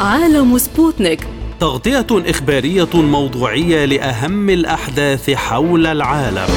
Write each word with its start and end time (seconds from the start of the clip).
عالم 0.00 0.58
سبوتنيك. 0.58 1.26
تغطية 1.60 2.06
إخبارية 2.10 2.88
موضوعية 2.94 3.84
لأهم 3.84 4.50
الأحداث 4.50 5.30
حول 5.30 5.86
العالم. 5.86 6.48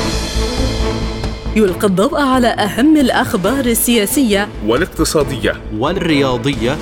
يلقي 1.55 1.87
الضوء 1.87 2.21
على 2.21 2.47
أهم 2.47 2.97
الأخبار 2.97 3.65
السياسية. 3.65 4.49
والاقتصادية. 4.65 5.61
والرياضية. 5.77 6.77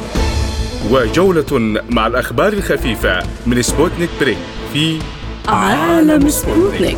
وجولة 0.92 1.82
مع 1.90 2.08
الأخبار 2.08 2.54
الخفيفة 2.54 3.24
من 3.46 3.62
سبوتنيك 3.62 4.10
break 4.20 4.38
في 4.74 5.00
عالم 5.48 6.30
سبوتنيك. 6.30 6.98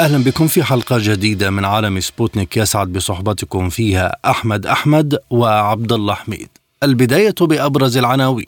أهلا 0.00 0.24
بكم 0.24 0.46
في 0.46 0.62
حلقة 0.62 0.96
جديدة 1.00 1.50
من 1.50 1.64
عالم 1.64 2.00
سبوتنيك. 2.00 2.56
يسعد 2.56 2.92
بصحبتكم 2.92 3.68
فيها 3.68 4.16
أحمد 4.24 4.66
أحمد 4.66 5.18
وعبد 5.30 5.92
الله 5.92 6.14
حميد. 6.14 6.48
البداية 6.86 7.34
بأبرز 7.40 7.96
العناوين. 7.96 8.46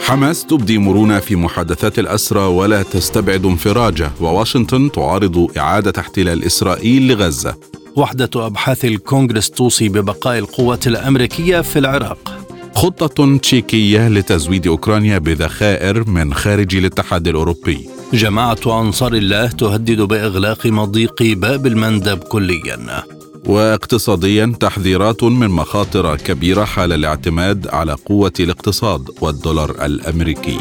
حماس 0.00 0.46
تبدي 0.46 0.78
مرونة 0.78 1.18
في 1.18 1.36
محادثات 1.36 1.98
الأسرى 1.98 2.40
ولا 2.40 2.82
تستبعد 2.82 3.46
انفراجه 3.46 4.10
وواشنطن 4.20 4.92
تعارض 4.92 5.58
إعادة 5.58 5.92
احتلال 5.98 6.44
إسرائيل 6.44 7.08
لغزة. 7.08 7.54
وحدة 7.96 8.30
أبحاث 8.46 8.84
الكونغرس 8.84 9.50
توصي 9.50 9.88
ببقاء 9.88 10.38
القوات 10.38 10.86
الأمريكية 10.86 11.60
في 11.60 11.78
العراق. 11.78 12.48
خطة 12.74 13.38
تشيكية 13.38 14.08
لتزويد 14.08 14.66
أوكرانيا 14.66 15.18
بذخائر 15.18 16.08
من 16.08 16.34
خارج 16.34 16.76
الاتحاد 16.76 17.28
الأوروبي 17.28 17.88
جماعة 18.12 18.80
أنصار 18.80 19.14
الله 19.14 19.46
تهدد 19.46 20.00
بإغلاق 20.00 20.66
مضيق 20.66 21.22
باب 21.22 21.66
المندب 21.66 22.18
كليا. 22.18 23.04
واقتصاديا 23.46 24.54
تحذيرات 24.60 25.24
من 25.24 25.48
مخاطر 25.48 26.16
كبيرة 26.16 26.64
حال 26.64 26.92
الاعتماد 26.92 27.68
على 27.68 27.92
قوة 27.92 28.32
الاقتصاد 28.40 29.10
والدولار 29.20 29.70
الأمريكي 29.84 30.58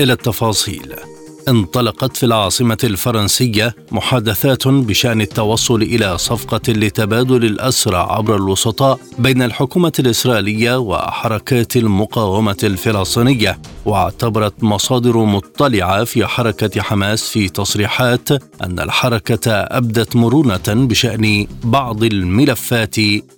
إلى 0.00 0.12
التفاصيل. 0.12 1.11
انطلقت 1.48 2.16
في 2.16 2.26
العاصمة 2.26 2.78
الفرنسية 2.84 3.74
محادثات 3.90 4.68
بشأن 4.68 5.20
التوصل 5.20 5.82
إلى 5.82 6.18
صفقة 6.18 6.72
لتبادل 6.72 7.44
الأسرى 7.44 7.96
عبر 7.96 8.36
الوسطاء 8.36 8.98
بين 9.18 9.42
الحكومة 9.42 9.92
الإسرائيلية 9.98 10.78
وحركات 10.78 11.76
المقاومة 11.76 12.56
الفلسطينية 12.62 13.58
واعتبرت 13.84 14.64
مصادر 14.64 15.18
مطلعة 15.18 16.04
في 16.04 16.26
حركة 16.26 16.82
حماس 16.82 17.28
في 17.28 17.48
تصريحات 17.48 18.30
أن 18.62 18.80
الحركة 18.80 19.50
أبدت 19.52 20.16
مرونة 20.16 20.62
بشأن 20.68 21.46
بعض 21.64 22.04
الملفات 22.04 22.96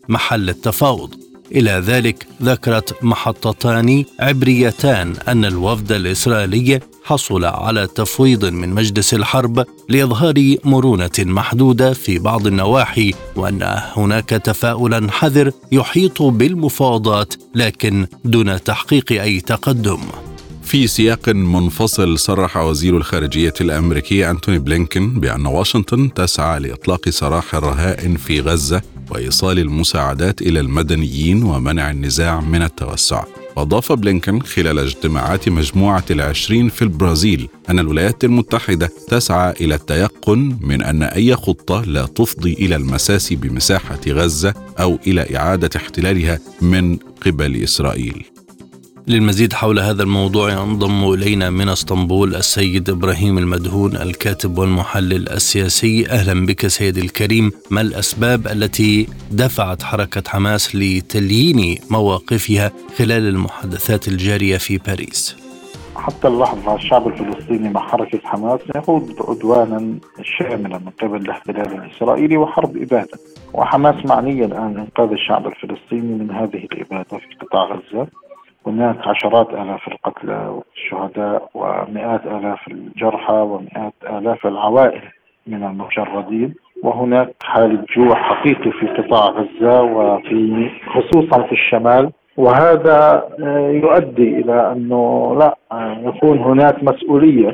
محل 0.09 0.49
التفاوض. 0.49 1.15
إلى 1.53 1.71
ذلك 1.71 2.27
ذكرت 2.43 3.05
محطتان 3.05 4.05
عبريتان 4.21 5.15
أن 5.29 5.45
الوفد 5.45 5.93
الإسرائيلي 5.93 6.81
حصل 7.05 7.45
على 7.45 7.87
تفويض 7.87 8.45
من 8.45 8.69
مجلس 8.69 9.15
الحرب 9.15 9.67
لإظهار 9.89 10.57
مرونة 10.65 11.11
محدودة 11.19 11.93
في 11.93 12.19
بعض 12.19 12.47
النواحي 12.47 13.15
وأن 13.37 13.81
هناك 13.97 14.29
تفاؤلا 14.29 15.13
حذر 15.13 15.53
يحيط 15.73 16.23
بالمفاوضات 16.23 17.35
لكن 17.55 18.07
دون 18.25 18.63
تحقيق 18.65 19.13
أي 19.13 19.41
تقدم. 19.41 20.01
في 20.63 20.87
سياق 20.87 21.29
منفصل 21.29 22.19
صرح 22.19 22.57
وزير 22.57 22.97
الخارجية 22.97 23.55
الأمريكي 23.61 24.31
أنتوني 24.31 24.59
بلينكن 24.59 25.21
بأن 25.21 25.47
واشنطن 25.47 26.15
تسعى 26.15 26.61
لإطلاق 26.61 27.09
سراح 27.09 27.55
الرهائن 27.55 28.17
في 28.17 28.41
غزة 28.41 28.83
وإيصال 29.11 29.59
المساعدات 29.59 30.43
إلى 30.43 30.61
المدنيين 30.61 31.43
ومنع 31.43 31.91
النزاع 31.91 32.41
من 32.41 32.63
التوسع. 32.63 33.25
وأضاف 33.57 33.93
بلينكن 33.93 34.41
خلال 34.41 34.79
اجتماعات 34.79 35.49
مجموعة 35.49 36.05
العشرين 36.11 36.69
في 36.69 36.83
البرازيل 36.83 37.49
أن 37.71 37.79
الولايات 37.79 38.25
المتحدة 38.25 38.91
تسعى 39.09 39.55
إلى 39.61 39.75
التيقن 39.75 40.59
من 40.61 40.83
أن 40.83 41.03
أي 41.03 41.37
خطة 41.37 41.85
لا 41.85 42.07
تفضي 42.07 42.53
إلى 42.53 42.77
المساس 42.77 43.33
بمساحة 43.33 44.01
غزة 44.09 44.55
أو 44.81 44.99
إلى 45.07 45.37
إعادة 45.37 45.71
احتلالها 45.77 46.39
من 46.63 46.99
قبل 47.27 47.63
إسرائيل. 47.63 48.34
للمزيد 49.09 49.53
حول 49.53 49.79
هذا 49.79 50.03
الموضوع 50.03 50.53
ينضم 50.53 51.13
إلينا 51.13 51.51
من 51.51 51.69
إسطنبول 51.69 52.35
السيد 52.35 52.91
إبراهيم 52.91 53.39
المدهون 53.39 53.97
الكاتب 53.97 54.59
والمحلل 54.59 55.29
السياسي. 55.29 56.07
أهلا 56.11 56.47
بك 56.47 56.67
سيدي 56.67 57.01
الكريم. 57.01 57.53
ما 57.71 57.81
الأسباب 57.81 58.47
التي 58.47 59.09
دفعت 59.31 59.83
حركة 59.83 60.23
حماس 60.27 60.77
لتليين 60.77 61.79
مواقفها 61.91 62.73
خلال 62.99 63.29
المحادثات 63.29 64.09
الجارية 64.09 64.57
في 64.57 64.79
باريس؟ 64.79 65.37
حتى 65.97 66.29
اللحظة 66.29 66.75
الشعب 66.75 67.09
الفلسطيني 67.09 67.69
مع 67.69 67.81
حركة 67.81 68.21
حماس 68.25 68.61
يخوض 68.77 69.11
عدوانا 69.29 69.99
شاملا 70.39 70.79
من 70.79 70.91
قبل 71.03 71.17
الاحتلال 71.17 71.73
الإسرائيلي 71.73 72.37
وحرب 72.37 72.77
إبادة. 72.77 73.19
وحماس 73.53 74.07
معنية 74.07 74.45
الآن 74.45 74.79
إنقاذ 74.79 75.13
الشعب 75.13 75.47
الفلسطيني 75.47 76.15
من 76.15 76.31
هذه 76.31 76.69
الإبادة 76.73 77.19
في 77.19 77.47
قطاع 77.47 77.65
غزة. 77.65 78.09
هناك 78.67 78.97
عشرات 79.07 79.51
آلاف 79.51 79.89
القتلى 79.89 80.49
والشهداء 80.49 81.51
ومئات 81.55 82.27
آلاف 82.27 82.69
الجرحى 82.69 83.35
ومئات 83.35 83.95
آلاف 84.11 84.47
العوائل 84.47 85.03
من 85.47 85.63
المشردين 85.65 86.55
وهناك 86.83 87.35
حالة 87.43 87.85
جوع 87.97 88.15
حقيقي 88.15 88.71
في 88.71 88.87
قطاع 88.87 89.29
غزة 89.29 89.83
وفي 89.83 90.71
خصوصا 90.87 91.43
في 91.43 91.53
الشمال. 91.53 92.13
وهذا 92.37 93.29
آه، 93.43 93.69
يؤدي 93.71 94.39
إلى 94.41 94.73
أنه 94.73 95.37
لا 95.39 95.57
آه، 95.73 95.99
يكون 96.05 96.39
هناك 96.39 96.85
مسؤولية 96.85 97.53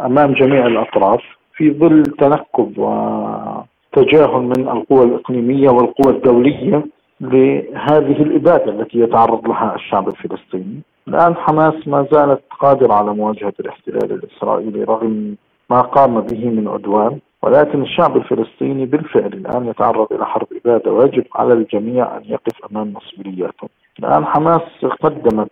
أمام 0.00 0.32
جميع 0.32 0.66
الأطراف 0.66 1.20
في 1.56 1.70
ظل 1.70 2.02
تنكب 2.02 2.78
وتجاهل 2.78 4.42
من 4.42 4.68
القوى 4.68 5.04
الإقليمية 5.04 5.68
والقوى 5.70 6.14
الدولية. 6.16 6.84
لهذه 7.20 8.22
الإبادة 8.22 8.72
التي 8.72 8.98
يتعرض 9.00 9.48
لها 9.48 9.74
الشعب 9.74 10.08
الفلسطيني. 10.08 10.80
الآن 11.08 11.34
حماس 11.36 11.88
ما 11.88 12.06
زالت 12.12 12.40
قادرة 12.60 12.94
على 12.94 13.14
مواجهة 13.14 13.52
الاحتلال 13.60 14.12
الإسرائيلي 14.12 14.84
رغم 14.84 15.36
ما 15.70 15.80
قام 15.80 16.20
به 16.20 16.48
من 16.48 16.68
عدوان 16.68 17.18
ولكن 17.42 17.82
الشعب 17.82 18.16
الفلسطيني 18.16 18.86
بالفعل 18.86 19.26
الآن 19.32 19.66
يتعرض 19.68 20.12
إلى 20.12 20.26
حرب 20.26 20.46
إبادة 20.64 20.92
ويجب 20.92 21.24
على 21.34 21.52
الجميع 21.52 22.16
أن 22.16 22.22
يقف 22.24 22.64
أمام 22.72 22.92
مسؤولياته 22.92 23.68
الآن 23.98 24.26
حماس 24.26 24.62
قدمت 25.00 25.50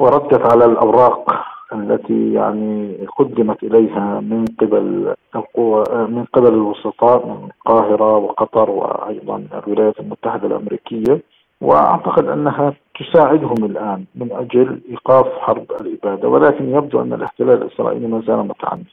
وردت 0.00 0.52
على 0.52 0.64
الأوراق 0.64 1.41
التي 1.74 2.32
يعني 2.32 2.96
قدمت 3.18 3.62
إليها 3.62 4.20
من 4.20 4.44
قبل 4.60 5.14
القوى 5.36 5.84
من 6.08 6.24
قبل 6.24 6.54
الوسطاء 6.54 7.26
من 7.26 7.48
القاهرة 7.50 8.16
وقطر 8.16 8.70
وأيضا 8.70 9.46
الولايات 9.66 10.00
المتحدة 10.00 10.46
الأمريكية 10.46 11.20
وأعتقد 11.60 12.28
أنها 12.28 12.74
تساعدهم 13.00 13.64
الآن 13.64 14.04
من 14.14 14.32
أجل 14.32 14.80
إيقاف 14.90 15.26
حرب 15.26 15.66
الإبادة 15.80 16.28
ولكن 16.28 16.74
يبدو 16.74 17.02
أن 17.02 17.12
الاحتلال 17.12 17.62
الإسرائيلي 17.62 18.06
ما 18.06 18.22
زال 18.26 18.48
متعنت. 18.48 18.86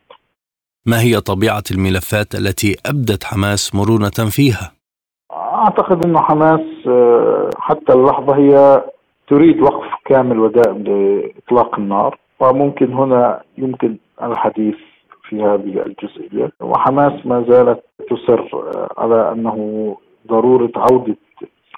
ما 0.85 1.01
هي 1.01 1.21
طبيعة 1.21 1.63
الملفات 1.71 2.35
التي 2.35 2.75
أبدت 2.85 3.23
حماس 3.23 3.75
مرونة 3.75 4.29
فيها؟ 4.29 4.71
أعتقد 5.31 6.05
أن 6.05 6.17
حماس 6.17 6.87
آه، 6.87 7.49
حتى 7.57 7.93
اللحظة 7.93 8.35
هي 8.35 8.83
تريد 9.27 9.61
وقف 9.61 9.87
كامل 10.05 10.39
ودائم 10.39 10.83
لإطلاق 10.83 11.79
النار 11.79 12.17
وممكن 12.39 12.93
هنا 12.93 13.43
يمكن 13.57 13.97
الحديث 14.23 14.75
في 15.29 15.41
هذه 15.41 15.85
الجزئية. 15.85 16.51
وحماس 16.61 17.25
ما 17.25 17.45
زالت 17.49 17.83
تصر 18.09 18.41
على 18.97 19.31
أنه 19.31 19.57
ضرورة 20.27 20.71
عودة 20.75 21.17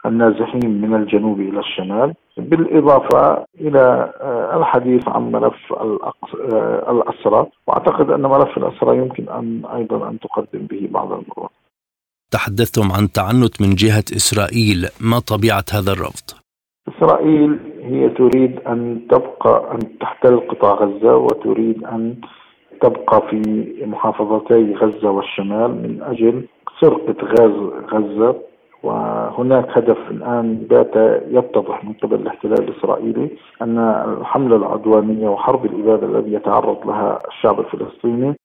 النازحين 0.06 0.82
من 0.82 0.96
الجنوب 0.96 1.40
إلى 1.40 1.60
الشمال 1.60 2.14
بالإضافة 2.38 3.46
إلى 3.60 4.14
الحديث 4.54 5.08
عن 5.08 5.32
ملف 5.32 5.74
الأسرى. 6.90 7.48
وأعتقد 7.68 8.10
أن 8.10 8.22
ملف 8.22 8.58
الأسرى 8.58 8.98
يمكن 8.98 9.30
أن 9.30 9.66
أيضا 9.76 10.10
أن 10.10 10.20
تقدم 10.20 10.66
به 10.66 10.88
بعض 10.92 11.12
المرات. 11.12 11.52
تحدثتم 12.32 12.92
عن 12.92 13.12
تعنت 13.12 13.62
من 13.62 13.76
جهة 13.76 14.04
إسرائيل. 14.16 14.88
ما 15.02 15.20
طبيعة 15.20 15.66
هذا 15.74 15.92
الرفض؟ 15.92 16.28
إسرائيل 16.88 17.60
هي 17.82 18.10
تريد 18.10 18.60
أن 18.68 19.02
تبقى 19.10 19.72
أن 19.72 19.98
تحتل 20.00 20.40
قطاع 20.40 20.74
غزة 20.74 21.18
وتريد 21.18 21.84
أن 21.84 22.16
تبقى 22.82 23.22
في 23.30 23.42
محافظتي 23.86 24.74
غزة 24.74 25.12
والشمال 25.12 25.72
من 25.72 26.02
أجل 26.02 26.46
سرقة 26.80 27.16
غاز 27.26 27.52
غزة. 27.94 28.36
وهناك 28.84 29.78
هدف 29.78 29.98
الآن 30.12 30.56
بات 30.70 30.96
يتضح 31.28 31.84
من 31.84 31.94
قبل 31.94 32.16
الاحتلال 32.16 32.64
الإسرائيلي 32.70 33.30
أن 33.62 33.78
الحملة 34.20 34.56
العدوانية 34.56 35.30
وحرب 35.30 35.66
الإبادة 35.66 36.08
الذي 36.08 36.34
يتعرض 36.34 36.88
لها 36.88 37.20
الشعب 37.28 37.60
الفلسطيني 37.60 38.36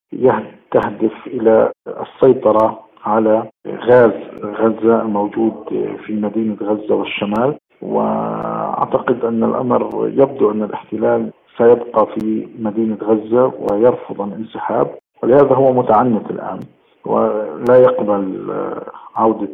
تهدف 0.70 1.12
إلى 1.26 1.72
السيطرة 1.88 2.80
على 3.04 3.42
غاز 3.68 4.12
غزة 4.44 5.02
الموجود 5.02 5.54
في 6.06 6.12
مدينة 6.12 6.56
غزة 6.62 6.94
والشمال. 6.94 7.54
وأعتقد 7.82 9.24
أن 9.24 9.44
الأمر 9.44 10.10
يبدو 10.14 10.50
أن 10.50 10.62
الاحتلال 10.62 11.30
سيبقى 11.58 12.06
في 12.06 12.48
مدينة 12.58 12.96
غزة 13.02 13.52
ويرفض 13.70 14.20
الانسحاب 14.20 14.90
ولهذا 15.22 15.54
هو 15.54 15.72
متعنت 15.72 16.30
الآن 16.30 16.60
ولا 17.06 17.76
يقبل 17.78 18.46
عودة 19.16 19.48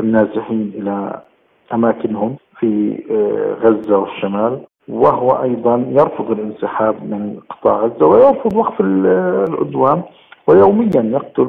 النازحين 0.00 0.72
إلى 0.74 1.20
أماكنهم 1.74 2.36
في 2.58 2.98
غزة 3.62 3.98
والشمال 3.98 4.60
وهو 4.88 5.30
أيضا 5.42 5.84
يرفض 5.88 6.30
الانسحاب 6.30 6.94
من 7.04 7.40
قطاع 7.50 7.76
غزة 7.80 8.06
ويرفض 8.06 8.56
وقف 8.56 8.80
العدوان 8.80 10.02
ويوميا 10.46 10.90
يقتل 11.02 11.44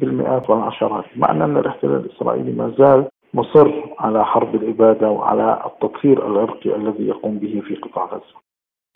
بالمئات 0.00 0.50
والعشرات 0.50 1.04
مع 1.16 1.30
أن 1.30 1.56
الاحتلال 1.56 1.96
الإسرائيلي 2.04 2.52
ما 2.52 2.72
زال 2.78 3.04
مصر 3.34 3.70
على 3.98 4.24
حرب 4.24 4.54
الاباده 4.54 5.10
وعلى 5.10 5.62
التطهير 5.66 6.26
العرقي 6.26 6.76
الذي 6.76 7.06
يقوم 7.08 7.38
به 7.38 7.62
في 7.66 7.74
قطاع 7.74 8.04
غزة. 8.04 8.44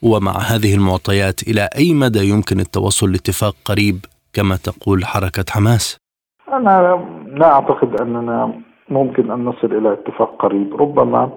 ومع 0.03 0.33
هذه 0.33 0.75
المعطيات 0.75 1.43
إلى 1.49 1.69
أي 1.79 1.95
مدى 1.95 2.31
يمكن 2.31 2.61
التوصل 2.61 3.13
لاتفاق 3.13 3.55
قريب 3.65 3.97
كما 4.33 4.57
تقول 4.57 5.05
حركة 5.05 5.45
حماس؟ 5.51 5.99
أنا 6.53 7.05
لا 7.27 7.53
أعتقد 7.53 8.01
أننا 8.01 8.61
ممكن 8.89 9.31
أن 9.31 9.45
نصل 9.45 9.75
إلى 9.79 9.93
اتفاق 9.93 10.37
قريب، 10.39 10.77
ربما 10.77 11.31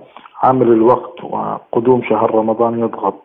عامل 0.44 0.68
الوقت 0.68 1.24
وقدوم 1.24 2.02
شهر 2.10 2.36
رمضان 2.36 2.80
يضغط 2.80 3.24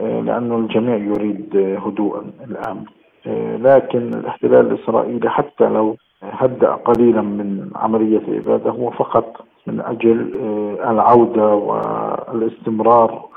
آه، 0.00 0.20
لأنه 0.20 0.56
الجميع 0.56 0.96
يريد 0.96 1.56
هدوءا 1.56 2.22
الآن 2.44 2.84
آه، 3.26 3.56
لكن 3.56 4.08
الاحتلال 4.14 4.72
الإسرائيلي 4.72 5.30
حتى 5.30 5.64
لو 5.64 5.96
هدأ 6.22 6.72
قليلا 6.72 7.22
من 7.22 7.70
عملية 7.74 8.18
الإبادة 8.18 8.70
هو 8.70 8.90
فقط 8.90 9.46
من 9.66 9.80
أجل 9.80 10.40
آه، 10.40 10.90
العودة 10.90 11.46
والاستمرار 11.54 13.28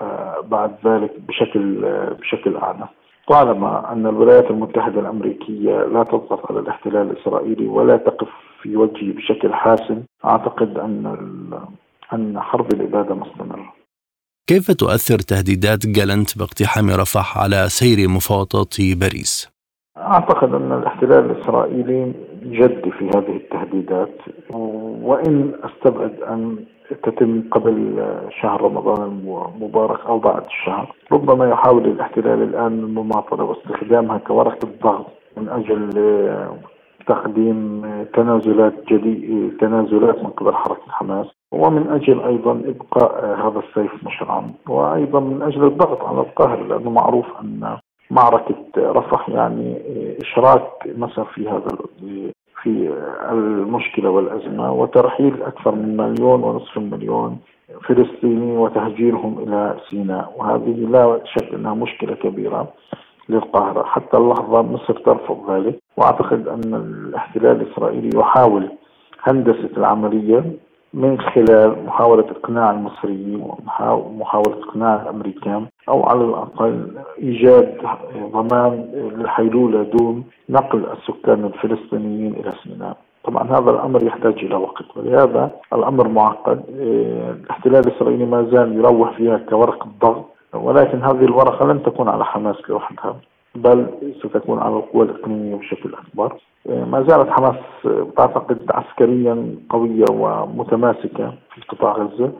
بعد 0.43 0.75
ذلك 0.85 1.11
بشكل 1.27 1.81
بشكل 2.19 2.57
أعنف 2.57 2.89
طالما 3.29 3.91
أن 3.91 4.07
الولايات 4.07 4.51
المتحدة 4.51 4.99
الأمريكية 4.99 5.71
لا 5.71 6.03
تضغط 6.03 6.51
على 6.51 6.59
الاحتلال 6.59 7.11
الإسرائيلي 7.11 7.67
ولا 7.67 7.97
تقف 7.97 8.27
في 8.61 8.75
وجهه 8.77 9.13
بشكل 9.13 9.53
حاسم. 9.53 10.03
أعتقد 10.25 10.77
أن 10.77 11.17
أن 12.13 12.39
حرب 12.39 12.73
الإبادة 12.73 13.15
مستمرة. 13.15 13.73
كيف 14.47 14.71
تؤثر 14.71 15.19
تهديدات 15.19 15.85
جالنت 15.85 16.37
باقتحام 16.37 16.89
رفح 16.89 17.37
على 17.37 17.65
سير 17.69 18.09
مفاوضات 18.09 18.75
باريس؟ 18.99 19.49
أعتقد 19.97 20.53
أن 20.53 20.71
الاحتلال 20.71 21.31
الإسرائيلي 21.31 22.13
جد 22.51 22.89
في 22.89 23.05
هذه 23.07 23.35
التهديدات 23.35 24.15
وإن 25.03 25.53
أستبعد 25.63 26.21
أن 26.21 26.65
تتم 27.03 27.43
قبل 27.51 28.05
شهر 28.41 28.61
رمضان 28.61 29.03
المبارك 29.03 30.05
أو 30.05 30.19
بعد 30.19 30.45
الشهر. 30.45 30.95
ربما 31.11 31.49
يحاول 31.49 31.85
الاحتلال 31.85 32.41
الآن 32.43 32.79
المماطلة 32.79 33.43
واستخدامها 33.43 34.17
كورقة 34.17 34.67
ضغط 34.83 35.05
من 35.37 35.49
أجل 35.49 35.89
تقديم 37.07 37.81
تنازلات 38.13 38.73
جديدة 38.87 39.57
تنازلات 39.57 40.23
من 40.23 40.29
قبل 40.29 40.53
حركة 40.55 40.91
حماس. 40.91 41.27
ومن 41.51 41.87
أجل 41.87 42.19
أيضا 42.21 42.51
إبقاء 42.51 43.25
هذا 43.25 43.59
السيف 43.59 44.03
مشرعا 44.07 44.51
وأيضا 44.69 45.19
من 45.19 45.41
أجل 45.41 45.63
الضغط 45.63 46.03
على 46.03 46.19
القاهرة 46.19 46.63
لأنه 46.63 46.89
معروف 46.89 47.25
أن 47.41 47.77
معركة 48.11 48.55
رفح 48.77 49.29
يعني 49.29 49.81
إشراك 50.21 50.69
مصر 50.97 51.25
في 51.25 51.49
هذا 51.49 51.67
في 52.63 52.93
المشكلة 53.31 54.09
والأزمة 54.09 54.73
وترحيل 54.73 55.43
أكثر 55.43 55.75
من 55.75 55.97
مليون 55.97 56.43
ونصف 56.43 56.77
مليون 56.77 57.39
فلسطيني 57.87 58.57
وتهجيرهم 58.57 59.39
إلى 59.39 59.77
سيناء. 59.89 60.33
وهذه 60.37 60.87
لا 60.89 61.21
شك 61.25 61.53
أنها 61.53 61.73
مشكلة 61.73 62.15
كبيرة 62.15 62.67
للقاهرة 63.29 63.83
حتى 63.83 64.17
اللحظة 64.17 64.61
مصر 64.61 64.93
ترفض 64.93 65.51
ذلك. 65.51 65.79
وأعتقد 65.97 66.47
أن 66.47 66.73
الاحتلال 66.73 67.61
الإسرائيلي 67.61 68.19
يحاول 68.19 68.69
هندسة 69.23 69.69
العملية 69.77 70.43
من 70.93 71.21
خلال 71.21 71.85
محاولة 71.85 72.25
إقناع 72.31 72.71
المصريين 72.71 73.41
ومحاولة 73.41 74.59
إقناع 74.63 75.01
الأمريكان. 75.01 75.67
أو 75.89 76.03
على 76.03 76.23
الأقل 76.25 76.91
إيجاد 77.19 77.77
ضمان 78.33 78.89
للحيلولة 79.17 79.83
دون 79.83 80.23
نقل 80.49 80.85
السكان 80.85 81.45
الفلسطينيين 81.45 82.33
إلى 82.33 82.51
سيناء. 82.63 82.97
طبعا 83.23 83.43
هذا 83.43 83.71
الأمر 83.71 84.03
يحتاج 84.03 84.33
إلى 84.33 84.55
وقت 84.55 84.97
ولهذا 84.97 85.51
الأمر 85.73 86.07
معقد. 86.07 86.61
الاحتلال 86.69 87.87
الإسرائيلي 87.87 88.25
ما 88.25 88.43
زال 88.51 88.75
يروح 88.75 89.17
فيها 89.17 89.37
كورقه 89.37 89.87
ضغط 90.01 90.25
ولكن 90.53 91.01
هذه 91.01 91.25
الورقة 91.25 91.65
لن 91.65 91.83
تكون 91.83 92.09
على 92.09 92.25
حماس 92.25 92.55
لوحدها 92.69 93.15
بل 93.55 93.87
ستكون 94.19 94.59
على 94.59 94.75
القوى 94.75 95.05
الإقليمية 95.05 95.55
بشكل 95.55 95.93
أكبر. 95.93 96.33
ما 96.65 97.05
زالت 97.07 97.29
حماس 97.29 97.55
تعتقد 98.17 98.59
عسكريا 98.69 99.55
قوية 99.69 100.05
ومتماسكة 100.11 101.33
في 101.53 101.61
قطاع 101.69 101.91
غزة. 101.93 102.31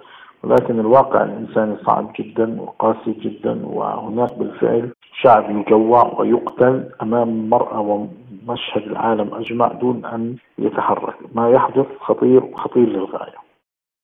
ولكن 0.44 0.80
الواقع 0.80 1.24
الإنساني 1.24 1.78
صعب 1.86 2.14
جدا 2.20 2.62
وقاسي 2.62 3.12
جدا 3.12 3.66
وهناك 3.66 4.34
بالفعل 4.38 4.92
شعب 5.22 5.50
يجوع 5.50 6.20
ويقتل 6.20 6.90
أمام 7.02 7.50
مرأة 7.50 7.80
ومشهد 7.80 8.84
العالم 8.84 9.34
أجمع 9.34 9.68
دون 9.68 10.06
أن 10.06 10.36
يتحرك. 10.60 11.16
ما 11.36 11.50
يحدث 11.50 11.86
خطير 12.00 12.44
وخطير 12.44 12.90
للغاية. 12.90 13.40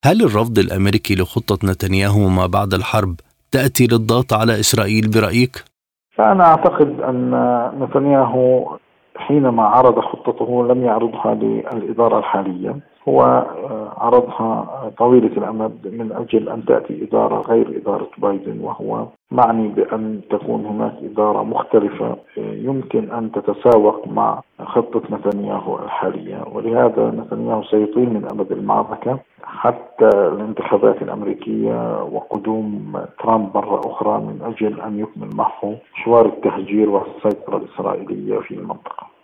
هل 0.06 0.22
الرفض 0.22 0.60
الأمريكي 0.60 1.16
لخطة 1.16 1.58
نتنياهو 1.70 2.30
ما 2.30 2.46
بعد 2.46 2.74
الحرب 2.74 3.16
تأتي 3.52 3.88
للضغط 3.92 4.34
على 4.34 4.60
إسرائيل 4.60 5.10
برأيك؟ 5.16 5.64
فأنا 6.16 6.44
أعتقد 6.44 7.02
أن 7.02 7.32
نتنياهو 7.80 8.78
حينما 9.18 9.64
عرض 9.64 10.00
خطته 10.00 10.68
لم 10.68 10.84
يعرضها 10.84 11.34
للإدارة 11.34 12.20
الحالية. 12.20 12.80
هو 13.10 13.22
آه، 13.22 13.94
عرضها 13.98 14.92
طويلة 14.98 15.38
الأمد 15.38 15.88
من 15.88 16.12
أجل 16.12 16.50
أن 16.50 16.66
تأتي 16.66 17.04
إدارة 17.04 17.42
غير 17.42 17.78
إدارة 17.82 18.08
بايدن 18.18 18.60
وهو 18.62 19.06
معني 19.32 19.68
بأن 19.68 20.22
تكون 20.30 20.66
هناك 20.66 20.94
إدارة 21.04 21.44
مختلفة 21.44 22.06
آه، 22.06 22.18
يمكن 22.38 23.12
أن 23.12 23.32
تتساوق 23.32 24.08
مع 24.08 24.42
خطة 24.64 25.02
نتنياهو 25.12 25.80
الحالية. 25.80 26.44
ولهذا 26.54 27.12
نتنياهو 27.12 27.64
سيطيل 27.64 28.10
من 28.14 28.28
أمد 28.32 28.52
المعركة 28.52 29.20
حتى 29.44 30.10
الانتخابات 30.10 31.02
الأمريكية 31.02 32.04
وقدوم 32.04 32.94
ترامب 33.24 33.58
مرة 33.58 33.82
أخرى 33.86 34.18
من 34.22 34.40
أجل 34.46 34.82
أن 34.82 35.00
يكمل 35.00 35.30
معه 35.36 35.76
مشوار 35.96 36.26
التهجير 36.26 36.90
والسيطرة 36.90 37.58
الإسرائيلية 37.58 38.40
في 38.40 38.54
المنطقة. 38.54 39.15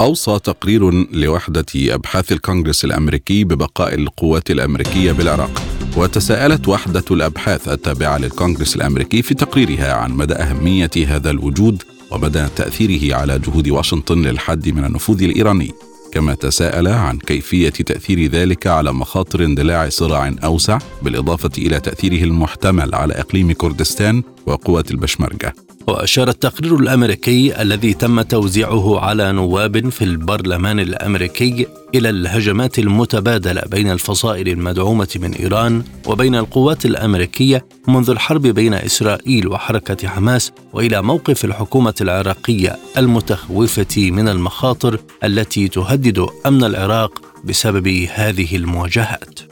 أوصى 0.00 0.38
تقرير 0.44 0.90
لوحدة 1.12 1.66
أبحاث 1.76 2.32
الكونغرس 2.32 2.84
الأمريكي 2.84 3.44
ببقاء 3.44 3.94
القوات 3.94 4.50
الأمريكية 4.50 5.12
بالعراق 5.12 5.62
وتساءلت 5.96 6.68
وحدة 6.68 7.04
الأبحاث 7.10 7.68
التابعة 7.68 8.18
للكونغرس 8.18 8.76
الأمريكي 8.76 9.22
في 9.22 9.34
تقريرها 9.34 9.92
عن 9.92 10.12
مدى 10.12 10.34
أهمية 10.34 10.90
هذا 11.06 11.30
الوجود 11.30 11.82
ومدى 12.10 12.46
تأثيره 12.56 13.16
على 13.16 13.38
جهود 13.38 13.68
واشنطن 13.68 14.22
للحد 14.22 14.68
من 14.68 14.84
النفوذ 14.84 15.22
الإيراني. 15.22 15.72
كما 16.12 16.34
تساءل 16.34 16.88
عن 16.88 17.18
كيفية 17.18 17.68
تأثير 17.68 18.30
ذلك 18.30 18.66
على 18.66 18.92
مخاطر 18.92 19.44
اندلاع 19.44 19.88
صراع 19.88 20.34
أوسع 20.44 20.78
بالإضافة 21.02 21.50
إلى 21.58 21.80
تأثيره 21.80 22.24
المحتمل 22.24 22.94
على 22.94 23.14
إقليم 23.14 23.52
كردستان 23.52 24.22
وقوات 24.46 24.90
البشمركة. 24.90 25.67
وأشار 25.88 26.28
التقرير 26.28 26.76
الأمريكي 26.76 27.62
الذي 27.62 27.94
تم 27.94 28.22
توزيعه 28.22 29.00
على 29.00 29.32
نواب 29.32 29.88
في 29.88 30.04
البرلمان 30.04 30.80
الأمريكي 30.80 31.66
إلى 31.94 32.10
الهجمات 32.10 32.78
المتبادلة 32.78 33.62
بين 33.70 33.90
الفصائل 33.90 34.48
المدعومة 34.48 35.08
من 35.16 35.34
إيران 35.34 35.82
وبين 36.06 36.34
القوات 36.34 36.84
الأمريكية 36.84 37.64
منذ 37.88 38.10
الحرب 38.10 38.42
بين 38.42 38.74
إسرائيل 38.74 39.48
وحركة 39.48 40.08
حماس 40.08 40.52
وإلى 40.72 41.02
موقف 41.02 41.44
الحكومة 41.44 41.94
العراقية 42.00 42.76
المتخوفة 42.98 44.10
من 44.10 44.28
المخاطر 44.28 45.00
التي 45.24 45.68
تهدد 45.68 46.26
أمن 46.46 46.64
العراق 46.64 47.22
بسبب 47.44 47.88
هذه 48.14 48.56
المواجهات. 48.56 49.47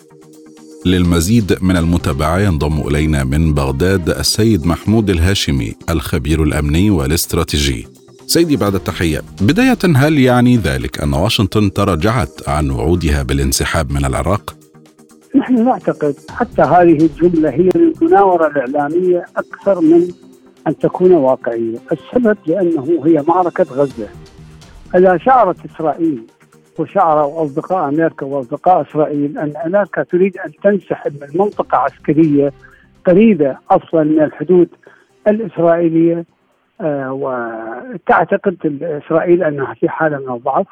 للمزيد 0.84 1.58
من 1.62 1.76
المتابعة 1.76 2.38
ينضم 2.38 2.88
إلينا 2.88 3.24
من 3.24 3.54
بغداد 3.54 4.08
السيد 4.08 4.66
محمود 4.66 5.10
الهاشمي 5.10 5.74
الخبير 5.90 6.42
الأمني 6.42 6.90
والاستراتيجي. 6.90 7.86
سيدي 8.26 8.56
بعد 8.56 8.74
التحية 8.74 9.22
بداية 9.40 9.78
هل 9.96 10.18
يعني 10.18 10.56
ذلك 10.56 11.00
أن 11.00 11.14
واشنطن 11.14 11.72
تراجعت 11.72 12.48
عن 12.48 12.70
وعودها 12.70 13.22
بالانسحاب 13.22 13.92
من 13.92 14.04
العراق؟ 14.04 14.56
نحن 15.36 15.64
نعتقد 15.64 16.14
حتى 16.30 16.62
هذه 16.62 16.98
الجملة 17.06 17.50
هي 17.50 17.68
المناورة 17.76 18.46
الإعلامية 18.46 19.24
أكثر 19.36 19.80
من 19.80 20.08
أن 20.66 20.78
تكون 20.78 21.12
واقعية. 21.12 21.78
السبب 21.92 22.36
لأنه 22.46 23.02
هي 23.06 23.24
معركة 23.28 23.66
غزة. 23.70 24.08
إذا 24.96 25.18
شعرت 25.18 25.56
إسرائيل 25.74 26.22
وشعر 26.78 27.42
أصدقاء 27.44 27.88
أمريكا 27.88 28.26
وأصدقاء 28.26 28.82
إسرائيل 28.82 29.38
أن 29.38 29.52
أمريكا 29.56 30.02
تريد 30.02 30.38
أن 30.38 30.52
تنسحب 30.62 31.12
من 31.12 31.40
منطقة 31.40 31.78
عسكرية 31.78 32.52
قريبة 33.06 33.56
أصلا 33.70 34.04
من 34.04 34.20
الحدود 34.22 34.68
الإسرائيلية 35.28 36.24
آه 36.80 37.12
وتعتقد 37.12 38.82
إسرائيل 38.82 39.42
أنها 39.42 39.74
في 39.74 39.88
حالة 39.88 40.18
من 40.18 40.34
الضعف. 40.36 40.66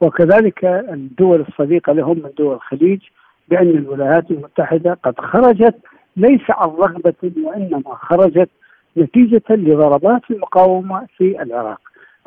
وكذلك 0.00 0.64
الدول 0.64 1.44
الصديقة 1.48 1.92
لهم 1.92 2.16
من 2.16 2.30
دول 2.38 2.54
الخليج 2.54 3.00
بأن 3.48 3.68
الولايات 3.70 4.30
المتحدة 4.30 4.98
قد 5.02 5.20
خرجت 5.20 5.74
ليس 6.16 6.40
عن 6.48 6.68
رغبة 6.68 7.32
وإنما 7.44 7.94
خرجت 7.94 8.48
نتيجة 8.96 9.42
لضربات 9.50 10.22
المقاومة 10.30 11.06
في 11.16 11.42
العراق. 11.42 11.80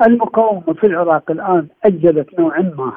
المقاومة 0.06 0.72
في 0.72 0.86
العراق 0.86 1.30
الآن 1.30 1.66
أجلت 1.84 2.40
نوعا 2.40 2.60
ما 2.78 2.92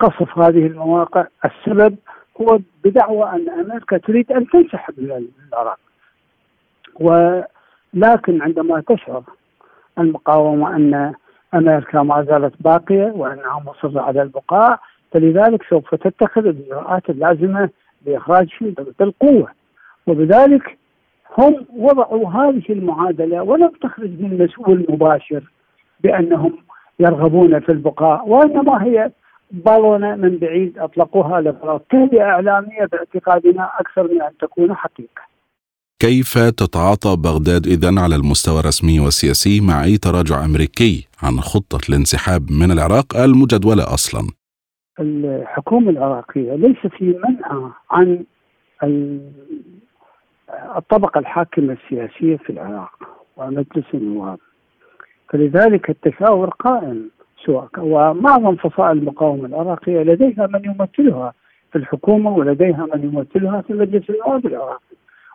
قصف 0.00 0.38
هذه 0.38 0.66
المواقع. 0.66 1.26
السبب 1.44 1.96
هو 2.40 2.58
بدعوى 2.84 3.30
أن 3.30 3.48
أمريكا 3.50 3.98
تريد 3.98 4.32
أن 4.32 4.46
تنسحب 4.48 4.94
من 4.98 5.28
العراق. 5.52 5.78
ولكن 7.00 8.42
عندما 8.42 8.82
تشعر 8.88 9.22
المقاومة 9.98 10.76
أن 10.76 11.14
أمريكا 11.54 12.02
ما 12.02 12.24
زالت 12.24 12.54
باقية 12.60 13.12
وأنها 13.16 13.62
مصرة 13.66 14.00
على 14.00 14.22
البقاء 14.22 14.80
فلذلك 15.12 15.62
سوف 15.70 15.94
تتخذ 15.94 16.46
الإجراءات 16.46 17.10
اللازمة 17.10 17.70
لإخراجهم 18.06 18.74
بالقوة 18.98 19.48
وبذلك 20.06 20.78
هم 21.38 21.66
وضعوا 21.76 22.30
هذه 22.30 22.62
المعادلة 22.70 23.42
ولم 23.42 23.68
تخرج 23.82 24.10
من 24.20 24.44
مسؤول 24.44 24.86
مباشر 24.88 25.42
بأنهم 26.00 26.52
يرغبون 27.00 27.60
في 27.60 27.72
البقاء 27.72 28.28
وإنما 28.28 28.84
هي 28.84 29.10
بالونة 29.50 30.16
من 30.16 30.38
بعيد 30.38 30.78
أطلقوها 30.78 31.40
لغرض 31.40 31.80
تهدئة 31.80 32.22
إعلامية 32.22 32.84
باعتقادنا 32.92 33.70
أكثر 33.80 34.02
من 34.02 34.22
أن 34.22 34.36
تكون 34.40 34.74
حقيقة. 34.74 35.22
كيف 35.98 36.38
تتعاطى 36.38 37.16
بغداد 37.16 37.66
إذا 37.66 38.00
على 38.00 38.16
المستوى 38.16 38.60
الرسمي 38.60 39.00
والسياسي 39.00 39.60
مع 39.60 39.84
أي 39.84 39.96
تراجع 39.96 40.44
أمريكي 40.44 41.08
عن 41.22 41.40
خطة 41.40 41.78
الانسحاب 41.88 42.42
من 42.50 42.70
العراق 42.70 43.16
المجدولة 43.16 43.94
أصلا؟ 43.94 44.28
الحكومة 45.00 45.90
العراقية 45.90 46.54
ليس 46.54 46.86
في 46.98 47.04
منع 47.04 47.72
عن 47.90 48.24
الطبقة 50.76 51.18
الحاكمة 51.18 51.72
السياسية 51.72 52.36
في 52.36 52.50
العراق 52.50 52.92
ومجلس 53.36 53.86
النواب. 53.94 54.38
فلذلك 55.28 55.90
التشاور 55.90 56.48
قائم 56.50 57.10
سواء 57.46 57.68
ومعظم 57.78 58.56
فصائل 58.56 58.98
المقاومة 58.98 59.46
العراقية 59.46 60.02
لديها 60.02 60.46
من 60.46 60.64
يمثلها 60.64 61.32
في 61.72 61.78
الحكومة 61.78 62.30
ولديها 62.30 62.86
من 62.94 63.04
يمثلها 63.04 63.60
في 63.60 63.72
مجلس 63.72 64.10
النواب 64.10 64.46
العراقي. 64.46 64.94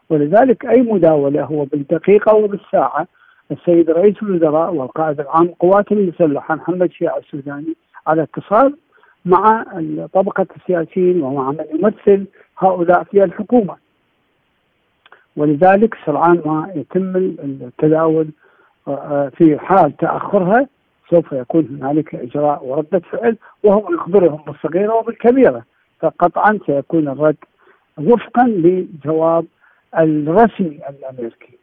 ولذلك 0.09 0.65
أي 0.65 0.81
مداولة 0.81 1.43
هو 1.43 1.65
بالدقيقة 1.65 2.35
وبالساعة 2.35 3.07
السيد 3.51 3.89
رئيس 3.89 4.15
الوزراء 4.23 4.73
والقائد 4.73 5.19
العام 5.19 5.45
القوات 5.45 5.91
المسلحة 5.91 6.55
محمد 6.55 6.91
شيع 6.91 7.17
السوداني 7.17 7.75
على 8.07 8.23
اتصال 8.23 8.77
مع 9.25 9.65
طبقة 10.13 10.47
السياسيين 10.55 11.21
ومع 11.21 11.51
من 11.51 11.65
يمثل 11.73 12.25
هؤلاء 12.57 13.03
في 13.03 13.23
الحكومة. 13.23 13.75
ولذلك 15.37 15.95
سرعان 16.05 16.41
ما 16.45 16.71
يتم 16.75 17.15
التداول 17.15 18.27
آه، 18.87 19.31
في 19.37 19.59
حال 19.59 19.97
تأخرها 19.97 20.67
سوف 21.09 21.31
يكون 21.31 21.67
هنالك 21.81 22.15
إجراء 22.15 22.65
وردة 22.65 22.99
فعل 23.11 23.37
وهم 23.63 23.93
يخبرهم 23.93 24.43
بالصغيرة 24.47 24.93
وبالكبيرة 24.93 25.63
فقطعا 25.99 26.59
سيكون 26.65 27.07
الرد 27.07 27.37
وفقا 27.97 28.47
لجواب 28.47 29.45
الرسمي 29.97 30.79
الأمريكي. 30.89 31.59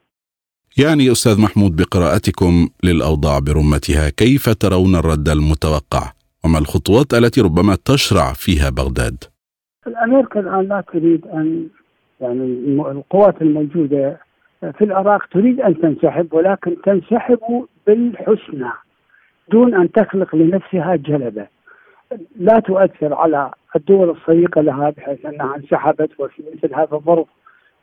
يعني 0.79 1.12
أستاذ 1.12 1.41
محمود 1.41 1.76
بقراءتكم 1.76 2.69
للأوضاع 2.85 3.38
برمتها 3.38 4.11
كيف 4.11 4.49
ترون 4.49 4.95
الرد 4.95 5.29
المتوقع 5.29 6.12
وما 6.45 6.59
الخطوات 6.59 7.15
التي 7.15 7.41
ربما 7.41 7.76
تشرع 7.85 8.33
فيها 8.33 8.71
بغداد؟ 8.71 9.25
أمريكا 10.05 10.41
الآن 10.41 10.69
لا 10.69 10.85
تريد 10.93 11.26
ان 11.26 11.69
يعني 12.21 12.45
القوات 12.91 13.43
الموجودة 13.43 14.21
في 14.61 14.85
العراق 14.85 15.26
تريد 15.33 15.61
أن 15.61 15.81
تنسحب 15.81 16.35
ولكن 16.35 16.76
تنسحب 16.85 17.38
بالحسنى 17.87 18.73
دون 19.49 19.75
أن 19.75 19.93
تخلق 19.93 20.35
لنفسها 20.35 20.97
جلبة. 20.97 21.47
لا 22.37 22.59
تؤثر 22.59 23.15
على 23.15 23.50
الدول 23.76 24.11
الصديقة 24.11 24.61
لها 24.61 24.91
بحيث 24.91 25.26
أنها 25.26 25.57
انسحبت 25.57 26.11
وفي 26.21 26.43
مثل 26.55 26.75
هذا 26.75 26.88
الظرف 26.93 27.26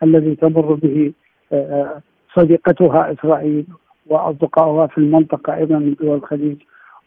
الذي 0.04 0.36
تمر 0.36 0.74
به 0.74 1.14
آه، 1.54 1.56
آه، 1.56 2.02
صديقتها 2.36 3.12
إسرائيل 3.12 3.66
وأصدقائها 4.08 4.88
في 4.88 4.98
المنطقة 4.98 5.56
أيضا 5.56 5.78
من 5.78 5.94
دول 5.94 6.16
الخليج 6.18 6.58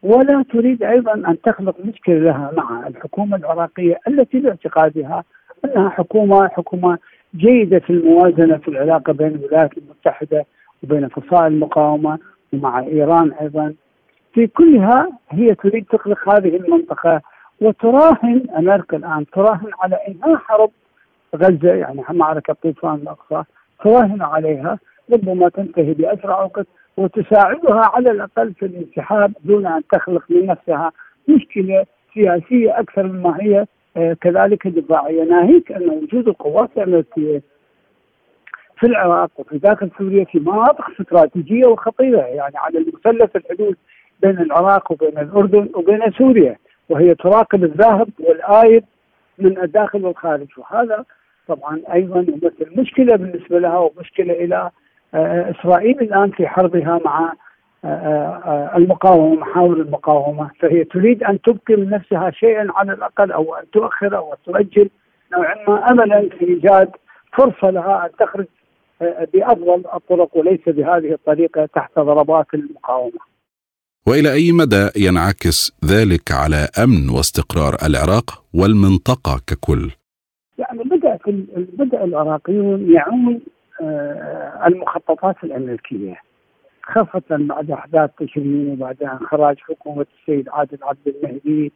ولا 0.02 0.44
تريد 0.52 0.82
أيضا 0.82 1.14
أن 1.14 1.36
تخلق 1.42 1.76
مشكلة 1.84 2.18
لها 2.18 2.52
مع 2.56 2.86
الحكومة 2.86 3.36
العراقية 3.36 3.98
التي 4.08 4.38
باعتقادها 4.38 5.24
أنها 5.64 5.88
حكومة 5.88 6.48
حكومة 6.48 6.98
جيدة 7.36 7.78
في 7.78 7.90
الموازنة 7.90 8.56
في 8.56 8.68
العلاقة 8.68 9.12
بين 9.12 9.26
الولايات 9.26 9.70
المتحدة 9.78 10.46
وبين 10.82 11.08
فصائل 11.08 11.52
المقاومة 11.52 12.18
ومع 12.52 12.80
إيران 12.80 13.32
أيضا 13.32 13.74
في 14.36 14.46
كلها 14.46 15.08
هي 15.30 15.54
تريد 15.54 15.84
تخلق 15.84 16.28
هذه 16.28 16.56
المنطقة. 16.56 17.20
وتراهن 17.60 18.46
أمريكا 18.58 18.96
الآن 18.96 19.26
تراهن 19.26 19.70
على 19.82 19.96
انهاء 20.08 20.36
حرب 20.36 20.70
غزة 21.36 21.74
يعني 21.74 22.02
معركة 22.10 22.56
طوفان 22.62 22.94
الأقصى. 22.94 23.44
تراهن 23.84 24.22
عليها 24.22 24.78
ربما 25.12 25.48
تنتهي 25.48 25.94
بأسرع 25.94 26.40
وقت. 26.42 26.66
وتساعدها 26.96 27.90
على 27.94 28.10
الأقل 28.10 28.54
في 28.54 28.66
الانسحاب 28.66 29.32
دون 29.44 29.66
أن 29.66 29.82
تخلق 29.92 30.24
لنفسها 30.30 30.92
مشكلة 31.28 31.86
سياسية 32.14 32.80
أكثر 32.80 33.02
مما 33.02 33.36
هي 33.40 33.66
آه، 33.96 34.16
كذلك 34.20 34.68
دفاعية. 34.68 35.24
ناهيك 35.24 35.72
أن 35.72 35.90
وجود 35.90 36.28
القوات 36.28 36.70
الأمريكية 36.76 37.42
في 38.78 38.86
العراق 38.86 39.30
وفي 39.36 39.58
داخل 39.58 39.90
سوريا 39.98 40.24
في 40.24 40.38
مناطق 40.38 41.00
استراتيجية 41.00 41.66
وخطيرة 41.66 42.20
يعني 42.20 42.56
على 42.56 42.78
المثلث 42.78 43.36
الحدود 43.36 43.76
بين 44.22 44.38
العراق 44.38 44.92
وبين 44.92 45.18
الأردن 45.18 45.68
وبين 45.74 46.10
سوريا 46.18 46.56
وهي 46.88 47.14
تراقب 47.14 47.64
الذاهب 47.64 48.08
والآيب 48.20 48.84
من 49.38 49.58
الداخل 49.58 50.04
والخارج 50.04 50.48
وهذا 50.58 51.04
طبعا 51.48 51.80
أيضا 51.92 52.20
يمثل 52.20 52.80
مشكلة 52.80 53.16
بالنسبة 53.16 53.58
لها 53.58 53.78
ومشكلة 53.78 54.32
إلى 54.32 54.70
آه، 55.14 55.50
إسرائيل 55.50 56.00
الآن 56.00 56.30
في 56.30 56.48
حربها 56.48 57.00
مع 57.04 57.32
آه، 57.84 57.88
آه، 57.88 58.76
المقاومة 58.76 59.40
محاور 59.40 59.76
المقاومة 59.76 60.50
فهي 60.60 60.84
تريد 60.84 61.24
أن 61.24 61.40
تبقي 61.40 61.76
من 61.76 61.90
نفسها 61.90 62.30
شيئا 62.30 62.66
على 62.74 62.92
الأقل 62.92 63.32
أو 63.32 63.54
أن 63.54 63.70
تؤخر 63.70 64.16
أو 64.16 64.34
تؤجل 64.44 64.90
نوعا 65.32 65.54
ما 65.68 65.90
املا 65.90 66.28
في 66.38 66.44
إيجاد 66.44 66.90
فرصة 67.32 67.70
لها 67.70 68.06
أن 68.06 68.10
تخرج 68.18 68.46
بأفضل 69.34 69.82
الطرق 69.94 70.36
وليس 70.36 70.60
بهذه 70.66 71.12
الطريقة 71.12 71.66
تحت 71.66 71.98
ضربات 71.98 72.46
المقاومة. 72.54 73.35
وإلى 74.08 74.32
أي 74.32 74.52
مدى 74.52 74.88
ينعكس 74.96 75.72
ذلك 75.84 76.32
على 76.32 76.68
أمن 76.84 77.08
واستقرار 77.16 77.74
العراق 77.86 78.44
والمنطقة 78.54 79.40
ككل؟ 79.46 79.90
يعني 80.58 80.82
بدأ 80.84 81.18
بدأ 81.78 82.04
العراقيون 82.04 82.92
يعون 82.92 83.40
آه، 83.80 84.66
المخططات 84.66 85.36
الأمريكية. 85.44 86.16
خاصة 86.82 87.22
بعد 87.30 87.70
أحداث 87.70 88.10
تشرين 88.18 88.68
وبعد 88.68 89.02
انخراج 89.02 89.56
حكومة 89.58 90.06
السيد 90.20 90.48
عادل 90.48 90.78
عبد 90.82 91.06
المهدي 91.06 91.72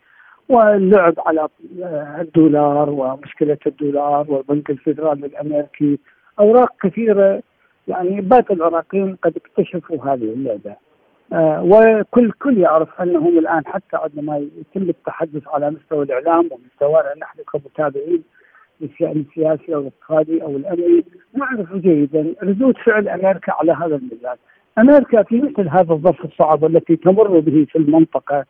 واللعب 0.49 1.15
على 1.19 1.49
آه، 1.83 2.21
الدولار 2.21 2.91
ومشكلة 2.91 3.59
الدولار 3.67 4.31
والبنك 4.31 4.71
الفيدرالي 4.71 5.27
الأمريكي. 5.27 5.99
أوراق 6.39 6.73
كثيرة 6.83 7.43
يعني 7.89 8.21
بات 8.21 8.51
العراقيون 8.51 9.17
قد 9.23 9.37
اكتشفوا 9.37 10.05
هذه 10.05 10.33
اللعبة. 10.33 10.71
آه 10.71 10.90
وكل 11.33 12.33
كل 12.33 12.59
يعرف 12.59 13.01
أنهم 13.01 13.39
الآن 13.39 13.63
حتى 13.67 13.97
عندما 13.97 14.37
يتم 14.37 14.89
التحدث 14.89 15.49
على 15.49 15.71
مستوى 15.71 16.05
الإعلام 16.05 16.49
ومستوانا 16.53 17.15
نحن 17.21 17.39
كمتابعين 17.53 18.23
للشأن 18.81 19.25
السياسي 19.29 19.75
أو 19.75 19.81
الاقتصادي 19.81 20.43
أو 20.43 20.57
الأمني 20.57 21.05
نعرف 21.35 21.75
جيدا 21.75 22.35
ردود 22.43 22.77
فعل 22.79 23.09
أمريكا 23.09 23.53
على 23.53 23.73
هذا 23.73 23.97
المجال. 23.97 24.37
أمريكا 24.79 25.23
في 25.23 25.41
مثل 25.41 25.69
هذا 25.69 25.93
الظرف 25.93 26.25
الصعب 26.25 26.65
التي 26.65 26.97
تمر 26.97 27.41
به 27.41 27.67
في 27.71 27.79
المنطقة 27.79 28.45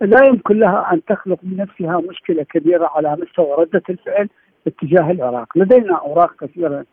لا 0.00 0.24
يمكن 0.24 0.58
لها 0.58 0.92
أن 0.92 1.04
تخلق 1.04 1.38
بنفسها 1.42 2.00
مشكلة 2.08 2.42
كبيرة 2.42 2.90
على 2.94 3.16
مستوى 3.22 3.54
ردة 3.58 3.82
الفعل 3.90 4.28
اتجاه 4.66 5.10
العراق. 5.10 5.58
لدينا 5.58 5.96
أوراق 5.96 6.44
كثيرة 6.44 6.84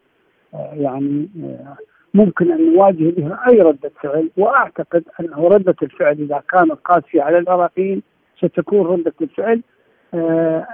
آه، 0.53 0.73
يعني 0.73 1.29
آه، 1.43 1.77
ممكن 2.13 2.51
أن 2.51 2.73
نواجه 2.73 3.09
بها 3.09 3.39
أي 3.49 3.61
ردة 3.61 3.91
فعل 4.01 4.29
وأعتقد 4.37 5.03
أنه 5.19 5.47
ردة 5.47 5.75
الفعل 5.83 6.19
إذا 6.19 6.43
كانت 6.49 6.71
قاسية 6.71 7.21
على 7.21 7.37
العراقيين 7.37 8.01
ستكون 8.37 8.87
ردة 8.87 9.13
الفعل 9.21 9.61
آه، 10.13 10.67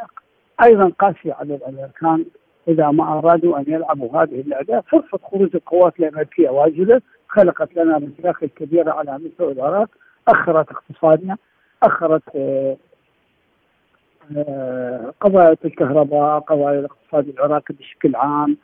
أيضا 0.63 0.91
قاسية 1.00 1.34
على 1.34 1.55
الامريكان 1.55 2.25
إذا 2.67 2.91
ما 2.91 3.17
أرادوا 3.19 3.58
أن 3.58 3.65
يلعبوا 3.67 4.24
هذه 4.24 4.41
اللعبة. 4.41 4.81
فرصة 4.81 5.19
خروج 5.24 5.50
القوات 5.55 6.00
الأمريكية 6.00 6.50
واجده 6.50 7.01
خلقت 7.27 7.75
لنا 7.75 8.00
مشاكل 8.00 8.48
كبيرة 8.48 8.91
على 8.91 9.17
مستوى 9.17 9.51
العراق 9.51 9.89
أخرت 10.27 10.72
اقتصادنا 10.72 11.38
أخرت 11.84 12.24
آه، 12.36 12.77
آه، 14.38 15.13
قضايا 15.22 15.55
الكهرباء 15.65 16.39
قضايا 16.39 16.79
الاقتصاد 16.79 17.27
العراقي 17.29 17.74
بشكل 17.74 18.15
عام. 18.15 18.58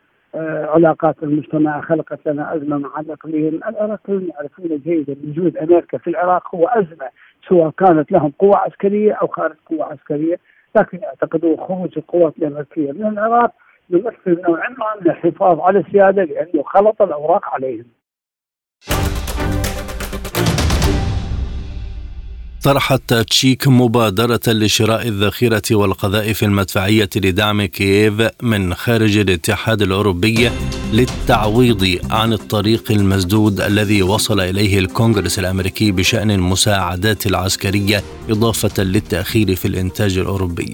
علاقات 0.74 1.24
المجتمع 1.24 1.82
خلقت 1.82 2.20
لنا 2.28 2.56
أزمة 2.56 2.78
مع 2.78 3.00
الأقليم، 3.00 3.60
العراقيون 3.68 4.30
يعرفون 4.30 4.78
جيدا 4.78 5.16
وجود 5.24 5.58
أمريكا 5.58 5.98
في 5.98 6.10
العراق 6.10 6.56
هو 6.56 6.68
أزمة 6.68 7.10
سواء 7.50 7.70
كانت 7.70 8.12
لهم 8.12 8.34
قوة 8.40 8.58
عسكرية 8.58 9.14
أو 9.14 9.28
خارج 9.28 9.56
قوة 9.70 9.86
عسكرية، 9.86 10.40
لكن 10.76 10.98
يعتقدون 10.98 11.58
خروج 11.58 11.98
القوات 11.98 12.38
الأمريكية 12.38 12.92
من 12.92 13.08
العراق 13.08 13.52
يمثل 13.90 14.42
نوعا 14.48 14.70
ما 14.70 15.02
من 15.02 15.12
الحفاظ 15.12 15.60
على 15.60 15.80
السيادة 15.80 16.24
لأنه 16.24 16.64
خلط 16.64 17.02
الأوراق 17.02 17.50
عليهم. 17.54 17.86
طرحت 22.66 23.14
تشيك 23.14 23.68
مبادرة 23.68 24.40
لشراء 24.48 25.08
الذخيرة 25.08 25.62
والقذائف 25.72 26.44
المدفعية 26.44 27.10
لدعم 27.16 27.66
كييف 27.66 28.14
من 28.42 28.74
خارج 28.74 29.18
الاتحاد 29.18 29.82
الأوروبي 29.82 30.52
للتعويض 30.94 32.00
عن 32.12 32.34
الطريق 32.34 32.92
المسدود 32.92 33.62
الذي 33.62 34.02
وصل 34.04 34.40
إليه 34.40 34.80
الكونغرس 34.80 35.40
الأمريكي 35.40 35.92
بشأن 35.92 36.32
المساعدات 36.32 37.28
العسكرية 37.28 38.04
إضافة 38.30 38.84
للتأخير 38.84 39.56
في 39.56 39.68
الإنتاج 39.68 40.18
الأوروبي. 40.18 40.74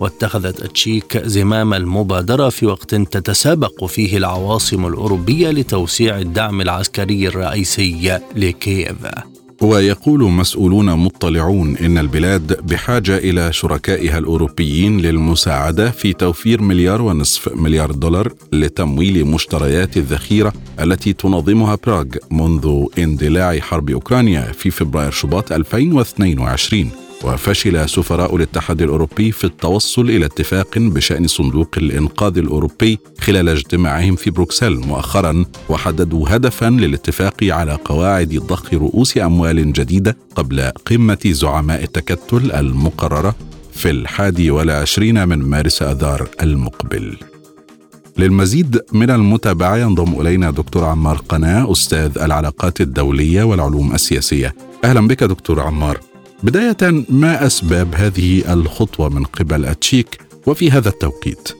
واتخذت 0.00 0.66
تشيك 0.66 1.18
زمام 1.18 1.74
المبادرة 1.74 2.48
في 2.48 2.66
وقت 2.66 2.94
تتسابق 2.94 3.84
فيه 3.84 4.16
العواصم 4.16 4.86
الأوروبية 4.86 5.50
لتوسيع 5.50 6.18
الدعم 6.18 6.60
العسكري 6.60 7.28
الرئيسي 7.28 8.20
لكييف. 8.36 9.29
ويقول 9.60 10.22
مسؤولون 10.22 10.94
مطلعون 10.94 11.76
إن 11.76 11.98
البلاد 11.98 12.66
بحاجة 12.66 13.18
إلى 13.18 13.52
شركائها 13.52 14.18
الأوروبيين 14.18 15.00
للمساعدة 15.00 15.90
في 15.90 16.12
توفير 16.12 16.62
مليار 16.62 17.02
ونصف 17.02 17.54
مليار 17.54 17.90
دولار 17.92 18.32
لتمويل 18.52 19.24
مشتريات 19.24 19.96
الذخيرة 19.96 20.52
التي 20.80 21.12
تنظمها 21.12 21.78
براغ 21.86 22.04
منذ 22.30 22.84
اندلاع 22.98 23.58
حرب 23.58 23.90
أوكرانيا 23.90 24.52
في 24.52 24.70
فبراير 24.70 25.10
شباط 25.10 25.52
2022 25.52 26.90
وفشل 27.24 27.88
سفراء 27.88 28.36
الاتحاد 28.36 28.82
الأوروبي 28.82 29.32
في 29.32 29.44
التوصل 29.44 30.10
إلى 30.10 30.26
اتفاق 30.26 30.78
بشأن 30.78 31.26
صندوق 31.26 31.68
الإنقاذ 31.76 32.38
الأوروبي 32.38 32.98
خلال 33.20 33.48
اجتماعهم 33.48 34.16
في 34.16 34.30
بروكسل 34.30 34.74
مؤخرا 34.76 35.44
وحددوا 35.68 36.36
هدفا 36.36 36.66
للاتفاق 36.66 37.44
على 37.44 37.78
قواعد 37.84 38.34
ضخ 38.34 38.74
رؤوس 38.74 39.18
أموال 39.18 39.72
جديدة 39.72 40.16
قبل 40.34 40.60
قمة 40.86 41.18
زعماء 41.26 41.84
التكتل 41.84 42.52
المقررة 42.52 43.34
في 43.72 43.90
الحادي 43.90 44.50
والعشرين 44.50 45.28
من 45.28 45.38
مارس 45.38 45.82
آذار 45.82 46.28
المقبل. 46.42 47.16
للمزيد 48.18 48.80
من 48.92 49.10
المتابعة 49.10 49.76
ينضم 49.76 50.20
إلينا 50.20 50.50
دكتور 50.50 50.84
عمار 50.84 51.16
قناة 51.16 51.72
أستاذ 51.72 52.18
العلاقات 52.18 52.80
الدولية 52.80 53.42
والعلوم 53.42 53.94
السياسية. 53.94 54.54
أهلا 54.84 55.08
بك 55.08 55.24
دكتور 55.24 55.60
عمار. 55.60 56.00
بداية 56.42 57.04
ما 57.08 57.46
أسباب 57.46 57.94
هذه 57.94 58.52
الخطوة 58.52 59.08
من 59.08 59.24
قبل 59.24 59.64
التشيك 59.66 60.20
وفي 60.46 60.70
هذا 60.70 60.88
التوقيت؟ 60.88 61.59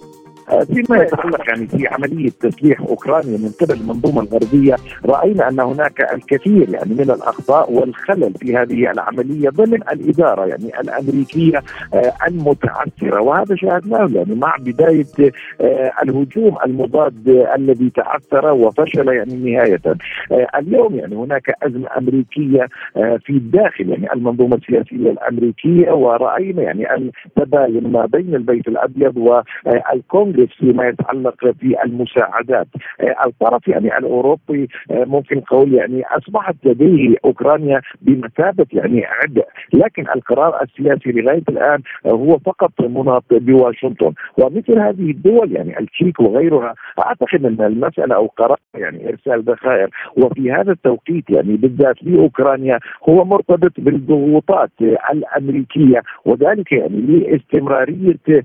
فيما 0.51 1.03
يتعلق 1.03 1.49
يعني 1.49 1.67
في 1.67 1.89
عملية 1.89 2.31
تسليح 2.41 2.81
أوكرانيا 2.81 3.39
من 3.39 3.53
قبل 3.61 3.75
المنظومة 3.75 4.23
الغربية 4.23 4.77
رأينا 5.07 5.49
أن 5.49 5.61
هناك 5.61 6.01
الكثير 6.15 6.69
يعني 6.71 6.95
من 6.95 7.11
الأخطاء 7.11 7.73
والخلل 7.73 8.35
في 8.41 8.57
هذه 8.57 8.91
العملية 8.91 9.49
ضمن 9.49 9.83
الإدارة 9.93 10.47
يعني 10.47 10.81
الأمريكية 10.81 11.63
آه، 11.95 12.13
المتعثرة. 12.27 13.21
وهذا 13.21 13.57
شاهدناه 13.57 14.11
يعني 14.15 14.35
مع 14.35 14.57
بداية 14.61 15.33
آه، 15.61 15.93
الهجوم 16.03 16.57
المضاد 16.67 17.29
الذي 17.57 17.91
تعثر 17.91 18.53
وفشل 18.53 19.09
يعني 19.09 19.35
نهاية. 19.35 19.81
آه، 20.33 20.47
اليوم 20.59 20.95
يعني 20.95 21.17
هناك 21.17 21.57
أزمة 21.63 21.89
أمريكية 21.99 22.69
في 22.95 23.31
الداخل 23.31 23.89
يعني 23.89 24.13
المنظومة 24.13 24.57
السياسية 24.57 25.11
الأمريكية 25.11 25.93
ورأينا 25.93 26.63
يعني 26.63 27.11
التباين 27.27 27.93
ما 27.93 28.07
بين 28.07 28.35
البيت 28.35 28.69
الأبيض 28.69 29.17
والكونغرس 29.17 30.40
فيما 30.47 30.89
يتعلق 30.89 31.35
في 31.61 31.85
المساعدات. 31.85 32.67
آه، 33.01 33.15
الطرف 33.27 33.69
يعني 33.69 33.99
الأوروبي 33.99 34.69
آه، 34.91 35.05
ممكن 35.05 35.41
قول 35.41 35.75
يعني 35.75 36.03
أصبحت 36.07 36.55
لديه 36.65 37.17
أوكرانيا 37.25 37.81
بمثابة 38.03 38.67
يعني 38.73 39.05
عبء 39.07 39.45
لكن 39.73 40.07
القرار 40.15 40.63
السياسي 40.63 41.13
لغاية 41.13 41.43
الآن 41.49 41.83
آه، 42.07 42.11
هو 42.11 42.39
فقط 42.39 42.81
مناط 42.81 43.25
بواشنطن. 43.31 44.13
ومثل 44.39 44.79
هذه 44.79 45.11
الدول 45.11 45.53
يعني 45.53 45.79
التشيك 45.81 46.21
وغيرها 46.21 46.75
أعتقد 46.99 47.45
أن 47.45 47.67
المسألة 47.67 48.15
أو 48.15 48.27
قرار 48.27 48.59
يعني 48.75 49.09
إرسال 49.09 49.43
ذخائر 49.43 49.91
وفي 50.17 50.53
هذا 50.53 50.73
التوقيت 50.73 51.31
يعني 51.31 51.57
بالذات 51.57 51.97
لأوكرانيا 52.03 52.79
هو 53.09 53.25
مرتبط 53.25 53.73
بالضغوطات 53.79 54.71
الأمريكية. 55.13 56.03
وذلك 56.25 56.73
يعني 56.73 56.97
لاستمرارية 57.01 58.43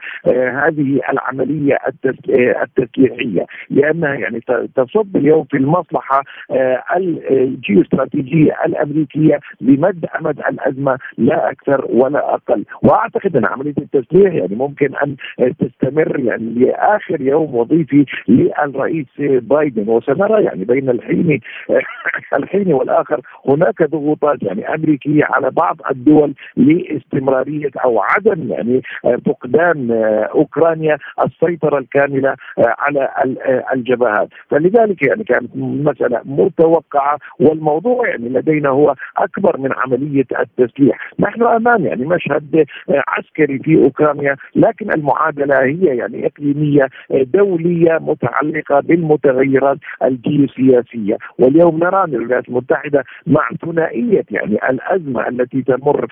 هذه 0.66 1.00
العملية 1.10 1.78
التسليحية. 1.88 3.46
لانها 3.70 4.14
يعني 4.14 4.40
تصب 4.76 5.18
اليوم 5.18 5.44
في 5.44 5.58
المصلحة 5.58 6.24
آه، 6.52 6.84
الجيوستراتيجيه 7.32 8.56
الأمريكية 8.66 9.40
لمد 9.62 10.06
أمد 10.20 10.40
الأزمة 10.40 10.98
لا 11.18 11.52
أكثر 11.52 11.86
ولا 11.90 12.34
أقل. 12.34 12.66
وأعتقد 12.84 13.38
أن 13.38 13.46
عملية 13.46 13.74
التسليح 13.78 14.34
يعني 14.34 14.56
ممكن 14.56 14.96
أن 14.96 15.16
تستمر 15.60 16.20
يعني 16.20 16.54
لآخر 16.54 17.22
يوم 17.22 17.56
وظيفي 17.56 18.06
للرئيس 18.28 19.08
بايدن. 19.20 19.90
وسنرى 19.90 20.44
يعني 20.44 20.66
بين 20.66 20.90
الحين 20.90 21.40
الحين 22.40 22.74
والآخر 22.74 23.22
هناك 23.48 23.84
ضغوطات 23.84 24.44
يعني 24.44 24.76
أمريكية 24.76 25.24
على 25.24 25.52
بعض 25.52 25.78
الدول 25.92 26.34
لاستمرارية 26.58 27.72
أو 27.84 28.00
عدم 28.00 28.52
يعني 28.52 28.82
فقدان 29.26 29.92
أوكرانيا 30.36 30.98
السيطرة 31.26 31.75
السيطره 31.76 31.80
الكاملة 31.80 32.30
آه، 32.30 32.76
على 32.80 33.10
آه، 33.46 33.64
الجبهات. 33.74 34.30
فلذلك 34.50 35.02
يعني 35.02 35.24
كانت 35.24 35.50
مسألة 35.56 36.22
متوقعة 36.26 37.18
والموضوع 37.40 38.10
يعني 38.10 38.30
لدينا 38.30 38.70
هو 38.70 38.96
أكبر 39.18 39.58
من 39.58 39.70
عملية 39.74 40.26
التسليح. 40.40 40.98
نحن 41.20 41.44
أمام 41.44 41.86
يعني 41.86 42.06
مشهد 42.06 42.66
آه، 42.90 43.04
عسكري 43.08 43.60
في 43.60 43.84
أوكرانيا 43.84 44.36
لكن 44.56 44.92
المعادلة 44.92 45.64
هي 45.64 45.98
يعني 45.98 46.26
إقليمية 46.28 46.90
دولية 47.10 47.98
متعلقة 48.02 48.80
بالمتغيرات 48.80 49.78
الجيوسياسية. 50.04 51.18
واليوم 51.40 51.80
نرى 51.80 52.04
أن 52.04 52.16
الولايات 52.16 52.50
المتحدة 52.50 53.04
مع 53.28 53.50
ثنائية 53.66 54.24
يعني 54.32 54.70
الأزمة 54.70 55.28
التي 55.28 55.62
تمر 55.62 56.08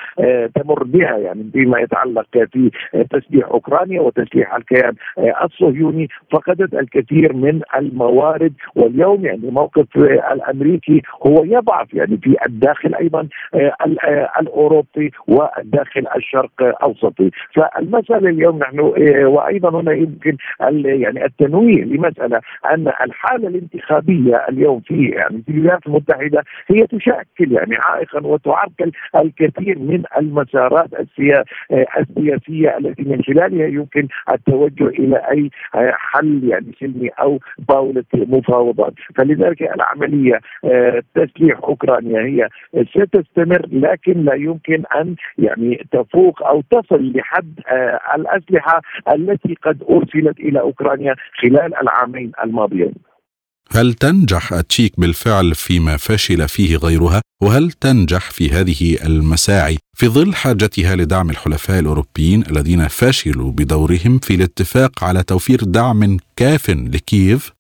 تمر 0.56 0.84
بها 0.84 1.18
يعني 1.18 1.50
فيما 1.54 1.80
يتعلق 1.80 2.26
في 2.52 2.72
تسليح 3.10 3.48
أوكرانيا 3.48 4.02
وتسليح 4.02 4.56
الكيان 4.56 4.94
الصهيوني 5.54 6.08
فقدت 6.32 6.74
الكثير 6.74 7.34
من 7.34 7.62
الموارد 7.78 8.54
واليوم 8.76 9.26
يعني 9.26 9.52
موقف 9.52 9.98
الأمريكي 10.32 11.02
هو 11.28 11.44
يضعف 11.44 11.94
يعني 11.94 12.18
في 12.18 12.36
الداخل 12.48 12.96
أيضا 12.96 13.28
آه، 13.54 13.74
آه، 13.82 14.30
الأوروبي 14.40 15.12
والداخل 15.28 16.06
الشرق 16.16 16.52
الأوسطي. 16.62 17.32
فالمسألة 17.56 18.30
اليوم 18.30 18.60
نحن 18.60 18.80
آه، 18.80 19.26
وأيضا 19.26 19.82
هنا 19.82 19.94
يمكن 19.94 20.38
يعني 20.86 21.26
التنويه 21.26 21.84
لمسألة 21.84 22.42
أن 22.74 22.88
الحالة 22.88 23.48
الانتخابية 23.48 24.46
اليوم 24.50 24.80
في 24.80 25.06
يعني 25.06 25.44
في 25.46 25.52
الولايات 25.52 25.88
المتحدة 25.88 26.44
هي 26.68 26.88
تشكل 26.88 27.52
يعني 27.52 27.76
عائقا 27.76 28.28
وتعرقل 28.28 28.92
الكثير 29.16 29.80
من 29.80 30.04
المسارات 30.18 30.90
السياسية 32.00 32.78
التي 32.78 33.04
من 33.04 33.24
خلالها 33.24 33.68
يمكن 33.68 34.08
التوجه 34.34 34.88
إلى 34.88 35.18
أي 35.34 35.50
حل 35.94 36.44
يعني 36.44 36.72
سلمي 36.80 37.10
أو 37.10 37.40
طاوله 37.68 38.04
مفاوضات. 38.14 38.94
فلذلك 39.16 39.62
العملية 39.62 40.40
آه، 40.66 41.04
تسليح 41.16 41.60
أوكرانيا 41.64 42.22
هي 42.22 42.50
ستستمر 42.84 43.68
لكن 43.72 44.26
لا 44.26 44.34
يمكن 44.34 44.84
أن 44.96 45.16
يعني 45.38 45.88
تفوق 45.92 46.44
أو 46.44 46.62
تصل 46.72 47.14
لحد 47.16 47.60
آه، 47.68 48.00
الأسلحة 48.16 48.82
التي 49.14 49.56
قد 49.64 49.84
أرسلت 49.90 50.40
إلى 50.40 50.60
أوكرانيا 50.60 51.16
خلال 51.42 51.76
العامين 51.82 52.32
الماضيين. 52.44 52.94
هل 53.76 53.94
تنجح 53.94 54.54
التشيك 54.54 55.00
بالفعل 55.00 55.56
فيما 55.56 55.98
فشل 55.98 56.50
فيه 56.50 56.78
غيرها؟ 56.78 57.22
وهل 57.44 57.72
تنجح 57.72 58.32
في 58.32 58.50
هذه 58.52 58.98
المساعي؟ 59.06 59.78
في 59.98 60.08
ظل 60.08 60.36
حاجتها 60.36 60.96
لدعم 60.96 61.30
الحلفاء 61.30 61.80
الأوروبيين 61.80 62.44
الذين 62.52 62.88
فشلوا 62.88 63.52
بدورهم 63.52 64.20
في 64.20 64.36
الاتفاق 64.36 65.04
على 65.04 65.24
توفير 65.24 65.64
دعم 65.64 66.18
كاف 66.36 66.70
لكييف 66.70 67.52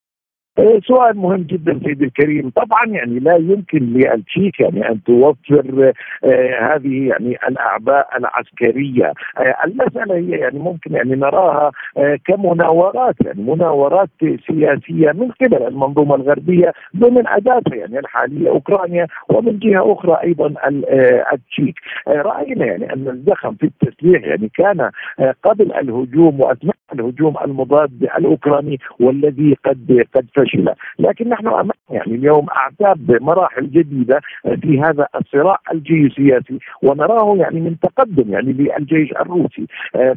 سؤال 0.88 1.18
مهم 1.18 1.42
جدا 1.42 1.80
سيدي 1.86 2.06
الكريم. 2.06 2.50
طبعا 2.50 2.86
يعني 2.86 3.20
لا 3.20 3.36
يمكن 3.36 3.80
للتشيك 3.80 4.60
يعني 4.60 4.90
أن 4.90 5.04
توفر 5.04 5.94
آه 6.24 6.76
هذه 6.76 7.08
يعني 7.08 7.38
الاعباء 7.48 8.18
العسكرية. 8.18 9.14
آه 9.38 9.56
المسألة 9.66 10.16
هي 10.16 10.30
يعني 10.30 10.60
ممكن 10.60 10.94
يعني 10.94 11.16
نراها 11.16 11.72
آه 11.98 12.20
كمناورات 12.26 13.16
يعني 13.26 13.42
مناورات 13.42 14.10
سياسية 14.48 15.12
من 15.12 15.32
قبل 15.32 15.68
المنظومة 15.68 16.16
الغربية 16.16 16.74
ضمن 16.98 17.28
اداتها 17.28 17.76
يعني 17.76 18.00
الحالية 18.00 18.50
أوكرانيا 18.50 19.08
ومن 19.30 19.60
جهة 19.60 19.94
أخرى 19.94 20.18
أيضا 20.24 20.54
آه، 20.64 21.26
التشيك 21.34 21.76
آه، 22.08 22.22
رأينا 22.22 22.66
يعني 22.66 22.94
أن 22.94 23.08
الزخم 23.08 23.56
في 23.56 23.66
التسليح 23.66 24.24
يعني 24.24 24.50
كان 24.56 24.92
آه، 25.20 25.36
قبل 25.44 25.74
الهجوم 25.74 26.40
واثناء 26.42 26.76
الهجوم 26.94 27.36
المضاد 27.46 28.10
الأوكراني 28.18 28.80
والذي 29.00 29.58
قد 29.66 30.06
قد 30.16 30.26
فشل. 30.36 30.70
لكن 31.00 31.30
نحن 31.30 31.48
امام 31.48 31.70
يعني 31.90 32.16
اليوم 32.16 32.48
أعتاب 32.50 33.22
مراحل 33.22 33.72
جديدة 33.72 34.22
في 34.62 34.82
هذا 34.82 35.08
الصراع 35.16 35.58
الجيوسياسي 35.74 36.60
ونراه 36.84 37.36
يعني 37.38 37.60
من 37.60 37.76
تقدم 37.80 38.34
يعني 38.34 38.54
للجيش 38.54 39.12
الروسي. 39.12 39.68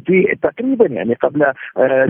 في 0.05 0.35
تقريبا 0.41 0.85
يعني 0.85 1.13
قبل 1.13 1.45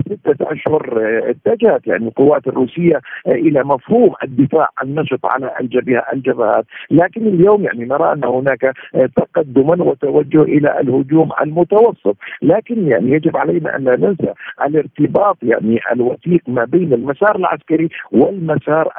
ستة 0.00 0.52
أشهر 0.52 1.00
اتجهت 1.30 1.86
يعني 1.86 2.08
القوات 2.08 2.46
الروسية 2.46 3.00
إلى 3.26 3.64
مفهوم 3.64 4.14
الدفاع 4.22 4.68
النشط 4.82 5.26
على 5.26 5.50
الجبهه 5.60 6.04
الجبهات. 6.12 6.64
لكن 6.90 7.26
اليوم 7.26 7.64
يعني 7.64 7.84
نرى 7.84 8.12
أن 8.12 8.24
هناك 8.24 8.72
تقدما 9.16 9.84
وتوجه 9.84 10.42
إلى 10.42 10.80
الهجوم 10.80 11.30
المتوسط. 11.42 12.16
لكن 12.42 12.88
يعني 12.88 13.10
يجب 13.10 13.36
علينا 13.36 13.76
أن 13.76 13.84
لا 13.84 13.96
ننسى 13.96 14.32
الارتباط 14.66 15.36
يعني 15.42 15.80
الوثيق 15.92 16.40
ما 16.48 16.64
بين 16.64 16.92
المسار 16.92 17.36
العسكري 17.36 17.88
والمسار 18.12 18.92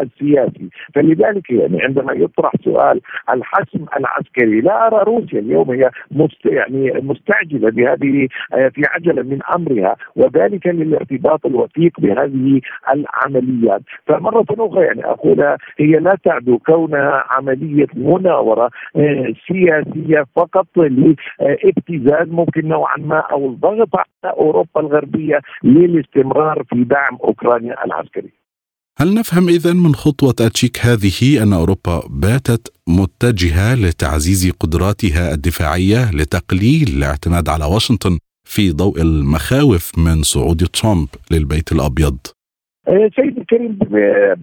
السياسي. 0.00 0.68
فلذلك 0.94 1.50
يعني 1.50 1.82
عندما 1.82 2.12
يطرح 2.12 2.52
سؤال 2.64 3.00
الحسم 3.30 3.84
العسكري 3.96 4.60
لا 4.60 4.86
أرى 4.86 5.02
روسيا 5.04 5.38
اليوم 5.38 5.70
هي 5.70 5.90
مست 6.10 6.46
يعني 6.46 6.92
مستعجلة 7.02 7.70
بهذه 7.70 8.28
في 8.50 8.82
عجلة 8.86 9.22
من 9.22 9.38
أمرها 9.54 9.96
وذلك 10.16 10.66
للارتباط 10.66 11.46
الوثيق 11.46 12.00
بهذه 12.00 12.60
العمليات. 12.92 13.82
فمرة 14.06 14.44
أخرى 14.50 14.84
يعني 14.84 15.04
اقولها 15.04 15.58
هي 15.78 15.92
لا 15.98 16.16
تعدو 16.24 16.58
كونها 16.58 17.24
عملية 17.30 17.86
مناورة 17.94 18.70
آه، 18.96 19.32
سياسية 19.48 20.24
فقط 20.36 20.66
لإبتزاز 20.76 22.28
ممكن 22.28 22.68
نوعا 22.68 22.96
ما 22.96 23.18
أو 23.18 23.46
الضغط 23.46 23.88
على 23.96 24.34
أوروبا 24.56 24.80
الغربية 24.80 25.40
للاستمرار 25.64 26.64
في 26.68 26.84
دعم 26.84 27.18
أوكرانيا 27.24 27.84
العسكري. 27.84 28.32
هل 28.98 29.14
نفهم 29.14 29.48
إذا 29.48 29.72
من 29.72 29.94
خطوة 29.94 30.32
تشيك 30.32 30.78
هذه 30.78 31.42
أن 31.42 31.52
أوروبا 31.52 32.02
باتت 32.10 32.72
متجهة 32.88 33.74
لتعزيز 33.74 34.50
قدراتها 34.60 35.34
الدفاعية 35.34 36.10
لتقليل 36.10 36.88
الاعتماد 36.96 37.48
على 37.48 37.64
واشنطن 37.64 38.18
في 38.44 38.72
ضوء 38.72 39.02
المخاوف 39.02 39.98
من 39.98 40.22
صعود 40.22 40.66
ترامب 40.66 41.08
للبيت 41.30 41.72
الأبيض؟ 41.72 42.18
آه، 42.88 43.10
سيدي 43.16 43.40
الكريم 43.40 43.78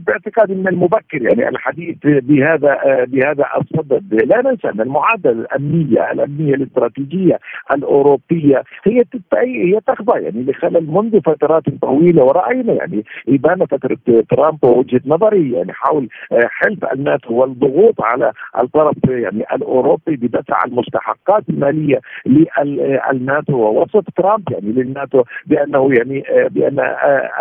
باعتقادي 0.07 0.55
من 0.55 0.67
المبكر 0.67 1.21
يعني 1.21 1.49
الحديث 1.49 1.97
بهذا 2.03 2.71
آه، 2.71 3.05
بهذا 3.07 3.45
الصدد. 3.61 4.13
لا 4.13 4.41
ننسى 4.41 4.69
أن 4.69 4.81
المعادلة 4.81 5.31
الأمنية 5.31 6.11
الأمنية 6.11 6.53
الاستراتيجية 6.55 7.39
الأوروبية 7.73 8.63
هي 8.83 9.03
هي 9.37 9.79
تخضع 9.87 10.19
يعني 10.19 10.43
لخلل 10.43 10.91
منذ 10.91 11.21
فترات 11.21 11.63
طويلة. 11.81 12.23
ورأينا 12.23 12.73
يعني 12.73 13.03
إبان 13.29 13.65
فترة 13.65 13.97
ترامب 14.29 14.63
ووجهة 14.63 15.01
نظري 15.05 15.51
يعني 15.51 15.73
حول 15.73 16.09
آه، 16.31 16.47
حلف 16.47 16.85
الناتو 16.85 17.33
والضغوط 17.33 18.01
على 18.01 18.31
الطرف 18.59 18.97
يعني 19.07 19.43
الأوروبي 19.53 20.15
بدفع 20.15 20.59
المستحقات 20.65 21.43
المالية 21.49 22.01
للناتو 22.25 23.53
ووصف 23.53 24.03
ترامب 24.17 24.51
يعني 24.51 24.71
للناتو 24.71 25.23
بأنه 25.45 25.89
يعني 25.93 26.23
بأن 26.49 26.79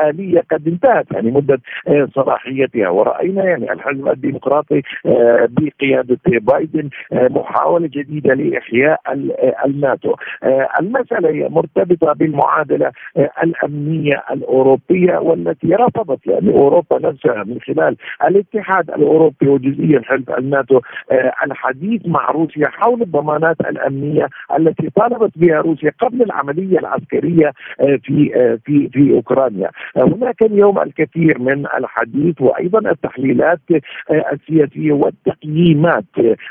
آلية 0.08 0.42
قد 0.50 0.68
انتهت. 0.68 0.91
انتهت 0.92 1.12
يعني 1.12 1.30
مدة 1.30 1.60
آه، 1.88 2.08
صلاحيتها. 2.14 2.88
ورأينا 2.88 3.44
يعني 3.44 3.72
الحزب 3.72 4.08
الديمقراطي 4.08 4.82
آه، 5.06 5.48
بقيادة 5.50 6.18
بايدن 6.26 6.88
آه، 7.12 7.28
محاولة 7.28 7.86
جديدة 7.86 8.34
لإحياء 8.34 9.00
الناتو. 9.66 10.14
المسألة 10.80 11.28
هي 11.28 11.48
مرتبطة 11.48 12.12
بالمعادلة 12.12 12.92
الأمنية 13.42 14.24
الأوروبية 14.30 15.18
والتي 15.18 15.74
رفضت 15.74 16.26
يعني 16.26 16.52
أوروبا 16.52 16.98
نفسها 17.08 17.44
من 17.44 17.58
خلال 17.60 17.96
الاتحاد 18.24 18.90
الأوروبي 18.90 19.48
وجزئيا 19.48 20.02
حلف 20.04 20.30
الناتو 20.30 20.80
الحديث 21.46 22.00
مع 22.06 22.30
روسيا 22.30 22.68
حول 22.68 23.02
الضمانات 23.02 23.56
الأمنية 23.60 24.28
التي 24.58 24.90
طالبت 24.96 25.32
بها 25.36 25.60
روسيا 25.60 25.92
قبل 26.00 26.22
العملية 26.22 26.78
العسكرية 26.78 27.52
في 27.78 28.58
في 28.64 28.88
في 28.88 29.12
أوكرانيا. 29.12 29.70
هناك 29.96 30.42
اليوم 30.42 30.78
الكثير 30.82 31.38
من 31.38 31.66
الحديث 31.66 32.40
وأيضا 32.40 32.90
التحليلات 32.90 33.60
آه، 34.10 34.24
السياسية 34.32 34.92
والتقييمات 34.92 36.04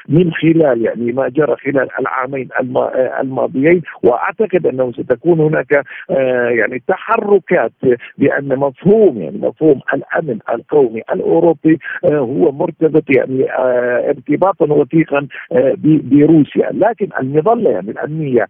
من 0.10 0.32
خلال 0.34 0.82
يعني 0.82 1.12
ما 1.12 1.30
جرى 1.30 1.56
خلال 1.56 1.88
العامين 2.00 2.50
آه، 2.60 3.22
الماضيين. 3.22 3.82
وأعتقد 4.04 4.68
أنه 4.68 4.92
ستكون 4.92 5.40
هناك 5.40 5.84
آه، 6.10 6.50
يعني 6.50 6.84
تحركات 6.88 7.72
بأن 8.18 8.60
مفهوم 8.60 9.22
يعني 9.22 9.38
مفهوم 9.38 9.80
الأمن 9.94 10.40
القومي 10.50 11.02
الأوروبي 11.14 11.80
هو 12.06 12.52
مرتبط 12.52 13.04
يعني 13.10 13.48
ارتباطا 14.10 14.74
وثيقا 14.74 15.28
بروسيا. 15.86 16.70
لكن 16.72 17.10
المظلة 17.20 17.70
يعني 17.70 17.92
الأمنية 17.92 18.48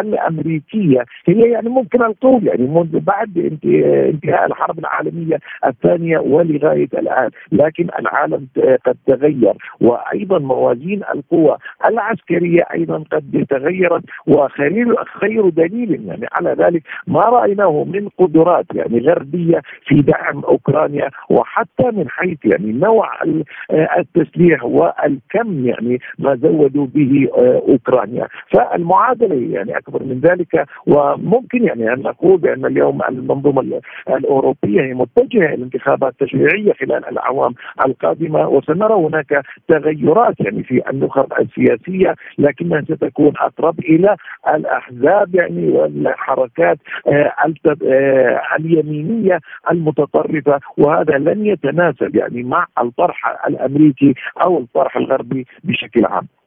الأمريكية 0.00 1.04
هي 1.26 1.50
يعني 1.50 1.68
ممكن 1.68 2.02
القول 2.02 2.46
يعني 2.46 2.66
منذ 2.66 3.00
بعد 3.00 3.38
انتهاء 3.38 4.46
الحرب 4.46 4.78
الثانية 5.66 6.18
ولغاية 6.18 6.88
الآن. 6.94 7.30
لكن 7.52 7.88
العالم 7.98 8.46
قد 8.86 8.96
تغير 9.06 9.54
وأيضا 9.80 10.38
موازين 10.38 11.02
القوى 11.14 11.56
العسكرية 11.86 12.62
أيضا 12.74 13.04
قد 13.12 13.46
تغيرت 13.50 14.02
وخير 14.26 15.04
خير 15.04 15.48
دليل 15.48 16.06
يعني 16.08 16.26
على 16.32 16.52
ذلك 16.58 16.82
ما 17.06 17.20
رأيناه 17.20 17.84
من 17.84 18.08
قدرات 18.18 18.66
يعني 18.74 18.98
غربية 18.98 19.62
في 19.86 19.94
دعم 19.94 20.38
أوكرانيا 20.44 21.10
وحتى 21.30 21.90
من 21.92 22.08
حيث 22.08 22.38
يعني 22.44 22.72
نوع 22.72 23.10
التسليح 23.98 24.64
والكم 24.64 25.66
يعني 25.66 25.98
ما 26.18 26.36
زودوا 26.36 26.86
به 26.94 27.28
أوكرانيا. 27.68 28.28
فالمعادلة 28.52 29.54
يعني 29.54 29.78
أكبر 29.78 30.02
من 30.02 30.20
ذلك 30.20 30.66
وممكن 30.86 31.64
يعني 31.64 31.92
أن 31.92 32.02
نقول 32.02 32.38
بأن 32.40 32.66
اليوم 32.66 33.02
المنظومة 33.08 33.80
الأوروبية 34.08 34.79
هي 34.80 34.94
متجهه 34.94 35.54
إلى 35.54 35.64
انتخابات 35.64 36.14
تشريعيه 36.18 36.72
خلال 36.72 37.08
الاعوام 37.08 37.54
القادمة 37.86 38.48
وسنرى 38.48 38.94
هناك 38.94 39.42
تغيرات 39.68 40.40
يعني 40.40 40.62
في 40.62 40.90
النخب 40.90 41.32
السياسية 41.40 42.14
لكنها 42.38 42.80
ستكون 42.80 43.32
أقرب 43.36 43.78
إلى 43.78 44.16
الأحزاب 44.54 45.34
يعني 45.34 45.68
والحركات 45.68 46.78
آه، 47.06 47.32
آه، 47.82 48.40
اليمينية 48.58 49.40
المتطرفة 49.70 50.60
وهذا 50.78 51.18
لن 51.18 51.46
يتناسب 51.46 52.16
يعني 52.16 52.42
مع 52.42 52.66
الطرح 52.78 53.46
الأمريكي 53.48 54.14
أو 54.42 54.58
الطرح 54.58 54.96
الغربي 54.96 55.46
بشكل 55.64 56.04
عام. 56.04 56.39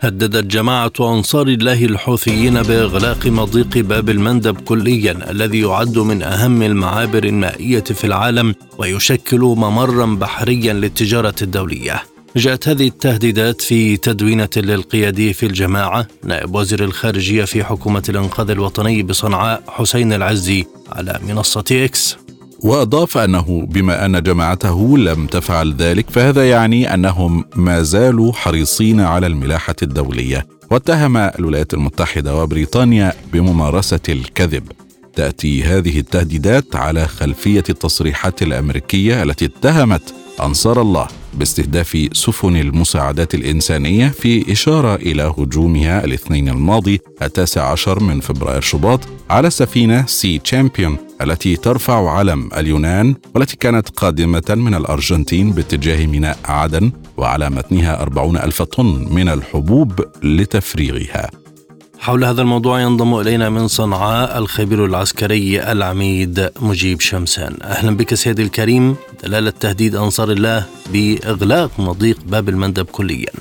هددت 0.00 0.44
جماعة 0.44 0.92
أنصار 1.00 1.48
الله 1.48 1.84
الحوثيين 1.84 2.62
بإغلاق 2.62 3.26
مضيق 3.26 3.78
باب 3.78 4.10
المندب 4.10 4.60
كليا 4.60 5.30
الذي 5.30 5.60
يعد 5.60 5.98
من 5.98 6.22
أهم 6.22 6.62
المعابر 6.62 7.24
المائية 7.24 7.80
في 7.84 8.04
العالم 8.04 8.54
ويشكل 8.78 9.40
ممرا 9.40 10.06
بحريا 10.06 10.72
للتجارة 10.72 11.34
الدولية. 11.42 12.02
جاءت 12.36 12.68
هذه 12.68 12.88
التهديدات 12.88 13.60
في 13.60 13.96
تدوينة 13.96 14.48
للقيادي 14.56 15.32
في 15.32 15.46
الجماعة 15.46 16.06
نائب 16.24 16.54
وزير 16.54 16.84
الخارجية 16.84 17.44
في 17.44 17.64
حكومة 17.64 18.02
الإنقاذ 18.08 18.50
الوطني 18.50 19.02
بصنعاء 19.02 19.62
حسين 19.68 20.12
العزي 20.12 20.64
على 20.92 21.20
منصة 21.28 21.64
إكس 21.72 22.16
وأضاف 22.62 23.18
أنه 23.18 23.66
بما 23.70 24.06
أن 24.06 24.22
جماعته 24.22 24.98
لم 24.98 25.26
تفعل 25.26 25.74
ذلك 25.74 26.10
فهذا 26.10 26.50
يعني 26.50 26.94
أنهم 26.94 27.44
ما 27.56 27.82
زالوا 27.82 28.32
حريصين 28.32 29.00
على 29.00 29.26
الملاحة 29.26 29.76
الدولية. 29.82 30.46
واتهم 30.70 31.16
الولايات 31.16 31.74
المتحدة 31.74 32.36
وبريطانيا 32.36 33.12
بممارسة 33.32 34.00
الكذب. 34.08 34.72
تأتي 35.16 35.64
هذه 35.64 35.98
التهديدات 35.98 36.76
على 36.76 37.06
خلفية 37.06 37.64
التصريحات 37.70 38.42
الأمريكية 38.42 39.22
التي 39.22 39.44
اتهمت 39.44 40.14
أنصار 40.40 40.80
الله. 40.80 41.06
باستهداف 41.34 42.08
سفن 42.12 42.56
المساعدات 42.56 43.34
الإنسانية 43.34 44.08
في 44.08 44.52
إشارة 44.52 44.94
إلى 44.94 45.22
هجومها 45.22 46.04
الاثنين 46.04 46.48
الماضي 46.48 47.00
التاسع 47.22 47.72
عشر 47.72 48.02
من 48.02 48.20
فبراير 48.20 48.60
شباط 48.60 49.00
على 49.30 49.50
سفينة 49.50 50.06
سي 50.06 50.38
تشامبيون 50.38 50.96
التي 51.22 51.56
ترفع 51.56 52.10
علم 52.10 52.50
اليونان 52.56 53.14
والتي 53.34 53.56
كانت 53.56 53.88
قادمة 53.88 54.42
من 54.48 54.74
الأرجنتين 54.74 55.52
باتجاه 55.52 56.06
ميناء 56.06 56.38
عدن 56.44 56.92
وعلى 57.16 57.50
متنها 57.50 58.02
أربعون 58.02 58.36
ألف 58.36 58.62
طن 58.62 59.08
من 59.10 59.28
الحبوب 59.28 60.04
لتفريغها. 60.22 61.39
حول 62.00 62.24
هذا 62.24 62.42
الموضوع 62.42 62.80
ينضم 62.80 63.20
إلينا 63.20 63.50
من 63.50 63.68
صنعاء 63.68 64.38
الخبير 64.38 64.84
العسكري 64.84 65.72
العميد 65.72 66.50
مجيب 66.60 67.00
شمسان. 67.00 67.56
أهلا 67.62 67.96
بك 67.96 68.14
سيدي 68.14 68.42
الكريم. 68.42 68.96
دلالة 69.22 69.50
تهديد 69.50 69.96
أنصار 69.96 70.30
الله 70.30 70.64
بإغلاق 70.92 71.70
مضيق 71.78 72.16
باب 72.26 72.48
المندب 72.48 72.84
كليا. 72.84 73.32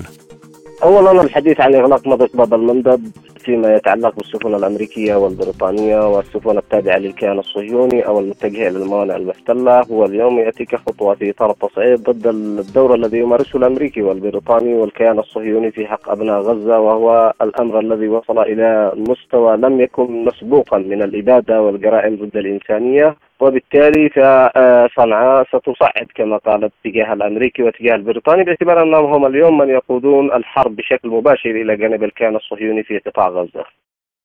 اولا 0.84 1.22
الحديث 1.22 1.60
عن 1.60 1.76
إغلاق 1.76 2.08
مضيق 2.08 2.36
باب 2.36 2.54
المندب 2.54 3.12
فيما 3.40 3.76
يتعلق 3.76 4.16
بالسفن 4.16 4.56
الأمريكية 4.56 5.16
والبريطانية 5.16 6.10
والسفن 6.10 6.58
التابعة 6.58 6.98
للكيان 6.98 7.40
الصهيوني 7.40 8.08
أو 8.08 8.20
المتجهه 8.20 8.68
إلى 8.70 8.78
الموانئ 8.78 9.16
المحتلة 9.16 9.82
هو 9.82 10.06
اليوم 10.06 10.40
يأتي 10.40 10.66
كخطوة 10.66 11.16
في 11.16 11.30
إطار 11.30 11.52
التصعيد 11.52 12.04
ضد 12.04 12.28
الدور 12.28 12.96
الذي 12.96 13.18
يمارسه 13.18 13.58
الأمريكي 13.60 14.02
والبريطاني 14.02 14.74
والكيان 14.74 15.20
الصهيوني 15.20 15.72
في 15.72 15.88
حق 15.88 16.10
أبناء 16.10 16.42
غزة 16.42 16.80
وهو 16.80 17.34
الأمر 17.42 17.80
الذي 17.80 18.08
وصل 18.08 18.40
إلى 18.40 18.92
مستوى 18.96 19.58
لم 19.58 19.82
يكن 19.82 20.26
مسبوقا 20.26 20.78
من 20.78 21.02
الإبادة 21.02 21.62
والجرائم 21.62 22.16
ضد 22.16 22.38
الإنسانية. 22.38 23.16
وبالتالي 23.40 24.10
فصنعاء 24.10 25.44
ستصعد 25.44 26.08
كما 26.16 26.38
قال 26.38 26.64
اتجاه 26.64 27.14
الأمريكي 27.14 27.64
واتجاه 27.64 27.96
البريطاني 27.96 28.44
باعتبار 28.44 28.84
أنهم 28.84 29.14
هم 29.14 29.26
اليوم 29.26 29.58
من 29.58 29.70
يقودون 29.70 30.34
الحرب 30.34 30.76
بشكل 30.76 31.10
مباشر 31.10 31.50
إلى 31.50 31.78
جانب 31.78 32.04
الكيان 32.04 32.36
الصهيوني 32.36 32.84
في 32.84 32.98
قطاع 32.98 33.30
غزة. 33.30 33.66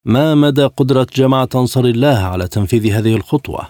ما 0.05 0.35
مدى 0.35 0.64
قدرة 0.64 1.07
جماعة 1.14 1.48
أنصار 1.55 1.85
الله 1.85 2.18
على 2.33 2.48
تنفيذ 2.48 2.92
هذه 2.92 3.16
الخطوة؟ 3.16 3.61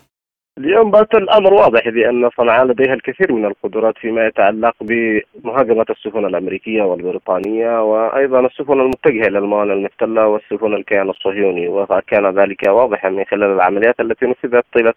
اليوم 0.58 0.90
بات 0.90 1.14
الأمر 1.14 1.54
واضح 1.54 1.88
بأن 1.88 2.30
صنعاء 2.36 2.64
لديها 2.64 2.94
الكثير 2.94 3.32
من 3.32 3.44
القدرات 3.44 3.98
فيما 3.98 4.26
يتعلق 4.26 4.74
بمهاجمة 4.80 5.84
السفن 5.90 6.24
الأمريكية 6.26 6.82
والبريطانية 6.82 7.82
وأيضا 7.82 8.40
السفن 8.40 8.80
المتجهة 8.80 9.26
إلى 9.26 9.38
الموانئ 9.38 9.72
المحتله 9.72 10.26
والسفن 10.26 10.74
الكيان 10.74 11.10
الصهيوني 11.10 11.68
وكان 11.68 12.38
ذلك 12.38 12.62
واضحا 12.68 13.10
من 13.10 13.24
خلال 13.24 13.50
العمليات 13.50 14.00
التي 14.00 14.26
نفذت 14.26 14.64
طيلة 14.74 14.94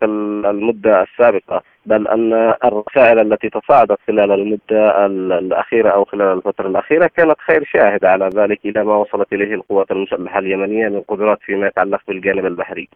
المدة 0.50 1.04
السابقة 1.04 1.62
بل 1.86 2.08
أن 2.08 2.34
الرسائل 2.66 3.20
التي 3.20 3.50
تصاعدت 3.50 4.00
خلال 4.08 4.32
المدة 4.32 5.06
الأخيرة 5.06 5.90
أو 5.90 6.06
خلال 6.06 6.38
الفترة 6.38 6.68
الأخيرة 6.68 7.08
كانت 7.18 7.40
خير 7.40 7.64
شاهد 7.64 8.06
على 8.06 8.30
ذلك 8.36 8.60
إلى 8.66 8.84
ما 8.84 8.96
وصلت 8.96 9.34
إليه 9.34 9.56
القوات 9.56 9.92
المسلحة 9.92 10.40
اليمنية 10.40 10.90
من 10.90 11.02
قدرات 11.02 11.40
فيما 11.42 11.68
يتعلق 11.68 12.02
بالجانب 12.08 12.46
البحري. 12.46 12.90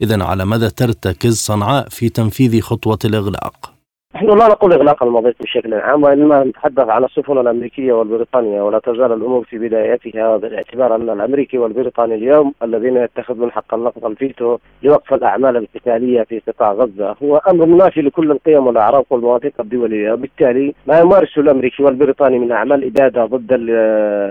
إذا 0.00 0.24
على 0.24 0.44
ماذا 0.44 0.68
ترتكز 0.68 1.34
صنعاء 1.34 1.88
في 1.88 2.08
تنفيذ 2.08 2.60
خطوة 2.60 2.98
الإغلاق؟ 3.04 3.72
نحن 4.14 4.26
لا 4.38 4.48
نقول 4.48 4.72
إغلاق 4.72 5.02
المضيق 5.02 5.34
بشكل 5.40 5.74
عام 5.74 6.02
وإنما 6.02 6.44
نتحدث 6.44 6.88
عن 6.88 7.04
السفن 7.04 7.38
الأمريكية 7.38 7.92
والبريطانية 7.92 8.62
ولا 8.62 8.78
تزال 8.78 9.12
الأمور 9.12 9.44
في 9.44 9.58
بدايتها 9.58 10.36
باعتبار 10.36 10.94
أن 10.94 11.10
الأمريكي 11.10 11.58
والبريطاني 11.58 12.14
اليوم 12.14 12.54
الذين 12.62 12.96
يتخذون 12.96 13.52
حق 13.52 13.74
اللفظ 13.74 14.06
الفيتو 14.06 14.58
لوقف 14.82 15.14
الأعمال 15.14 15.56
القتالية 15.56 16.22
في 16.22 16.38
قطاع 16.48 16.72
غزة 16.72 17.16
هو 17.22 17.36
أمر 17.36 17.66
منافي 17.66 18.02
لكل 18.02 18.30
القيم 18.30 18.66
والاعراف 18.66 19.12
والمواثيق 19.12 19.60
الدولية 19.60 20.12
وبالتالي 20.12 20.74
ما 20.86 20.98
يمارسه 20.98 21.40
الأمريكي 21.40 21.82
والبريطاني 21.82 22.38
من 22.38 22.52
أعمال 22.52 22.84
إبادة 22.84 23.24
ضد 23.24 23.66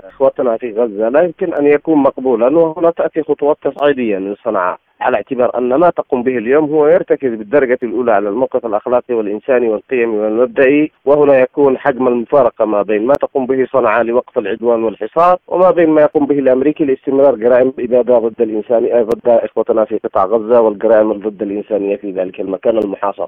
إخوتنا 0.04 0.56
في 0.56 0.72
غزة 0.72 1.08
لا 1.08 1.22
يمكن 1.22 1.54
أن 1.54 1.66
يكون 1.66 1.98
مقبولا 1.98 2.58
وهنا 2.58 2.90
تأتي 2.90 3.22
خطوات 3.22 3.56
تصعيدية 3.62 4.18
من 4.18 4.34
صنعاء 4.44 4.78
على 5.02 5.16
اعتبار 5.16 5.58
أن 5.58 5.74
ما 5.74 5.90
تقوم 5.90 6.22
به 6.22 6.38
اليوم 6.38 6.64
هو 6.70 6.86
يرتكز 6.86 7.30
بالدرجة 7.30 7.78
الأولى 7.82 8.12
على 8.12 8.28
الموقف 8.28 8.66
الأخلاقي 8.66 9.14
والإنساني 9.14 9.68
والقيمي 9.68 10.18
والمبدئي 10.18 10.90
وهنا 11.04 11.38
يكون 11.38 11.78
حجم 11.78 12.08
المفارقة 12.08 12.64
ما 12.64 12.82
بين 12.82 13.06
ما 13.06 13.14
تقوم 13.14 13.46
به 13.46 13.66
صنعاء 13.72 14.02
لوقف 14.02 14.38
العدوان 14.38 14.84
والحصار 14.84 15.38
وما 15.48 15.70
بين 15.70 15.90
ما 15.90 16.02
يقوم 16.02 16.26
به 16.26 16.38
الأمريكي 16.38 16.84
لاستمرار 16.84 17.34
جرائم 17.34 17.72
الاباده 17.78 18.18
ضد 18.18 18.40
الانساني 18.40 19.02
ضد 19.02 19.28
إخوتنا 19.28 19.84
في 19.84 19.98
قطاع 19.98 20.24
غزة 20.24 20.60
والجرائم 20.60 21.12
ضد 21.12 21.42
الإنسانية 21.42 21.96
في 21.96 22.10
ذلك 22.10 22.40
المكان 22.40 22.78
المحاصر. 22.78 23.26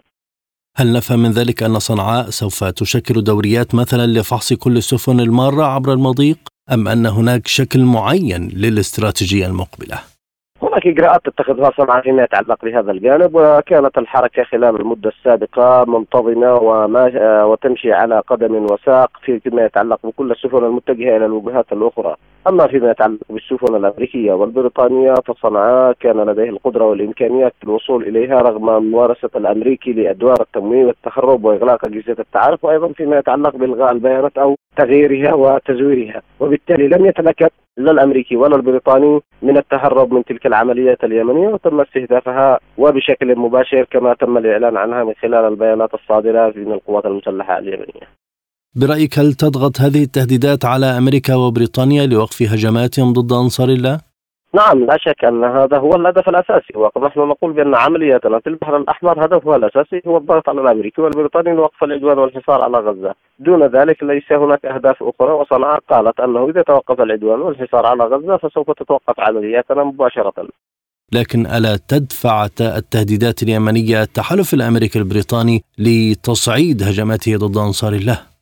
هل 0.76 0.92
نفهم 0.92 1.18
من 1.18 1.30
ذلك 1.30 1.62
أن 1.62 1.78
صنعاء 1.78 2.24
سوف 2.24 2.64
تشكل 2.64 3.24
دوريات 3.24 3.74
مثلا 3.74 4.06
لفحص 4.06 4.52
كل 4.52 4.76
السفن 4.76 5.20
المارة 5.20 5.64
عبر 5.64 5.92
المضيق 5.92 6.38
أم 6.72 6.88
أن 6.88 7.06
هناك 7.06 7.46
شكل 7.46 7.80
معين 7.80 8.48
للاستراتيجية 8.56 9.46
المقبلة؟ 9.46 10.13
هناك 10.74 10.86
اجراءات 10.86 11.20
تتخذها 11.24 11.70
صنعاء 11.76 12.02
فيما 12.02 12.22
يتعلق 12.22 12.64
بهذا 12.64 12.92
الجانب 12.92 13.30
وكانت 13.34 13.98
الحركة 13.98 14.42
خلال 14.42 14.80
المدة 14.80 15.08
السابقة 15.08 15.84
منتظمة 15.84 16.54
وما 16.54 17.44
وتمشي 17.44 17.92
على 17.92 18.22
قدم 18.26 18.66
وساق 18.70 19.10
فيما 19.22 19.64
يتعلق 19.64 19.98
بكل 20.04 20.30
السفن 20.30 20.64
المتجهة 20.64 21.16
إلى 21.16 21.26
الوجهات 21.26 21.72
الأخرى، 21.72 22.16
أما 22.48 22.66
فيما 22.66 22.90
يتعلق 22.90 23.18
بالسفن 23.30 23.76
الأمريكية 23.76 24.32
والبريطانية 24.32 25.14
فصنعاء 25.14 25.92
كان 26.00 26.20
لديه 26.20 26.50
القدرة 26.50 26.84
والإمكانيات 26.84 27.52
في 27.60 27.64
الوصول 27.64 28.02
إليها 28.02 28.42
رغم 28.42 28.84
ممارسة 28.84 29.30
الأمريكي 29.36 29.92
لأدوار 29.92 30.40
التمويل 30.40 30.86
والتخرب 30.86 31.44
وإغلاق 31.44 31.84
أجهزة 31.84 32.16
التعارف 32.18 32.64
وأيضا 32.64 32.88
فيما 32.88 33.18
يتعلق 33.18 33.56
بإلغاء 33.56 33.92
البيانات 33.92 34.38
أو 34.38 34.56
تغييرها 34.76 35.34
وتزويرها، 35.34 36.22
وبالتالي 36.40 36.88
لم 36.88 37.06
يتمكن 37.06 37.48
لا 37.76 37.90
الأمريكي 37.90 38.36
ولا 38.36 38.56
البريطاني 38.56 39.20
من 39.42 39.56
التهرب 39.56 40.14
من 40.14 40.24
تلك 40.24 40.46
العمليات 40.46 41.04
اليمنية 41.04 41.48
وتم 41.48 41.80
استهدافها 41.80 42.60
وبشكل 42.78 43.38
مباشر 43.38 43.84
كما 43.90 44.14
تم 44.14 44.38
الإعلان 44.38 44.76
عنها 44.76 45.04
من 45.04 45.12
خلال 45.22 45.44
البيانات 45.52 45.94
الصادرة 45.94 46.52
من 46.56 46.72
القوات 46.72 47.06
المسلحة 47.06 47.58
اليمنية. 47.58 48.06
برأيك 48.76 49.18
هل 49.18 49.32
تضغط 49.32 49.80
هذه 49.80 50.02
التهديدات 50.02 50.64
على 50.64 50.86
أمريكا 50.86 51.34
وبريطانيا 51.34 52.06
لوقف 52.06 52.42
هجماتهم 52.42 53.12
ضد 53.12 53.32
أنصار 53.32 53.68
الله؟ 53.68 54.13
نعم 54.54 54.84
لا 54.84 54.96
شك 54.98 55.24
أن 55.24 55.44
هذا 55.44 55.78
هو 55.78 55.94
الهدف 55.94 56.28
الأساسي 56.28 56.72
ونحن 56.74 57.20
نقول 57.20 57.52
بأن 57.52 57.74
عملياتنا 57.74 58.38
في 58.38 58.46
البحر 58.46 58.76
الأحمر 58.76 59.24
هدفها 59.24 59.56
الأساسي 59.56 60.02
هو 60.06 60.16
الضغط 60.16 60.48
على 60.48 60.60
الأمريكي 60.60 61.00
والبريطاني 61.02 61.52
لوقف 61.52 61.84
العدوان 61.84 62.18
والحصار 62.18 62.62
على 62.62 62.78
غزة، 62.78 63.14
دون 63.38 63.66
ذلك 63.66 64.02
ليس 64.02 64.32
هناك 64.32 64.64
أهداف 64.64 65.02
أخرى 65.02 65.32
وصنعاء 65.32 65.80
قالت 65.90 66.20
أنه 66.20 66.48
إذا 66.50 66.62
توقف 66.62 67.00
العدوان 67.00 67.40
والحصار 67.40 67.86
على 67.86 68.04
غزة 68.04 68.36
فسوف 68.36 68.70
تتوقف 68.70 69.20
عملياتنا 69.20 69.84
مباشرة. 69.84 70.48
لكن 71.12 71.46
ألا 71.46 71.78
تدفع 71.88 72.44
التهديدات 72.60 73.42
اليمنية 73.42 74.02
التحالف 74.02 74.54
الأمريكي 74.54 74.98
البريطاني 74.98 75.64
لتصعيد 75.78 76.82
هجماته 76.82 77.36
ضد 77.36 77.56
أنصار 77.56 77.92
الله؟ 77.92 78.33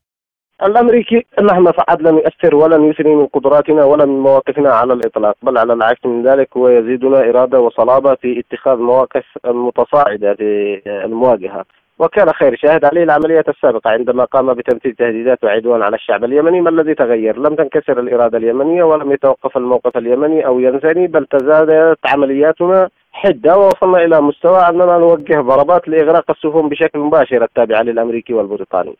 الأمريكي 0.67 1.27
مهما 1.41 1.73
فعل 1.73 1.99
لن 2.01 2.15
يؤثر 2.15 2.57
ولن 2.57 2.85
يثني 2.85 3.15
من 3.15 3.27
قدراتنا 3.27 3.85
ولا 3.85 4.05
من 4.05 4.21
مواقفنا 4.21 4.73
على 4.73 4.93
الإطلاق، 4.93 5.37
بل 5.43 5.59
على 5.59 5.73
العكس 5.73 6.07
من 6.07 6.23
ذلك 6.29 6.49
هو 6.57 6.69
يزيدنا 6.69 7.31
إرادة 7.31 7.61
وصلابة 7.61 8.15
في 8.15 8.41
اتخاذ 8.41 8.79
مواقف 8.79 9.25
متصاعده 9.47 10.35
في 10.35 10.81
المواجهة، 10.87 11.65
وكان 11.99 12.33
خير 12.33 12.57
شاهد 12.57 12.85
عليه 12.85 13.03
العمليات 13.03 13.49
السابقة 13.49 13.91
عندما 13.91 14.25
قام 14.25 14.55
بتنفيذ 14.55 14.93
تهديدات 14.95 15.45
وعدوان 15.45 15.83
على 15.83 15.97
الشعب 15.97 16.25
اليمني. 16.25 16.61
ما 16.61 16.71
الذي 16.71 16.95
تغير؟ 16.95 17.39
لم 17.39 17.55
تنكسر 17.55 18.01
الإرادة 18.01 18.39
اليمنية 18.39 18.83
ولم 18.83 19.13
يتوقف 19.13 19.57
الموقف 19.57 19.97
اليمني 19.97 20.47
أو 20.47 20.61
ينثني 20.61 21.07
بل 21.07 21.27
تزادت 21.27 21.99
عملياتنا 22.07 22.89
حدة. 23.13 23.57
ووصلنا 23.59 24.05
إلى 24.05 24.21
مستوى 24.21 24.59
أننا 24.69 24.99
نوجه 24.99 25.41
ضربات 25.41 25.89
لإغراق 25.89 26.31
السفن 26.31 26.69
بشكل 26.69 26.99
مباشر 26.99 27.43
التابعة 27.43 27.83
للأمريكي 27.83 28.35
والبريطاني. 28.35 28.97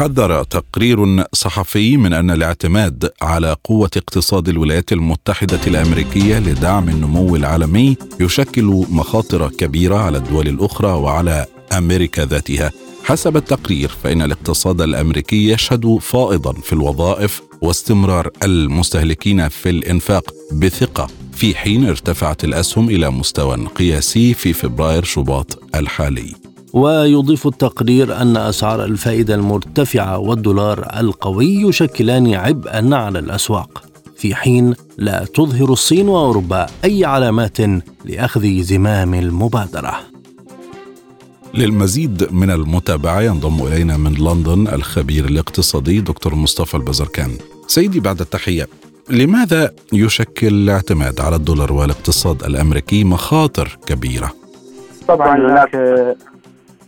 حذر 0.00 0.42
تقرير 0.42 1.24
صحفي 1.32 1.96
من 1.96 2.12
أن 2.12 2.30
الاعتماد 2.30 3.10
على 3.22 3.56
قوة 3.64 3.90
اقتصاد 3.96 4.48
الولايات 4.48 4.92
المتحدة 4.92 5.60
الأمريكية 5.66 6.38
لدعم 6.38 6.88
النمو 6.88 7.36
العالمي 7.36 7.96
يشكل 8.20 8.84
مخاطر 8.90 9.48
كبيرة 9.48 9.96
على 9.96 10.18
الدول 10.18 10.48
الأخرى 10.48 10.88
وعلى 10.88 11.46
أمريكا 11.72 12.24
ذاتها. 12.24 12.72
حسب 13.04 13.36
التقرير 13.36 13.88
فإن 14.02 14.22
الاقتصاد 14.22 14.80
الأمريكي 14.80 15.50
يشهد 15.50 15.98
فائضا 16.00 16.52
في 16.52 16.72
الوظائف 16.72 17.42
واستمرار 17.62 18.30
المستهلكين 18.44 19.48
في 19.48 19.70
الإنفاق 19.70 20.34
بثقة. 20.52 21.06
في 21.32 21.54
حين 21.54 21.88
ارتفعت 21.88 22.44
الأسهم 22.44 22.88
إلى 22.88 23.10
مستوى 23.10 23.66
قياسي 23.66 24.34
في 24.34 24.52
فبراير 24.52 25.04
شباط 25.04 25.62
الحالي. 25.74 26.49
ويضيف 26.72 27.46
التقرير 27.46 28.16
أن 28.22 28.36
أسعار 28.36 28.84
الفائدة 28.84 29.34
المرتفعة 29.34 30.18
والدولار 30.18 31.00
القوي 31.00 31.46
يشكلان 31.46 32.34
عبئا 32.34 32.96
على 32.96 33.18
الأسواق. 33.18 33.82
في 34.16 34.34
حين 34.34 34.74
لا 34.98 35.24
تظهر 35.34 35.72
الصين 35.72 36.08
وأوروبا 36.08 36.66
أي 36.84 37.04
علامات 37.04 37.58
لأخذ 38.04 38.62
زمام 38.62 39.14
المبادرة. 39.14 40.00
للمزيد 41.54 42.32
من 42.32 42.50
المتابعة 42.50 43.20
ينضم 43.20 43.66
إلينا 43.66 43.96
من 43.96 44.14
لندن 44.14 44.68
الخبير 44.68 45.24
الاقتصادي 45.24 46.00
دكتور 46.00 46.34
مصطفى 46.34 46.76
البزركان. 46.76 47.30
سيدي 47.66 48.00
بعد 48.00 48.20
التحية 48.20 48.68
لماذا 49.10 49.70
يشكل 49.92 50.46
الاعتماد 50.46 51.20
على 51.20 51.36
الدولار 51.36 51.72
والاقتصاد 51.72 52.42
الأمريكي 52.42 53.04
مخاطر 53.04 53.78
كبيرة؟ 53.86 54.32
طبعا 55.08 55.36
هناك 55.36 55.76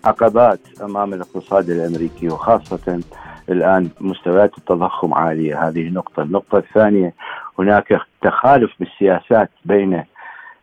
عقبات 0.04 0.60
أمام 0.82 1.14
الاقتصاد 1.14 1.70
الأمريكي 1.70 2.28
وخاصة 2.28 3.00
الآن 3.48 3.88
مستويات 4.00 4.58
التضخم 4.58 5.14
عالية 5.14 5.68
هذه 5.68 5.88
نقطة 5.88 6.22
النقطة 6.22 6.58
الثانية 6.58 7.14
هناك 7.58 8.00
تخالف 8.22 8.70
بالسياسات 8.80 9.50
بين 9.64 10.04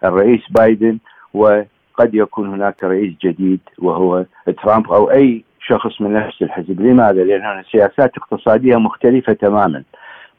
الرئيس 0.04 0.42
بايدن 0.50 0.98
و 1.34 1.62
قد 1.94 2.16
يكون 2.16 2.50
هناك 2.50 2.84
رئيس 2.84 3.14
جديد 3.24 3.60
وهو 3.80 4.26
ترامب 4.64 4.92
أو 4.92 5.12
أي 5.12 5.44
شخص 5.62 6.02
من 6.02 6.14
نفس 6.14 6.42
الحزب، 6.42 6.82
لماذا؟ 6.82 7.24
لأن 7.24 7.64
سياسات 7.72 8.18
اقتصادية 8.18 8.76
مختلفة 8.76 9.34
تماما. 9.34 9.84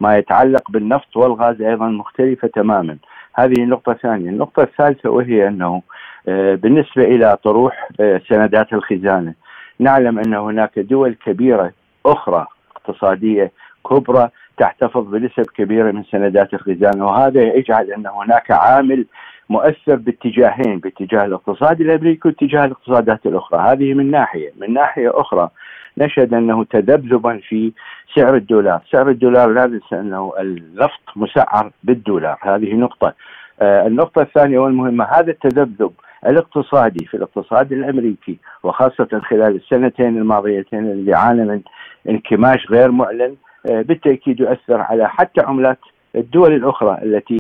ما 0.00 0.16
يتعلق 0.16 0.70
بالنفط 0.70 1.16
والغاز 1.16 1.62
أيضا 1.62 1.88
مختلفة 1.88 2.48
تماما. 2.48 2.96
هذه 3.34 3.62
النقطة 3.62 3.92
الثانية، 3.92 4.30
النقطة 4.30 4.62
الثالثة 4.62 5.10
وهي 5.10 5.46
آه، 5.46 5.82
بالنسبة 6.26 7.04
إلى 7.04 7.36
طروح 7.44 7.88
آه، 8.00 8.20
سندات 8.28 8.72
الخزانة، 8.72 9.34
نعلم 9.78 10.18
أن 10.18 10.34
هناك 10.34 10.78
دول 10.78 11.16
كبيرة 11.26 11.72
أخرى 12.06 12.46
اقتصادية 12.76 13.52
كبرى 13.90 14.28
تحتفظ 14.56 15.10
بنسب 15.10 15.46
كبيرة 15.56 15.90
من 15.92 16.04
سندات 16.04 16.54
الخزانة 16.54 17.06
وهذا 17.06 17.42
يجعل 17.42 17.92
أن 17.92 18.06
هناك 18.06 18.50
عامل 18.50 19.06
مؤثر 19.50 19.94
باتجاهين 19.94 20.78
باتجاه 20.78 21.24
الاقتصاد 21.24 21.80
الأمريكي 21.80 22.28
واتجاه 22.28 22.64
الاقتصادات 22.64 23.26
الأخرى، 23.26 23.60
هذه 23.60 23.94
من 23.94 24.10
ناحية، 24.10 24.52
من 24.60 24.72
ناحية 24.72 25.10
أخرى 25.14 25.50
نشهد 25.98 26.34
أنه 26.34 26.64
تذبذبا 26.64 27.40
في 27.48 27.72
سعر 28.14 28.36
الدولار، 28.36 28.80
سعر 28.92 29.08
الدولار 29.08 29.48
لا 29.48 29.66
ننسى 29.66 30.00
أنه 30.00 30.32
النفط 30.40 31.00
مسعر 31.16 31.70
بالدولار، 31.84 32.38
هذه 32.42 32.74
نقطة. 32.74 33.14
آه 33.62 33.86
النقطة 33.86 34.22
الثانية 34.22 34.58
والمهمة 34.58 35.04
هذا 35.04 35.30
التذبذب 35.30 35.92
الاقتصادي 36.26 37.06
في 37.06 37.16
الاقتصاد 37.16 37.72
الأمريكي 37.72 38.38
وخاصة 38.62 39.20
خلال 39.30 39.56
السنتين 39.56 40.18
الماضيتين 40.18 40.90
اللي 40.90 41.14
عانى 41.14 41.44
من 41.44 41.60
انكماش 42.08 42.66
غير 42.70 42.90
معلن 42.90 43.36
آه 43.70 43.82
بالتأكيد 43.82 44.40
يؤثر 44.40 44.80
على 44.80 45.08
حتى 45.08 45.40
عملات 45.40 45.78
الدول 46.16 46.52
الأخرى 46.54 46.98
التي 47.02 47.38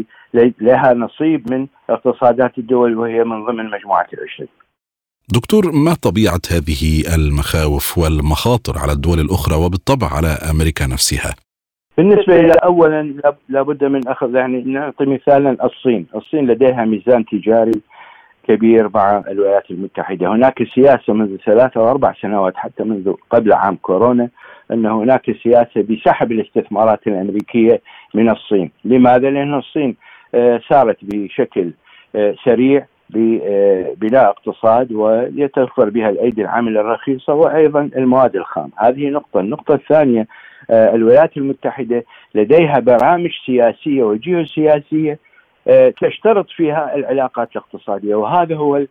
لها 0.60 0.94
نصيب 0.94 1.52
من 1.52 1.66
اقتصادات 1.90 2.58
الدول 2.58 2.98
وهي 2.98 3.24
من 3.24 3.46
ضمن 3.46 3.70
مجموعة 3.70 4.06
العشرين. 4.12 4.48
دكتور 5.34 5.72
ما 5.72 5.94
طبيعة 5.94 6.40
هذه 6.50 7.14
المخاوف 7.14 7.98
والمخاطر 7.98 8.78
على 8.78 8.92
الدول 8.92 9.20
الأخرى 9.20 9.56
وبالطبع 9.56 10.06
على 10.16 10.28
أمريكا 10.50 10.86
نفسها؟ 10.86 11.34
بالنسبة 11.98 12.40
إلى 12.40 12.52
اولا 12.64 13.14
لابد 13.48 13.84
من 13.84 14.08
أخذ 14.08 14.34
يعني 14.34 14.62
نعطي 14.62 15.04
مثالا 15.04 15.64
الصين، 15.64 16.06
الصين 16.14 16.46
لديها 16.46 16.84
ميزان 16.84 17.24
تجاري 17.24 17.80
كبير 18.50 18.90
مع 18.94 19.22
الولايات 19.28 19.70
المتحدة، 19.70 20.28
هناك 20.28 20.62
سياسة 20.74 21.12
منذ 21.12 21.36
ثلاثة 21.36 21.80
أو 21.80 21.90
أربع 21.90 22.12
سنوات 22.22 22.56
حتى 22.56 22.84
منذ 22.84 23.12
قبل 23.30 23.52
عام 23.52 23.76
كورونا 23.76 24.28
أن 24.72 24.86
هناك 24.86 25.36
سياسة 25.42 25.82
بسحب 25.82 26.32
الاستثمارات 26.32 27.06
الأمريكية 27.06 27.80
من 28.14 28.30
الصين، 28.30 28.70
لماذا؟ 28.84 29.30
لأن 29.30 29.54
الصين 29.54 29.96
آه، 30.34 30.60
سارت 30.68 30.96
بشكل 31.02 31.70
آه، 32.16 32.34
سريع 32.44 32.86
ببناء 33.10 34.24
آه، 34.24 34.28
اقتصاد 34.28 34.92
وليتوفر 34.92 35.90
بها 35.90 36.10
الأيدي 36.10 36.42
العاملة 36.42 36.80
الرخيصة 36.80 37.34
وأيضا 37.34 37.90
المواد 37.96 38.36
الخام، 38.36 38.70
هذه 38.76 39.08
نقطة، 39.08 39.40
النقطة 39.40 39.74
الثانية 39.74 40.26
الولايات 40.70 41.36
المتحدة 41.36 42.04
لديها 42.34 42.78
برامج 42.78 43.30
سياسية 43.46 44.02
وجيوسياسية 44.02 45.18
تشترط 46.00 46.46
فيها 46.56 46.94
العلاقات 46.94 47.48
الاقتصادية 47.56 48.14
وهذا 48.14 48.56
هو 48.56 48.86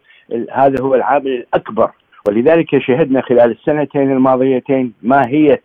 هذا 0.51 0.83
هو 0.83 0.95
العامل 0.95 1.27
الأكبر 1.27 1.91
ولذلك 2.27 2.77
شهدنا 2.77 3.21
خلال 3.21 3.51
السنتين 3.51 4.11
الماضيتين 4.11 4.93
ماهية 5.01 5.61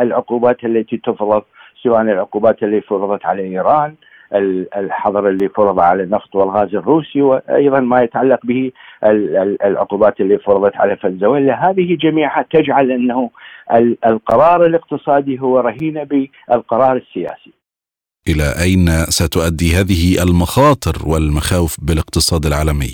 العقوبات 0.00 0.64
التي 0.64 0.96
تفرض 0.96 1.42
سواء 1.82 2.00
العقوبات 2.02 2.62
التي 2.62 2.80
فرضت 2.80 3.26
على 3.26 3.42
إيران 3.42 3.94
الحظر 4.76 5.28
اللي 5.28 5.48
فرض 5.48 5.80
على 5.80 6.02
النفط 6.02 6.34
والغاز 6.36 6.74
الروسي 6.74 7.22
وأيضا 7.22 7.80
ما 7.80 8.02
يتعلق 8.02 8.46
به 8.46 8.72
العقوبات 9.64 10.20
اللي 10.20 10.38
فرضت 10.38 10.76
على 10.76 10.96
فنزويلا 10.96 11.70
هذه 11.70 11.96
جميعها 12.00 12.44
تجعل 12.50 12.90
أنه 12.90 13.30
القرار 14.06 14.66
الاقتصادي 14.66 15.40
هو 15.40 15.60
رهينة 15.60 16.02
بالقرار 16.04 16.96
السياسي. 16.96 17.52
إلى 18.28 18.44
أين 18.64 18.86
ستؤدي 19.18 19.68
هذه 19.78 20.22
المخاطر 20.22 20.96
والمخاوف 21.10 21.76
بالاقتصاد 21.82 22.46
العالمي؟ 22.46 22.92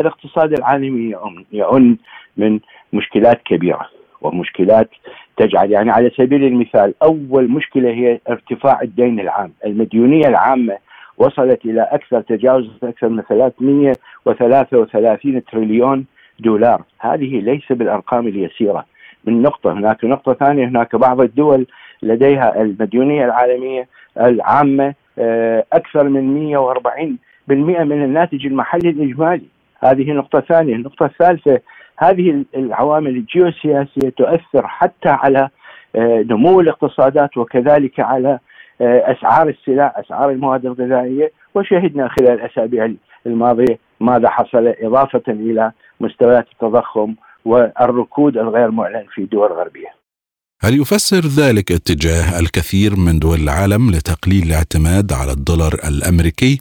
الاقتصاد 0.00 0.52
العالمي 0.52 1.14
يؤن 1.52 1.96
من 2.36 2.60
مشكلات 2.92 3.42
كبيرة 3.44 3.86
ومشكلات 4.20 4.90
تجعل 5.36 5.70
يعني 5.70 5.90
على 5.90 6.10
سبيل 6.16 6.44
المثال 6.44 6.94
أول 7.02 7.50
مشكلة 7.50 7.90
هي 7.90 8.20
ارتفاع 8.30 8.82
الدين 8.82 9.20
العام، 9.20 9.52
المديونية 9.66 10.28
العامة 10.28 10.78
وصلت 11.18 11.64
إلى 11.64 11.82
أكثر 11.82 12.20
تجاوز 12.20 12.70
أكثر 12.82 13.08
من 13.08 13.22
333 13.22 15.44
تريليون 15.44 16.04
دولار، 16.40 16.82
هذه 16.98 17.40
ليس 17.40 17.64
بالأرقام 17.70 18.28
اليسيرة. 18.28 18.86
من 19.24 19.42
نقطة 19.42 19.72
هناك 19.72 20.04
نقطة 20.04 20.34
ثانية 20.34 20.68
هناك 20.68 20.96
بعض 20.96 21.20
الدول 21.20 21.66
لديها 22.02 22.62
المديونية 22.62 23.24
العالمية 23.24 23.88
العامة 24.20 24.94
آه، 25.18 25.64
أكثر 25.72 26.08
من 26.08 26.34
140 26.34 27.18
بالمئة 27.48 27.84
من 27.84 28.04
الناتج 28.04 28.46
المحلي 28.46 28.90
الإجمالي. 28.90 29.46
هذه 29.84 30.12
نقطة 30.12 30.40
ثانية. 30.40 30.74
النقطة 30.74 31.06
الثالثة 31.06 31.60
هذه 31.98 32.44
العوامل 32.56 33.10
الجيوسياسية 33.10 34.08
تؤثر 34.16 34.66
حتى 34.66 35.08
على 35.08 35.48
آه، 35.96 36.24
نمو 36.30 36.60
الاقتصادات 36.60 37.36
وكذلك 37.36 38.00
على 38.00 38.38
آه، 38.80 39.12
أسعار 39.12 39.48
السلع، 39.48 39.94
أسعار 39.96 40.30
المواد 40.30 40.66
الغذائية، 40.66 41.32
وشهدنا 41.54 42.08
خلال 42.08 42.30
الأسابيع 42.30 42.92
الماضية 43.26 43.78
ماذا 44.00 44.28
حصل 44.28 44.74
إضافة 44.80 45.22
إلى 45.28 45.72
مستويات 46.00 46.46
التضخم 46.52 47.14
والركود 47.44 48.36
الغير 48.36 48.70
معلن 48.70 49.04
في 49.14 49.24
دول 49.24 49.52
غربيه. 49.52 49.95
هل 50.66 50.74
يفسر 50.80 51.22
ذلك 51.42 51.72
اتجاه 51.72 52.40
الكثير 52.40 52.90
من 53.06 53.18
دول 53.18 53.38
العالم 53.44 53.90
لتقليل 53.90 54.42
الاعتماد 54.46 55.12
على 55.20 55.32
الدولار 55.32 55.72
الأمريكي؟ 55.90 56.60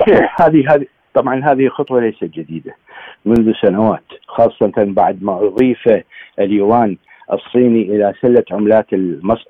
صحيح. 0.00 0.42
هذه 0.42 0.64
هذه 0.70 0.86
طبعا 1.14 1.44
هذه 1.44 1.68
خطوة 1.68 2.00
ليست 2.00 2.24
جديدة. 2.24 2.74
منذ 3.24 3.52
سنوات 3.62 4.04
خاصة 4.26 4.72
بعد 4.76 5.22
ما 5.22 5.46
أضيف 5.46 5.88
اليوان 6.38 6.96
الصيني 7.32 7.82
إلى 7.82 8.14
سلة 8.22 8.44
عملات 8.50 8.86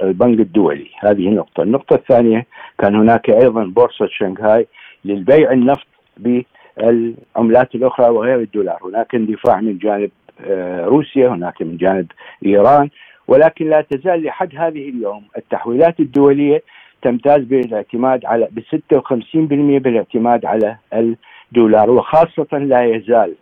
البنك 0.03 0.41
الدولي. 0.41 0.89
هذه 1.01 1.29
نقطة 1.29 1.63
النقطة 1.63 1.95
الثانية 1.95 2.47
كان 2.79 2.95
هناك 2.95 3.31
أيضا 3.31 3.65
بورصة 3.65 4.09
شنغهاي 4.11 4.67
للبيع 5.05 5.53
النفط 5.53 5.87
بالعملات 6.17 7.75
الأخرى 7.75 8.09
وغير 8.09 8.41
الدولار. 8.41 8.79
هناك 8.85 9.15
اندفاع 9.15 9.61
من 9.61 9.79
جانب 9.79 10.11
آه، 10.41 10.85
روسيا 10.85 11.29
هناك 11.29 11.63
من 11.63 11.77
جانب 11.77 12.07
إيران. 12.47 12.91
ولكن 13.29 13.71
لا 13.71 13.81
تزال 13.81 14.23
لحد 14.23 14.57
هذه 14.57 14.89
اليوم 14.89 15.25
التحويلات 15.37 16.01
الدولية 16.01 16.63
تمتاز 17.03 17.41
بالاعتماد 17.41 18.25
على 18.25 18.49
ب 18.51 18.61
56% 18.61 19.83
بالاعتماد 19.83 20.45
على 20.45 20.77
الدولار 20.93 21.91
وخاصة 21.91 22.59
لا 22.59 22.85
يزال 22.85 23.35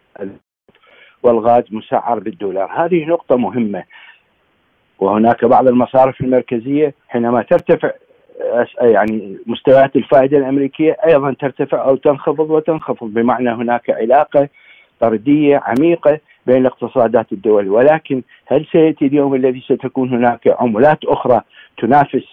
والغاز 1.22 1.64
مسعر 1.70 2.18
بالدولار. 2.18 2.70
هذه 2.84 3.04
نقطة 3.04 3.36
مهمة. 3.36 3.84
وهناك 4.98 5.44
بعض 5.44 5.68
المصارف 5.68 6.20
المركزية 6.20 6.94
حينما 7.08 7.42
ترتفع 7.42 7.90
يعني 8.80 9.38
مستويات 9.46 9.96
الفائدة 9.96 10.38
الأمريكية 10.38 10.96
أيضا 11.06 11.34
ترتفع 11.40 11.84
أو 11.84 11.96
تنخفض 11.96 12.50
وتنخفض. 12.50 13.06
بمعنى 13.06 13.50
هناك 13.50 13.90
علاقة 13.90 14.48
طردية 15.00 15.62
عميقة 15.64 16.20
بين 16.46 16.66
اقتصادات 16.66 17.32
الدول 17.32 17.68
ولكن 17.68 18.22
هل 18.46 18.66
سيأتي 18.72 19.06
اليوم 19.06 19.34
الذي 19.34 19.60
ستكون 19.60 20.08
هناك 20.08 20.40
عملات 20.58 21.04
أخرى 21.04 21.40
تنافس 21.78 22.24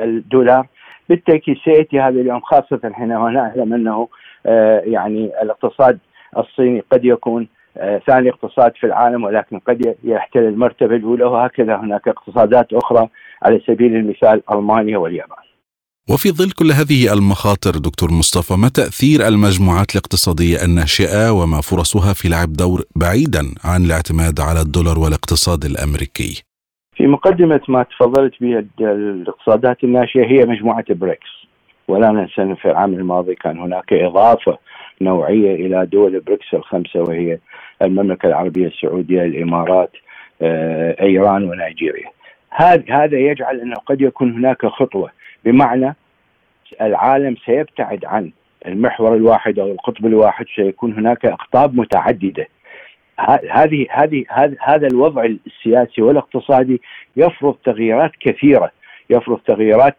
الدولار 0.00 0.66
بالتأكيد 1.08 1.56
سيأتي 1.64 2.00
هذا 2.00 2.20
اليوم 2.20 2.40
خاصة 2.40 2.90
حينما 2.92 3.30
نعلم 3.30 3.74
أنه 3.74 4.08
آه، 4.46 4.80
يعني 4.80 5.42
الاقتصاد 5.42 5.98
الصيني 6.36 6.82
قد 6.92 7.04
يكون 7.04 7.48
آه، 7.76 7.98
ثاني 7.98 8.30
اقتصاد 8.30 8.72
في 8.76 8.86
العالم 8.86 9.24
ولكن 9.24 9.58
قد 9.58 9.94
يحتل 10.04 10.40
المرتبة 10.40 10.96
الأولى 10.96 11.24
وهكذا 11.24 11.76
هناك 11.76 12.08
اقتصادات 12.08 12.72
أخرى 12.72 13.08
على 13.42 13.60
سبيل 13.66 13.96
المثال 13.96 14.42
ألمانيا 14.52 14.98
واليابان. 14.98 15.51
وفي 16.10 16.28
ظل 16.30 16.50
كل 16.50 16.70
هذه 16.72 17.12
المخاطر 17.14 17.70
دكتور 17.70 18.10
مصطفى 18.10 18.54
ما 18.62 18.68
تأثير 18.68 19.28
المجموعات 19.28 19.90
الاقتصادية 19.94 20.56
الناشئة 20.64 21.30
وما 21.32 21.60
فرصها 21.60 22.12
في 22.12 22.28
لعب 22.28 22.52
دور 22.52 22.80
بعيدا 22.96 23.42
عن 23.64 23.80
الاعتماد 23.84 24.40
على 24.40 24.60
الدولار 24.60 24.98
والاقتصاد 24.98 25.64
الأمريكي؟ 25.64 26.42
في 26.96 27.06
مقدمة 27.06 27.60
ما 27.68 27.82
تفضلت 27.82 28.34
به 28.40 28.64
الاقتصادات 28.80 29.84
الناشئة 29.84 30.24
هي 30.26 30.46
مجموعة 30.46 30.84
بريكس. 30.90 31.32
ولا 31.88 32.10
ننسى 32.10 32.54
في 32.62 32.70
العام 32.70 32.94
الماضي 32.94 33.34
كان 33.34 33.58
هناك 33.58 33.92
إضافة 33.92 34.58
نوعية 35.00 35.54
إلى 35.54 35.86
دول 35.86 36.20
بريكس 36.20 36.54
الخمسة 36.54 37.00
وهي 37.00 37.38
المملكة 37.82 38.26
العربية 38.26 38.66
السعودية 38.66 39.22
الإمارات 39.22 39.90
آه، 40.42 41.02
إيران 41.02 41.44
ونيجيريا. 41.44 42.10
هذا 42.88 43.18
يجعل 43.18 43.60
أنه 43.60 43.74
قد 43.74 44.00
يكون 44.00 44.32
هناك 44.32 44.66
خطوة. 44.66 45.10
بمعنى 45.44 45.94
العالم 46.80 47.36
سيبتعد 47.46 48.04
عن 48.04 48.32
المحور 48.66 49.14
الواحد 49.14 49.58
أو 49.58 49.72
القطب 49.72 50.06
الواحد 50.06 50.46
سيكون 50.56 50.92
هناك 50.92 51.26
اقطاب 51.26 51.76
متعددة. 51.76 52.46
هذه 53.50 53.86
هذه 53.90 54.24
هذا 54.60 54.86
الوضع 54.86 55.24
السياسي 55.46 56.02
والاقتصادي 56.02 56.80
يفرض 57.16 57.54
تغييرات 57.64 58.12
كثيرة. 58.20 58.70
يفرض 59.10 59.38
تغييرات 59.38 59.96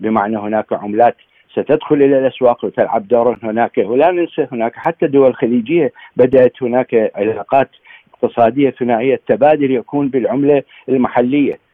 بمعنى 0.00 0.38
هناك 0.38 0.72
عملات 0.72 1.16
ستدخل 1.52 1.94
إلى 1.94 2.18
الأسواق 2.18 2.64
وتلعب 2.64 3.08
دورا 3.08 3.36
هناك. 3.42 3.78
ولا 3.78 4.10
ننسى 4.10 4.48
هناك 4.52 4.72
حتى 4.76 5.06
دول 5.06 5.34
خليجية 5.34 5.92
بدأت 6.16 6.62
هناك 6.62 7.12
علاقات 7.16 7.70
اقتصادية 8.14 8.70
ثنائية 8.70 9.14
التبادل 9.14 9.70
يكون 9.70 10.08
بالعملة 10.08 10.62
المحلية. 10.88 11.65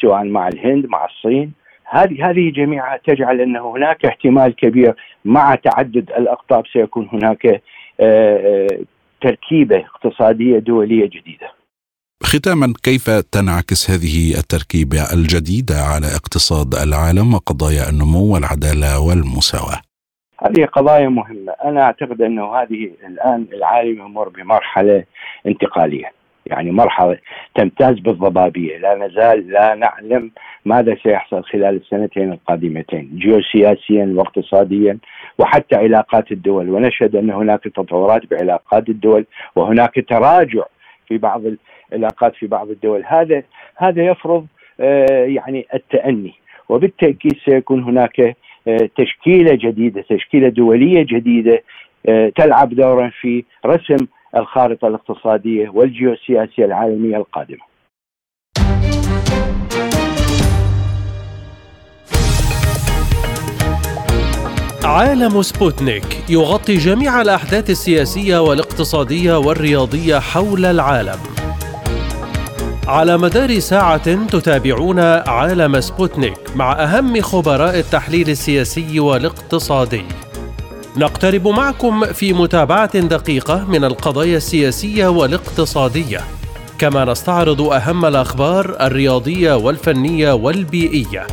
سواء 0.00 0.24
مع 0.24 0.48
الهند 0.48 0.86
مع 0.86 1.04
الصين 1.04 1.52
هذه 1.90 2.30
هذه 2.30 2.50
جميعها 2.50 3.00
تجعل 3.06 3.40
أن 3.40 3.56
هناك 3.56 4.04
احتمال 4.04 4.56
كبير 4.56 4.94
مع 5.24 5.54
تعدد 5.54 6.10
الأقطاب 6.10 6.64
سيكون 6.72 7.08
هناك 7.12 7.46
آه، 7.46 7.60
آه، 8.00 8.78
تركيبة 9.20 9.76
اقتصادية 9.76 10.58
دولية 10.58 11.06
جديدة. 11.06 11.52
ختاما 12.22 12.72
كيف 12.82 13.10
تنعكس 13.10 13.90
هذه 13.90 14.38
التركيبة 14.38 14.98
الجديدة 15.14 15.74
على 15.74 16.06
اقتصاد 16.06 16.74
العالم 16.74 17.34
وقضايا 17.34 17.90
النمو 17.90 18.34
والعدالة 18.34 19.00
والمساواة؟ 19.00 19.80
هذه 20.38 20.64
قضايا 20.64 21.08
مهمة، 21.08 21.52
أنا 21.64 21.82
أعتقد 21.82 22.22
أنه 22.22 22.54
هذه 22.56 22.90
الآن 23.06 23.46
العالم 23.52 24.06
يمر 24.06 24.28
بمرحلة 24.28 25.04
انتقالية. 25.46 26.15
يعني 26.46 26.70
مرحلة 26.70 27.18
تمتاز 27.54 27.98
بالضبابية. 27.98 28.78
لا 28.78 28.94
نزال 28.94 29.48
لا 29.48 29.74
نعلم 29.74 30.30
ماذا 30.64 30.96
سيحصل 31.02 31.44
خلال 31.44 31.76
السنتين 31.76 32.32
القادمتين 32.32 33.10
جيوسياسيا 33.14 34.12
واقتصاديا 34.16 34.98
وحتى 35.38 35.76
علاقات 35.76 36.32
الدول. 36.32 36.70
ونشهد 36.70 37.16
أن 37.16 37.30
هناك 37.30 37.64
تطورات 37.64 38.22
بعلاقات 38.30 38.88
الدول 38.88 39.26
وهناك 39.56 40.04
تراجع 40.08 40.64
في 41.08 41.18
بعض 41.18 41.42
العلاقات 41.92 42.34
في 42.34 42.46
بعض 42.46 42.70
الدول. 42.70 43.04
هذا 43.06 43.42
هذا 43.76 44.02
يفرض 44.06 44.46
آه، 44.80 45.24
يعني 45.24 45.66
التأني. 45.74 46.34
وبالتأكيد 46.68 47.36
سيكون 47.44 47.82
هناك 47.82 48.36
آه، 48.68 48.88
تشكيلة 48.96 49.54
جديدة 49.54 50.04
تشكيلة 50.08 50.48
دولية 50.48 51.02
جديدة 51.02 51.62
آه، 52.08 52.32
تلعب 52.36 52.74
دورا 52.74 53.10
في 53.20 53.44
رسم 53.66 54.06
الخارطة 54.36 54.88
الاقتصادية 54.88 55.68
والجيوسياسية 55.68 56.64
العالمية 56.64 57.16
القادمة. 57.16 57.76
عالم 64.84 65.42
سبوتنيك 65.42 66.04
يغطي 66.28 66.76
جميع 66.76 67.20
الأحداث 67.20 67.70
السياسية 67.70 68.38
والاقتصادية 68.38 69.38
والرياضية 69.38 70.18
حول 70.18 70.64
العالم. 70.64 71.18
على 72.88 73.18
مدار 73.18 73.58
ساعة 73.58 74.26
تتابعون 74.26 75.00
عالم 75.26 75.80
سبوتنيك 75.80 76.56
مع 76.56 76.72
أهم 76.72 77.20
خبراء 77.20 77.78
التحليل 77.78 78.28
السياسي 78.28 79.00
والاقتصادي. 79.00 80.04
نقترب 80.98 81.48
معكم 81.48 82.04
في 82.06 82.32
متابعة 82.32 82.98
دقيقة 82.98 83.64
من 83.64 83.84
القضايا 83.84 84.36
السياسية 84.36 85.06
والاقتصادية. 85.06 86.20
كما 86.78 87.04
نستعرض 87.04 87.62
أهم 87.62 88.04
الأخبار 88.04 88.76
الرياضية 88.80 89.54
والفنية 89.54 90.32
والبيئية. 90.32 91.26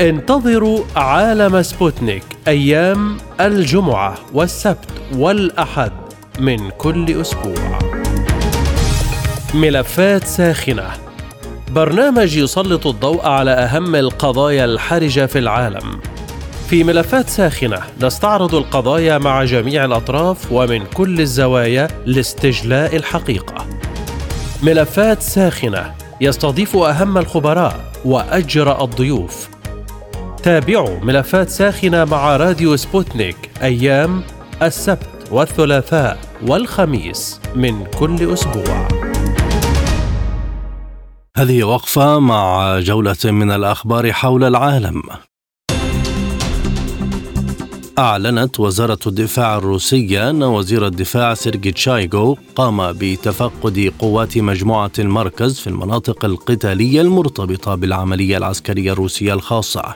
انتظروا 0.00 0.84
عالم 0.96 1.62
سبوتنيك 1.62 2.24
أيام 2.48 3.16
الجمعة 3.40 4.14
والسبت 4.32 4.90
والأحد 5.16 5.92
من 6.38 6.70
كل 6.70 7.20
أسبوع. 7.20 7.78
ملفات 9.54 10.24
ساخنة. 10.24 10.90
برنامج 11.70 12.36
يسلط 12.36 12.86
الضوء 12.86 13.26
على 13.26 13.50
أهم 13.50 13.94
القضايا 13.94 14.64
الحرجة 14.64 15.26
في 15.26 15.38
العالم. 15.38 16.00
في 16.68 16.84
ملفات 16.84 17.28
ساخنة 17.28 17.80
نستعرض 18.02 18.54
القضايا 18.54 19.18
مع 19.18 19.44
جميع 19.44 19.84
الأطراف 19.84 20.52
ومن 20.52 20.86
كل 20.86 21.20
الزوايا 21.20 21.88
لاستجلاء 22.06 22.96
الحقيقة. 22.96 23.66
ملفات 24.62 25.22
ساخنة 25.22 25.94
يستضيف 26.20 26.76
أهم 26.76 27.18
الخبراء 27.18 27.92
وأجرأ 28.04 28.84
الضيوف. 28.84 29.48
تابعوا 30.42 31.00
ملفات 31.00 31.48
ساخنة 31.48 32.04
مع 32.04 32.36
راديو 32.36 32.76
سبوتنيك 32.76 33.50
أيام 33.62 34.22
السبت 34.62 35.28
والثلاثاء 35.30 36.18
والخميس 36.46 37.40
من 37.54 37.84
كل 37.84 38.32
أسبوع. 38.32 38.88
هذه 41.36 41.64
وقفة 41.64 42.18
مع 42.18 42.78
جولة 42.80 43.16
من 43.24 43.50
الأخبار 43.50 44.12
حول 44.12 44.44
العالم. 44.44 45.02
أعلنت 47.98 48.60
وزارة 48.60 48.98
الدفاع 49.06 49.58
الروسية 49.58 50.30
أن 50.30 50.42
وزير 50.42 50.86
الدفاع 50.86 51.34
سيرجي 51.34 51.72
تشايغو 51.72 52.38
قام 52.56 52.92
بتفقد 52.92 53.92
قوات 53.98 54.38
مجموعة 54.38 54.92
المركز 54.98 55.60
في 55.60 55.66
المناطق 55.66 56.24
القتالية 56.24 57.00
المرتبطة 57.00 57.74
بالعملية 57.74 58.36
العسكرية 58.36 58.92
الروسية 58.92 59.34
الخاصة. 59.34 59.94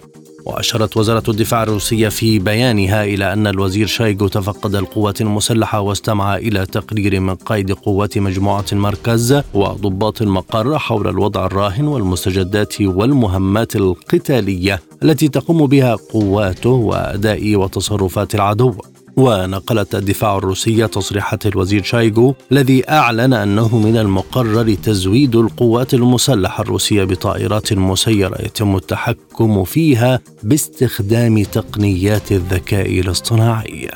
وأشارت 0.49 0.97
وزارة 0.97 1.23
الدفاع 1.29 1.63
الروسية 1.63 2.09
في 2.09 2.39
بيانها 2.39 3.05
إلى 3.05 3.33
أن 3.33 3.47
الوزير 3.47 3.87
شايغو 3.87 4.29
تفقد 4.29 4.75
القوات 4.75 5.21
المسلحة 5.21 5.81
واستمع 5.81 6.37
إلى 6.37 6.67
تقرير 6.67 7.21
من 7.21 7.35
قائد 7.35 7.73
قوات 7.73 8.19
مجموعة 8.19 8.65
المركز 8.73 9.43
وضباط 9.55 10.23
المقر 10.23 10.79
حول 10.79 11.09
الوضع 11.09 11.47
الراهن 11.47 11.85
والمستجدات 11.89 12.81
والمهمات 12.81 13.77
القتالية 13.77 14.81
التي 15.03 15.29
تقوم 15.29 15.67
بها 15.67 15.95
قواته 15.95 16.71
وأداء 16.71 17.57
وتصرفات 17.57 18.35
العدو. 18.35 18.75
ونقلت 19.19 19.95
الدفاع 19.95 20.39
الروسية 20.39 20.87
تصريحات 20.87 21.47
الوزير 21.47 21.83
شايغو 21.83 22.35
الذي 22.53 22.91
أعلن 22.91 23.33
أنه 23.33 23.79
من 23.79 23.97
المقرر 23.97 24.75
تزويد 24.75 25.37
القوات 25.37 25.95
المسلحة 25.95 26.63
الروسية 26.63 27.05
بطائرات 27.05 27.73
مسيرة 27.73 28.43
يتم 28.43 28.77
التحكم 28.77 29.65
فيها 29.65 30.21
باستخدام 30.43 31.43
تقنيات 31.43 32.33
الذكاء 32.33 33.01
الاصطناعي. 33.01 33.89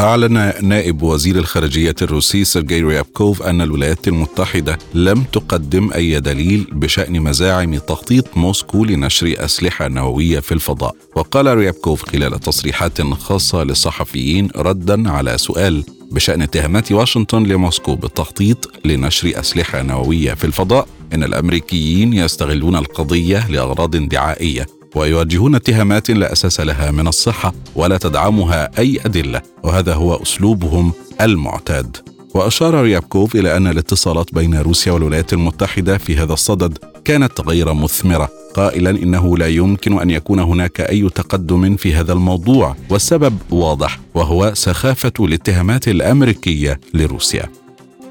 أعلن 0.00 0.52
نائب 0.62 1.02
وزير 1.02 1.36
الخارجية 1.36 1.94
الروسي 2.02 2.44
سيرجي 2.44 2.82
ريابكوف 2.82 3.42
أن 3.42 3.60
الولايات 3.60 4.08
المتحدة 4.08 4.78
لم 4.94 5.22
تقدم 5.22 5.92
أي 5.92 6.20
دليل 6.20 6.66
بشأن 6.72 7.20
مزاعم 7.20 7.74
تخطيط 7.74 8.36
موسكو 8.36 8.84
لنشر 8.84 9.34
أسلحة 9.38 9.88
نووية 9.88 10.40
في 10.40 10.52
الفضاء. 10.52 10.94
وقال 11.14 11.56
ريابكوف 11.56 12.08
خلال 12.08 12.40
تصريحات 12.40 13.02
خاصة 13.02 13.64
للصحفيين 13.64 14.48
ردا 14.56 15.10
على 15.10 15.38
سؤال 15.38 15.84
بشأن 16.12 16.42
اتهامات 16.42 16.92
واشنطن 16.92 17.42
لموسكو 17.42 17.94
بالتخطيط 17.94 18.70
لنشر 18.84 19.32
أسلحة 19.34 19.82
نووية 19.82 20.34
في 20.34 20.44
الفضاء. 20.44 20.88
إن 21.14 21.22
الأمريكيين 21.22 22.12
يستغلون 22.12 22.76
القضية 22.76 23.50
لأغراض 23.50 23.96
دعائية 23.96 24.66
ويوجهون 24.94 25.54
اتهامات 25.54 26.10
لا 26.10 26.32
أساس 26.32 26.60
لها 26.60 26.90
من 26.90 27.08
الصحة 27.08 27.54
ولا 27.74 27.96
تدعمها 27.96 28.70
أي 28.78 29.00
أدلة 29.04 29.42
وهذا 29.62 29.94
هو 29.94 30.14
أسلوبهم 30.22 30.92
المعتاد. 31.20 31.96
وأشار 32.34 32.82
ريابكوف 32.82 33.36
إلى 33.36 33.56
أن 33.56 33.66
الاتصالات 33.66 34.34
بين 34.34 34.54
روسيا 34.54 34.92
والولايات 34.92 35.32
المتحدة 35.32 35.98
في 35.98 36.16
هذا 36.16 36.32
الصدد 36.32 36.78
كانت 37.04 37.40
غير 37.40 37.74
مثمرة. 37.74 38.28
قائلا 38.54 38.90
إنه 38.90 39.38
لا 39.38 39.48
يمكن 39.48 40.00
أن 40.00 40.10
يكون 40.10 40.40
هناك 40.40 40.80
أي 40.80 41.08
تقدم 41.08 41.76
في 41.76 41.94
هذا 41.94 42.12
الموضوع 42.12 42.76
والسبب 42.90 43.38
واضح 43.50 44.00
وهو 44.14 44.54
سخافة 44.54 45.12
الاتهامات 45.20 45.88
الأمريكية 45.88 46.80
لروسيا. 46.94 47.48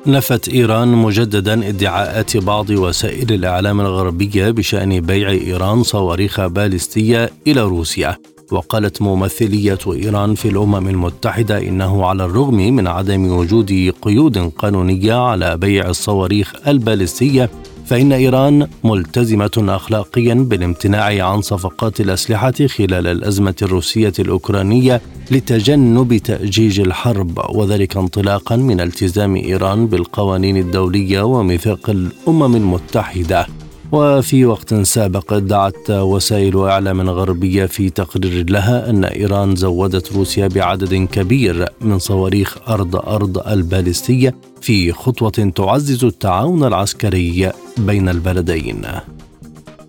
نفت 0.07 0.49
إيران 0.49 0.87
مجددا 0.87 1.67
ادعاءات 1.69 2.37
بعض 2.37 2.69
وسائل 2.69 3.33
الإعلام 3.33 3.81
الغربية 3.81 4.49
بشأن 4.49 4.99
بيع 4.99 5.29
إيران 5.29 5.83
صواريخ 5.83 6.45
باليستية 6.45 7.29
إلى 7.47 7.61
روسيا. 7.61 8.17
وقالت 8.51 9.01
ممثلية 9.01 9.77
إيران 9.87 10.35
في 10.35 10.47
الأمم 10.47 10.87
المتحدة 10.87 11.57
إنه 11.57 12.05
على 12.05 12.25
الرغم 12.25 12.55
من 12.55 12.87
عدم 12.87 13.31
وجود 13.31 13.93
قيود 14.01 14.37
قانونية 14.37 15.13
على 15.13 15.57
بيع 15.57 15.89
الصواريخ 15.89 16.53
الباليستية 16.67 17.49
فإن 17.85 18.11
إيران 18.11 18.67
ملتزمة 18.83 19.51
أخلاقيا 19.57 20.33
بالامتناع 20.33 21.27
عن 21.29 21.41
صفقات 21.41 22.01
الأسلحة 22.01 22.67
خلال 22.67 23.07
الأزمة 23.07 23.55
الروسية 23.61 24.13
الأوكرانية 24.19 25.01
لتجنب 25.31 26.17
تأجيج 26.17 26.79
الحرب 26.79 27.39
وذلك 27.49 27.97
انطلاقا 27.97 28.55
من 28.55 28.81
التزام 28.81 29.35
إيران 29.35 29.87
بالقوانين 29.87 30.57
الدولية 30.57 31.21
وميثاق 31.21 31.89
الأمم 31.89 32.55
المتحدة. 32.55 33.47
وفي 33.91 34.45
وقت 34.45 34.73
سابق 34.73 35.33
ادعت 35.33 35.89
وسائل 35.89 36.57
إعلام 36.57 37.09
غربية 37.09 37.65
في 37.65 37.89
تقرير 37.89 38.49
لها 38.49 38.89
أن 38.89 39.05
إيران 39.05 39.55
زودت 39.55 40.13
روسيا 40.13 40.47
بعدد 40.47 40.93
كبير 40.93 41.69
من 41.81 41.99
صواريخ 41.99 42.57
أرض 42.69 42.95
أرض 42.95 43.47
البالستيه 43.47 44.35
في 44.61 44.91
خطوة 44.91 45.51
تعزز 45.55 46.03
التعاون 46.03 46.63
العسكري 46.63 47.51
بين 47.77 48.09
البلدين. 48.09 48.81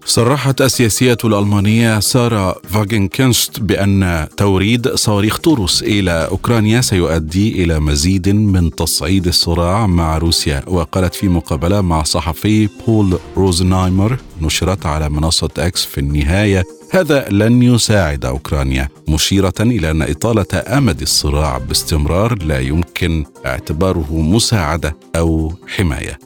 صرحت 0.07 0.61
السياسية 0.61 1.17
الألمانية 1.25 2.01
سارة 2.01 2.53
فاغنكنشت 2.53 3.61
بأن 3.61 4.27
توريد 4.37 4.95
صواريخ 4.95 5.39
طوروس 5.39 5.83
إلى 5.83 6.11
أوكرانيا 6.11 6.81
سيؤدي 6.81 7.65
إلى 7.65 7.81
مزيد 7.81 8.29
من 8.29 8.71
تصعيد 8.71 9.27
الصراع 9.27 9.87
مع 9.87 10.19
روسيا 10.19 10.63
وقالت 10.67 11.15
في 11.15 11.29
مقابلة 11.29 11.81
مع 11.81 12.03
صحفي 12.03 12.69
بول 12.87 13.19
روزنايمر 13.37 14.19
نشرت 14.41 14.87
على 14.87 15.09
منصة 15.09 15.51
أكس 15.59 15.85
في 15.85 15.99
النهاية 15.99 16.65
هذا 16.91 17.29
لن 17.31 17.63
يساعد 17.63 18.25
أوكرانيا 18.25 18.89
مشيرة 19.09 19.55
إلى 19.61 19.91
أن 19.91 20.03
إطالة 20.03 20.79
أمد 20.79 21.01
الصراع 21.01 21.59
باستمرار 21.59 22.43
لا 22.43 22.61
يمكن 22.61 23.25
اعتباره 23.47 24.07
مساعدة 24.13 24.97
أو 25.17 25.53
حماية. 25.67 26.19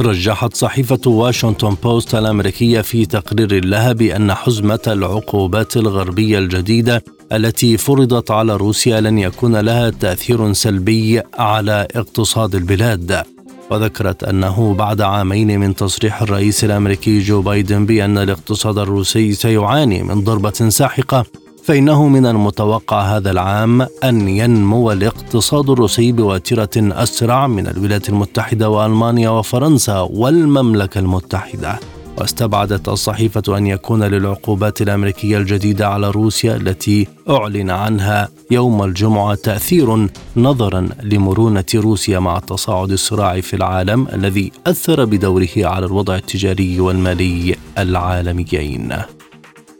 رجحت 0.00 0.54
صحيفة 0.54 1.00
واشنطن 1.10 1.76
بوست 1.82 2.14
الأمريكية 2.14 2.80
في 2.80 3.06
تقرير 3.06 3.64
لها 3.64 3.92
بأن 3.92 4.34
حزمة 4.34 4.80
العقوبات 4.86 5.76
الغربية 5.76 6.38
الجديدة 6.38 7.04
التي 7.32 7.76
فرضت 7.76 8.30
على 8.30 8.56
روسيا 8.56 9.00
لن 9.00 9.18
يكون 9.18 9.56
لها 9.56 9.90
تأثير 9.90 10.52
سلبي 10.52 11.22
على 11.38 11.88
اقتصاد 11.94 12.54
البلاد. 12.54 13.22
وذكرت 13.70 14.24
أنه 14.24 14.74
بعد 14.74 15.00
عامين 15.00 15.60
من 15.60 15.74
تصريح 15.74 16.22
الرئيس 16.22 16.64
الأمريكي 16.64 17.18
جو 17.18 17.42
بايدن 17.42 17.86
بأن 17.86 18.18
الاقتصاد 18.18 18.78
الروسي 18.78 19.32
سيعاني 19.32 20.02
من 20.02 20.24
ضربة 20.24 20.50
ساحقة 20.50 21.24
فإنه 21.66 22.08
من 22.08 22.26
المتوقع 22.26 23.00
هذا 23.00 23.30
العام 23.30 23.82
أن 24.04 24.28
ينمو 24.28 24.92
الاقتصاد 24.92 25.70
الروسي 25.70 26.12
بواترة 26.12 26.70
أسرع 26.76 27.46
من 27.46 27.66
الولايات 27.66 28.08
المتحدة 28.08 28.70
وألمانيا 28.70 29.30
وفرنسا 29.30 30.00
والمملكة 30.00 30.98
المتحدة 30.98 31.80
واستبعدت 32.18 32.88
الصحيفة 32.88 33.58
أن 33.58 33.66
يكون 33.66 34.02
للعقوبات 34.02 34.82
الأمريكية 34.82 35.38
الجديدة 35.38 35.88
على 35.88 36.10
روسيا 36.10 36.56
التي 36.56 37.08
أعلن 37.30 37.70
عنها 37.70 38.28
يوم 38.50 38.82
الجمعة 38.84 39.34
تأثير 39.34 40.08
نظرا 40.36 40.88
لمرونة 41.02 41.64
روسيا 41.74 42.18
مع 42.18 42.38
تصاعد 42.38 42.90
الصراع 42.90 43.40
في 43.40 43.56
العالم 43.56 44.08
الذي 44.12 44.52
أثر 44.66 45.04
بدوره 45.04 45.48
على 45.56 45.86
الوضع 45.86 46.16
التجاري 46.16 46.80
والمالي 46.80 47.56
العالميين. 47.78 49.15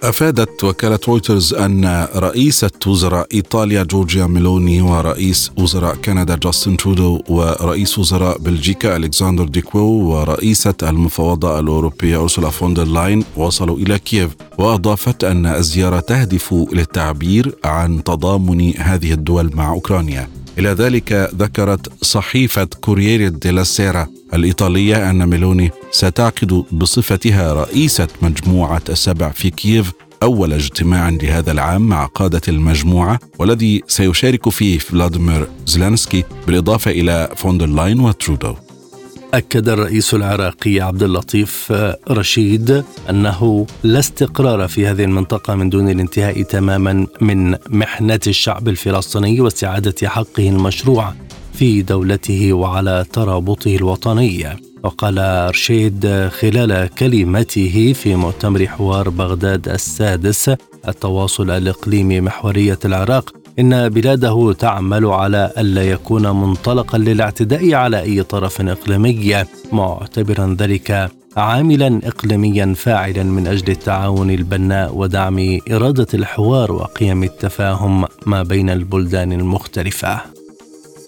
أفادت 0.02 0.64
وكالة 0.64 0.98
رويترز 1.08 1.54
أن 1.54 2.08
رئيسة 2.16 2.70
وزراء 2.86 3.26
إيطاليا 3.34 3.82
جورجيا 3.82 4.26
ميلوني 4.26 4.82
ورئيس 4.82 5.50
وزراء 5.58 5.94
كندا 5.94 6.36
جاستن 6.36 6.76
ترودو 6.76 7.22
ورئيس 7.28 7.98
وزراء 7.98 8.38
بلجيكا 8.38 8.96
ألكسندر 8.96 9.44
ديكوو 9.44 10.14
ورئيسة 10.14 10.74
المفوضية 10.82 11.58
الأوروبية 11.58 12.22
أرسولا 12.22 12.50
فوندر 12.50 12.84
لاين 12.84 13.24
وصلوا 13.36 13.76
إلى 13.76 13.98
كييف 13.98 14.30
وأضافت 14.58 15.24
أن 15.24 15.46
الزيارة 15.46 16.00
تهدف 16.00 16.54
للتعبير 16.72 17.54
عن 17.64 18.04
تضامن 18.04 18.72
هذه 18.78 19.12
الدول 19.12 19.50
مع 19.54 19.68
أوكرانيا. 19.70 20.28
إلى 20.58 20.68
ذلك 20.68 21.30
ذكرت 21.34 22.04
صحيفة 22.04 22.64
كورييري 22.64 23.28
ديلا 23.28 23.62
سيرا 23.62 24.06
الإيطالية 24.34 25.10
أن 25.10 25.26
ميلوني 25.28 25.70
ستعقد 25.90 26.64
بصفتها 26.72 27.52
رئيسة 27.52 28.08
مجموعة 28.22 28.82
السبع 28.88 29.30
في 29.30 29.50
كييف 29.50 29.92
أول 30.22 30.52
اجتماع 30.52 31.08
لهذا 31.08 31.52
العام 31.52 31.88
مع 31.88 32.06
قادة 32.06 32.40
المجموعة 32.48 33.18
والذي 33.38 33.82
سيشارك 33.88 34.48
فيه 34.48 34.78
فلاديمير 34.78 35.48
زيلانسكي 35.66 36.24
بالإضافة 36.46 36.90
إلى 36.90 37.30
فوندر 37.36 37.66
لاين 37.66 38.00
وترودو. 38.00 38.54
أكد 39.36 39.68
الرئيس 39.68 40.14
العراقي 40.14 40.80
عبد 40.80 41.02
اللطيف 41.02 41.72
رشيد 42.10 42.84
أنه 43.10 43.66
لا 43.82 43.98
استقرار 43.98 44.68
في 44.68 44.86
هذه 44.86 45.04
المنطقة 45.04 45.54
من 45.54 45.70
دون 45.70 45.88
الانتهاء 45.90 46.42
تماما 46.42 47.06
من 47.20 47.56
محنة 47.70 48.20
الشعب 48.26 48.68
الفلسطيني 48.68 49.40
واستعادة 49.40 50.08
حقه 50.08 50.48
المشروع 50.48 51.12
في 51.52 51.82
دولته 51.82 52.52
وعلى 52.52 53.04
ترابطه 53.12 53.76
الوطني. 53.76 54.56
وقال 54.82 55.48
رشيد 55.50 56.28
خلال 56.40 56.88
كلمته 56.98 57.92
في 57.92 58.14
مؤتمر 58.14 58.66
حوار 58.66 59.08
بغداد 59.08 59.68
السادس 59.68 60.50
التواصل 60.88 61.50
الإقليمي 61.50 62.20
محورية 62.20 62.78
العراق 62.84 63.32
إن 63.58 63.88
بلاده 63.88 64.52
تعمل 64.52 65.06
على 65.06 65.52
ألا 65.58 65.82
يكون 65.82 66.22
منطلقا 66.22 66.98
للاعتداء 66.98 67.74
على 67.74 68.00
أي 68.00 68.22
طرف 68.22 68.60
إقليمي 68.60 69.44
معتبرا 69.72 70.56
ذلك 70.60 71.10
عاملا 71.36 72.00
اقليميا 72.04 72.74
فاعلا 72.74 73.22
من 73.22 73.46
أجل 73.46 73.70
التعاون 73.70 74.30
البناء 74.30 74.96
ودعم 74.96 75.58
إرادة 75.70 76.06
الحوار 76.14 76.72
وقيم 76.72 77.22
التفاهم 77.22 78.04
ما 78.26 78.42
بين 78.42 78.70
البلدان 78.70 79.32
المختلفة. 79.32 80.35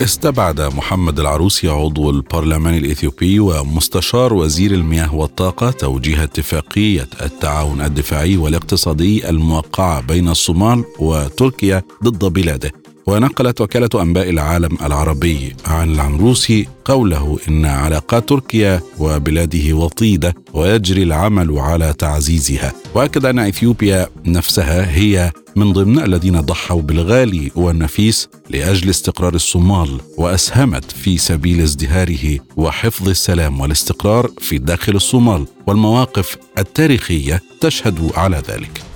استبعد 0.00 0.60
محمد 0.60 1.20
العروسي 1.20 1.68
عضو 1.68 2.10
البرلمان 2.10 2.74
الإثيوبي 2.74 3.40
ومستشار 3.40 4.34
وزير 4.34 4.70
المياه 4.70 5.14
والطاقة 5.14 5.70
توجيه 5.70 6.24
اتفاقية 6.24 7.08
التعاون 7.22 7.80
الدفاعي 7.80 8.36
والاقتصادي 8.36 9.28
الموقعة 9.30 10.00
بين 10.00 10.28
الصومال 10.28 10.84
وتركيا 10.98 11.82
ضد 12.04 12.24
بلاده. 12.24 12.72
ونقلت 13.08 13.60
وكالة 13.60 14.02
أنباء 14.02 14.30
العالم 14.30 14.78
العربي 14.82 15.56
عن 15.66 15.90
العمروسي 15.90 16.68
قوله 16.84 17.38
إن 17.48 17.64
علاقات 17.64 18.28
تركيا 18.28 18.80
وبلاده 18.98 19.72
وطيدة 19.72 20.34
ويجري 20.52 21.02
العمل 21.02 21.58
على 21.58 21.94
تعزيزها 21.98 22.72
وأكد 22.94 23.24
أن 23.26 23.38
إثيوبيا 23.38 24.08
نفسها 24.26 24.90
هي 24.96 25.32
من 25.56 25.72
ضمن 25.72 25.98
الذين 25.98 26.40
ضحوا 26.40 26.82
بالغالي 26.82 27.50
والنفيس 27.56 28.28
لأجل 28.50 28.90
استقرار 28.90 29.34
الصومال 29.34 30.00
وأسهمت 30.16 30.92
في 30.92 31.18
سبيل 31.18 31.60
ازدهاره 31.60 32.38
وحفظ 32.56 33.08
السلام 33.08 33.60
والاستقرار 33.60 34.30
في 34.38 34.58
داخل 34.58 34.96
الصومال 34.96 35.46
والمواقف 35.66 36.36
التاريخية 36.58 37.42
تشهد 37.60 38.10
على 38.16 38.42
ذلك. 38.48 38.87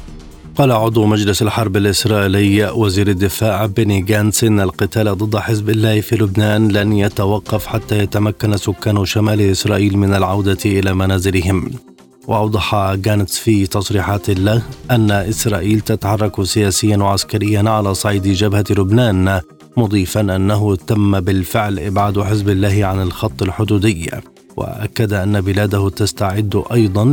قال 0.57 0.73
عضو 0.73 1.07
مجلس 1.07 1.43
الحرب 1.43 1.77
الإسرائيلي 1.77 2.71
وزير 2.71 3.09
الدفاع 3.09 3.67
بني 3.67 4.01
جانس 4.01 4.45
إن 4.45 4.61
القتال 4.61 5.19
ضد 5.19 5.37
حزب 5.37 5.71
الله 5.71 6.01
في 6.01 6.17
لبنان 6.17 6.69
لن 6.69 6.93
يتوقف 6.93 7.67
حتى 7.67 7.99
يتمكن 7.99 8.57
سكان 8.57 9.05
شمال 9.05 9.41
إسرائيل 9.41 9.99
من 9.99 10.15
العودة 10.15 10.59
إلى 10.67 10.95
منازلهم. 10.95 11.71
وأوضح 12.29 12.95
جانتس 12.95 13.39
في 13.39 13.67
تصريحات 13.67 14.31
له 14.31 14.63
أن 14.91 15.11
إسرائيل 15.11 15.81
تتحرك 15.81 16.43
سياسيا 16.43 16.97
وعسكريا 16.97 17.71
على 17.71 17.95
صعيد 17.95 18.29
جبهة 18.29 18.65
لبنان 18.71 19.41
مضيفا 19.77 20.21
أنه 20.21 20.77
تم 20.77 21.21
بالفعل 21.21 21.79
إبعاد 21.79 22.21
حزب 22.21 22.49
الله 22.49 22.85
عن 22.85 23.03
الخط 23.03 23.43
الحدودي. 23.43 24.11
وأكد 24.57 25.13
أن 25.13 25.41
بلاده 25.41 25.89
تستعد 25.89 26.63
أيضا 26.73 27.05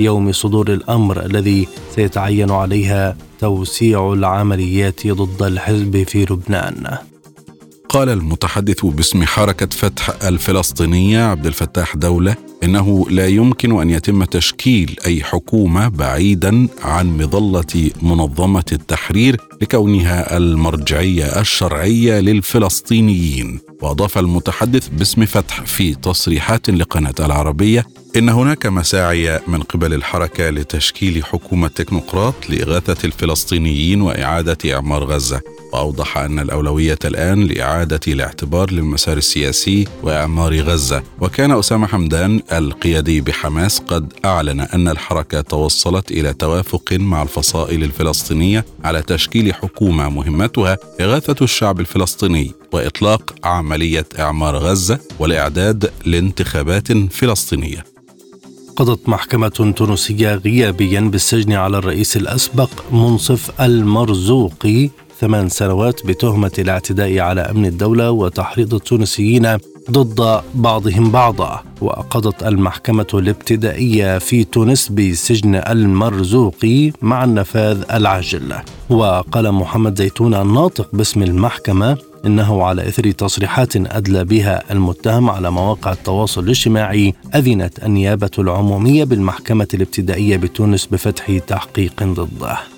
ليوم 0.00 0.32
صدور 0.32 0.72
الأمر 0.72 1.24
الذي 1.26 1.68
سيتعين 1.94 2.50
عليها 2.50 3.16
توسيع 3.38 4.12
العمليات 4.12 5.06
ضد 5.06 5.42
الحزب 5.42 6.02
في 6.02 6.24
لبنان. 6.24 6.98
قال 7.88 8.08
المتحدث 8.08 8.84
باسم 8.84 9.24
حركة 9.24 9.66
فتح 9.66 10.10
الفلسطينية 10.24 11.20
عبد 11.24 11.46
الفتاح 11.46 11.96
دولة 11.96 12.36
إنه 12.64 13.06
لا 13.10 13.26
يمكن 13.26 13.80
أن 13.80 13.90
يتم 13.90 14.24
تشكيل 14.24 14.96
أي 15.06 15.22
حكومة 15.22 15.88
بعيدا 15.88 16.68
عن 16.82 17.16
مظلة 17.18 17.90
منظمة 18.02 18.64
التحرير 18.72 19.40
لكونها 19.62 20.36
المرجعية 20.36 21.40
الشرعية 21.40 22.20
للفلسطينيين. 22.20 23.60
وأضاف 23.82 24.18
المتحدث 24.18 24.88
باسم 24.88 25.26
فتح 25.26 25.60
في 25.60 25.94
تصريحات 25.94 26.70
لقناة 26.70 27.14
العربية 27.20 27.86
إن 28.16 28.28
هناك 28.28 28.66
مساعي 28.66 29.40
من 29.48 29.62
قبل 29.62 29.94
الحركة 29.94 30.50
لتشكيل 30.50 31.24
حكومة 31.24 31.68
تكنوقراط 31.68 32.34
لإغاثة 32.50 33.06
الفلسطينيين 33.06 34.02
وإعادة 34.02 34.58
إعمار 34.74 35.04
غزة. 35.04 35.40
وأوضح 35.72 36.18
أن 36.18 36.38
الأولوية 36.38 36.98
الآن 37.04 37.44
لإعادة 37.44 38.00
الاعتبار 38.08 38.70
للمسار 38.70 39.16
السياسي 39.16 39.88
وإعمار 40.02 40.60
غزة. 40.60 41.02
وكان 41.20 41.50
أسامة 41.50 41.86
حمدان 41.86 42.40
القيادي 42.52 43.20
بحماس 43.20 43.78
قد 43.78 44.12
أعلن 44.24 44.60
أن 44.60 44.88
الحركة 44.88 45.40
توصلت 45.40 46.10
إلى 46.10 46.32
توافق 46.34 46.92
مع 46.92 47.22
الفصائل 47.22 47.82
الفلسطينية 47.82 48.64
على 48.84 49.02
تشكيل 49.02 49.54
حكومة 49.54 50.08
مهمتها 50.08 50.76
إغاثة 51.00 51.44
الشعب 51.44 51.80
الفلسطيني 51.80 52.52
وإطلاق 52.72 53.34
عملية 53.44 54.06
إعمار 54.18 54.56
غزة 54.56 54.98
والإعداد 55.18 55.90
لانتخابات 56.06 56.92
فلسطينية. 56.92 57.84
قضت 58.76 59.08
محكمة 59.08 59.48
تونسية 59.48 60.34
غيابيا 60.34 61.00
بالسجن 61.00 61.52
على 61.52 61.78
الرئيس 61.78 62.16
الأسبق 62.16 62.70
منصف 62.92 63.60
المرزوقي 63.60 64.90
ثمان 65.20 65.48
سنوات 65.48 66.06
بتهمة 66.06 66.52
الاعتداء 66.58 67.18
على 67.18 67.40
أمن 67.40 67.66
الدولة 67.66 68.10
وتحريض 68.10 68.74
التونسيين 68.74 69.58
ضد 69.90 70.42
بعضهم 70.54 71.10
بعضا 71.10 71.62
وقضت 71.80 72.42
المحكمة 72.42 73.06
الابتدائية 73.14 74.18
في 74.18 74.44
تونس 74.44 74.88
بسجن 74.88 75.54
المرزوقي 75.54 76.92
مع 77.02 77.24
النفاذ 77.24 77.82
العاجل. 77.92 78.54
وقال 78.90 79.52
محمد 79.52 79.98
زيتون 79.98 80.34
الناطق 80.34 80.88
باسم 80.92 81.22
المحكمة 81.22 81.98
إنه 82.26 82.62
على 82.62 82.88
إثر 82.88 83.10
تصريحات 83.10 83.76
أدلى 83.76 84.24
بها 84.24 84.72
المتهم 84.72 85.30
على 85.30 85.50
مواقع 85.50 85.92
التواصل 85.92 86.44
الاجتماعي 86.44 87.14
أذنت 87.34 87.84
النيابة 87.84 88.30
العمومية 88.38 89.04
بالمحكمة 89.04 89.68
الابتدائية 89.74 90.36
بتونس 90.36 90.86
بفتح 90.86 91.38
تحقيق 91.46 92.02
ضده. 92.02 92.77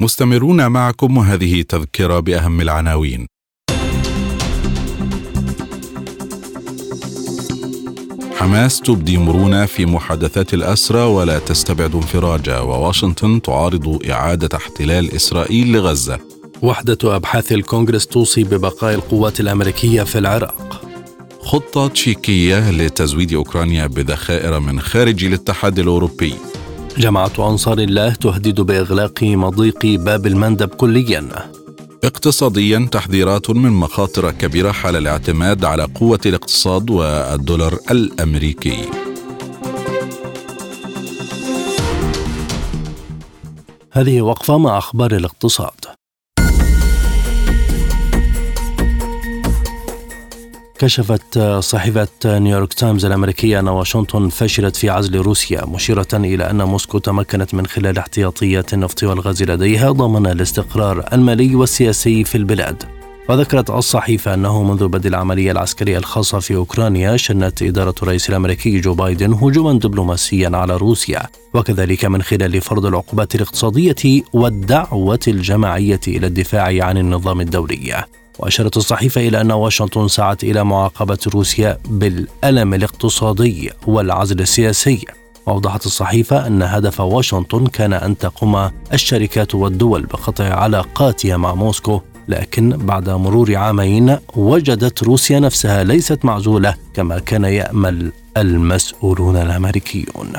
مستمرون 0.00 0.66
معكم 0.66 1.16
وهذه 1.16 1.62
تذكرة 1.62 2.20
بأهم 2.20 2.60
العناوين. 2.60 3.26
حماس 8.36 8.80
تبدي 8.80 9.18
مرونة 9.18 9.66
في 9.66 9.86
محادثات 9.86 10.54
الأسرى 10.54 11.00
ولا 11.00 11.38
تستبعد 11.38 11.94
انفراجا 11.94 12.58
وواشنطن 12.58 13.42
تعارض 13.42 14.02
إعادة 14.10 14.48
احتلال 14.56 15.14
إسرائيل 15.14 15.72
لغزة. 15.72 16.18
وحدة 16.62 17.16
أبحاث 17.16 17.52
الكونغرس 17.52 18.06
توصي 18.06 18.44
ببقاء 18.44 18.94
القوات 18.94 19.40
الأمريكية 19.40 20.02
في 20.02 20.18
العراق. 20.18 20.82
خطة 21.40 21.88
تشيكية 21.88 22.70
لتزويد 22.70 23.32
أوكرانيا 23.32 23.86
بذخائر 23.86 24.60
من 24.60 24.80
خارج 24.80 25.24
الاتحاد 25.24 25.78
الأوروبي. 25.78 26.34
جماعة 26.98 27.32
أنصار 27.38 27.78
الله 27.78 28.14
تهدد 28.14 28.60
بإغلاق 28.60 29.22
مضيق 29.22 29.86
باب 29.86 30.26
المندب 30.26 30.68
كليا. 30.68 31.28
اقتصاديا 32.04 32.88
تحذيرات 32.92 33.50
من 33.50 33.70
مخاطر 33.70 34.30
كبيرة 34.30 34.72
حال 34.72 34.96
الاعتماد 34.96 35.64
على 35.64 35.88
قوة 35.94 36.20
الاقتصاد 36.26 36.90
والدولار 36.90 37.78
الأمريكي. 37.90 38.88
هذه 43.92 44.20
وقفة 44.20 44.58
مع 44.58 44.78
أخبار 44.78 45.16
الاقتصاد. 45.16 45.96
كشفت 50.78 51.38
صحيفة 51.58 52.08
نيويورك 52.24 52.74
تايمز 52.74 53.04
الأمريكية 53.04 53.60
أن 53.60 53.68
واشنطن 53.68 54.28
فشلت 54.28 54.76
في 54.76 54.90
عزل 54.90 55.16
روسيا 55.16 55.66
مشيرة 55.66 56.08
إلى 56.14 56.50
أن 56.50 56.62
موسكو 56.62 56.98
تمكنت 56.98 57.54
من 57.54 57.66
خلال 57.66 57.98
احتياطيات 57.98 58.74
النفط 58.74 59.02
والغاز 59.02 59.42
لديها 59.42 59.90
ضمن 59.90 60.26
الاستقرار 60.26 61.04
المالي 61.12 61.54
والسياسي 61.54 62.24
في 62.24 62.34
البلاد. 62.34 62.82
وذكرت 63.28 63.70
الصحيفة 63.70 64.34
أنه 64.34 64.62
منذ 64.62 64.88
بدء 64.88 65.08
العملية 65.08 65.52
العسكرية 65.52 65.98
الخاصة 65.98 66.38
في 66.40 66.54
أوكرانيا 66.54 67.16
شنت 67.16 67.62
إدارة 67.62 67.94
الرئيس 68.02 68.30
الأمريكي 68.30 68.80
جو 68.80 68.94
بايدن 68.94 69.32
هجوما 69.32 69.78
دبلوماسيا 69.78 70.50
على 70.56 70.76
روسيا 70.76 71.22
وكذلك 71.54 72.04
من 72.04 72.22
خلال 72.22 72.60
فرض 72.60 72.86
العقوبات 72.86 73.34
الاقتصادية 73.34 74.22
والدعوة 74.32 75.20
الجماعية 75.28 76.00
إلى 76.08 76.26
الدفاع 76.26 76.84
عن 76.84 76.98
النظام 76.98 77.40
الدولي. 77.40 78.04
وأشارت 78.38 78.76
الصحيفة 78.76 79.28
إلى 79.28 79.40
أن 79.40 79.52
واشنطن 79.52 80.08
سعت 80.08 80.44
إلى 80.44 80.64
معاقبة 80.64 81.18
روسيا 81.34 81.78
بالألم 81.88 82.74
الاقتصادي 82.74 83.70
والعزل 83.86 84.40
السياسي. 84.40 85.04
وأوضحت 85.46 85.86
الصحيفة 85.86 86.46
أن 86.46 86.62
هدف 86.62 87.00
واشنطن 87.00 87.66
كان 87.66 87.92
أن 87.92 88.18
تقوم 88.18 88.70
الشركات 88.92 89.54
والدول 89.54 90.06
بقطع 90.06 90.44
علاقاتها 90.44 91.36
مع 91.36 91.54
موسكو 91.54 92.00
لكن 92.28 92.68
بعد 92.70 93.10
مرور 93.10 93.56
عامين 93.56 94.16
وجدت 94.36 95.02
روسيا 95.02 95.40
نفسها 95.40 95.84
ليست 95.84 96.24
معزولة 96.24 96.74
كما 96.94 97.18
كان 97.18 97.44
يأمل 97.44 98.12
المسؤولون 98.36 99.36
الأمريكيون. 99.36 100.32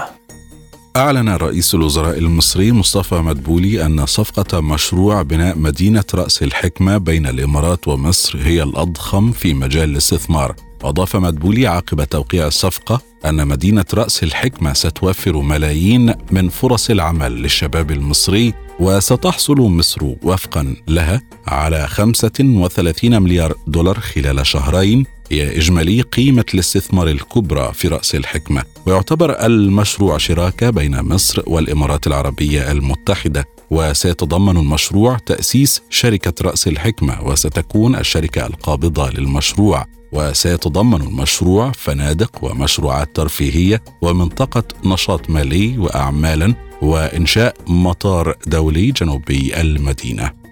أعلن 0.97 1.29
رئيس 1.29 1.75
الوزراء 1.75 2.17
المصري 2.17 2.71
مصطفى 2.71 3.15
مدبولي 3.15 3.85
أن 3.85 4.05
صفقة 4.05 4.61
مشروع 4.61 5.21
بناء 5.21 5.57
مدينة 5.57 6.03
رأس 6.13 6.43
الحكمة 6.43 6.97
بين 6.97 7.27
الإمارات 7.27 7.87
ومصر 7.87 8.39
هي 8.41 8.63
الأضخم 8.63 9.31
في 9.31 9.53
مجال 9.53 9.89
الاستثمار. 9.89 10.55
أضاف 10.83 11.15
مدبولي 11.15 11.67
عقب 11.67 12.03
توقيع 12.03 12.47
الصفقة 12.47 13.01
أن 13.25 13.47
مدينة 13.47 13.85
رأس 13.93 14.23
الحكمة 14.23 14.73
ستوفر 14.73 15.37
ملايين 15.41 16.13
من 16.31 16.49
فرص 16.49 16.89
العمل 16.89 17.31
للشباب 17.31 17.91
المصري 17.91 18.53
وستحصل 18.79 19.55
مصر 19.55 20.01
وفقا 20.23 20.75
لها 20.87 21.21
على 21.47 21.87
35 21.87 23.21
مليار 23.21 23.53
دولار 23.67 23.99
خلال 23.99 24.47
شهرين 24.47 25.05
إجمالي 25.31 26.01
قيمة 26.01 26.45
الاستثمار 26.53 27.07
الكبرى 27.07 27.73
في 27.73 27.87
رأس 27.87 28.15
الحكمة. 28.15 28.63
ويعتبر 28.85 29.45
المشروع 29.45 30.17
شراكة 30.17 30.69
بين 30.69 31.01
مصر 31.01 31.43
والإمارات 31.47 32.07
العربية 32.07 32.71
المتحدة 32.71 33.45
وسيتضمن 33.71 34.57
المشروع 34.57 35.17
تأسيس 35.17 35.81
شركة 35.89 36.33
رأس 36.41 36.67
الحكمة 36.67 37.23
وستكون 37.27 37.95
الشركة 37.95 38.45
القابضة 38.47 39.09
للمشروع. 39.09 39.85
وسيتضمن 40.11 41.01
المشروع 41.01 41.71
فنادق 41.71 42.43
ومشروعات 42.43 43.15
ترفيهية 43.15 43.83
ومنطقة 44.01 44.63
نشاط 44.85 45.29
مالي 45.29 45.77
واعمالا 45.77 46.53
وإنشاء 46.81 47.55
مطار 47.67 48.35
دولي 48.47 48.91
جنوبي 48.91 49.61
المدينة. 49.61 50.46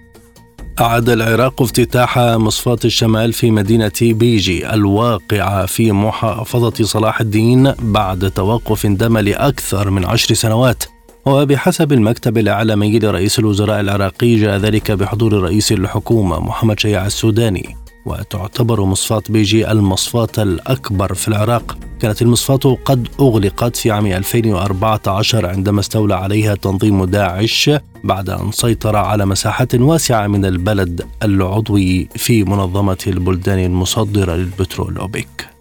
أعاد 0.80 1.08
العراق 1.08 1.62
افتتاح 1.62 2.18
مصفاة 2.18 2.78
الشمال 2.84 3.32
في 3.32 3.50
مدينة 3.50 3.92
بيجي 4.02 4.74
الواقعة 4.74 5.66
في 5.66 5.92
محافظة 5.92 6.84
صلاح 6.84 7.20
الدين 7.20 7.72
بعد 7.78 8.30
توقف 8.30 8.86
دام 8.86 9.18
لأكثر 9.18 9.90
من 9.90 10.04
عشر 10.04 10.34
سنوات. 10.34 10.84
وبحسب 11.26 11.92
المكتب 11.92 12.38
الإعلامي 12.38 12.98
لرئيس 12.98 13.38
الوزراء 13.38 13.80
العراقي 13.80 14.36
جاء 14.36 14.56
ذلك 14.58 14.90
بحضور 14.90 15.32
رئيس 15.32 15.72
الحكومة 15.72 16.40
محمد 16.40 16.80
شيع 16.80 17.06
السوداني. 17.06 17.76
وتعتبر 18.06 18.84
مصفاة 18.84 19.22
بيجي 19.28 19.70
المصفاة 19.70 20.28
الأكبر 20.38 21.14
في 21.14 21.28
العراق. 21.28 21.78
كانت 22.00 22.22
المصفاة 22.22 22.78
قد 22.84 23.08
أغلقت 23.20 23.76
في 23.76 23.90
عام 23.90 24.06
2014 24.06 25.46
عندما 25.46 25.80
استولى 25.80 26.14
عليها 26.14 26.54
تنظيم 26.54 27.04
داعش 27.04 27.70
بعد 28.04 28.30
أن 28.30 28.52
سيطر 28.52 28.96
على 28.96 29.26
مساحات 29.26 29.74
واسعة 29.74 30.26
من 30.26 30.44
البلد 30.44 31.06
العضوي 31.22 32.08
في 32.16 32.44
منظمة 32.44 32.98
البلدان 33.06 33.58
المصدرة 33.58 34.34
للبترول 34.34 34.96
أوبك 34.98 35.55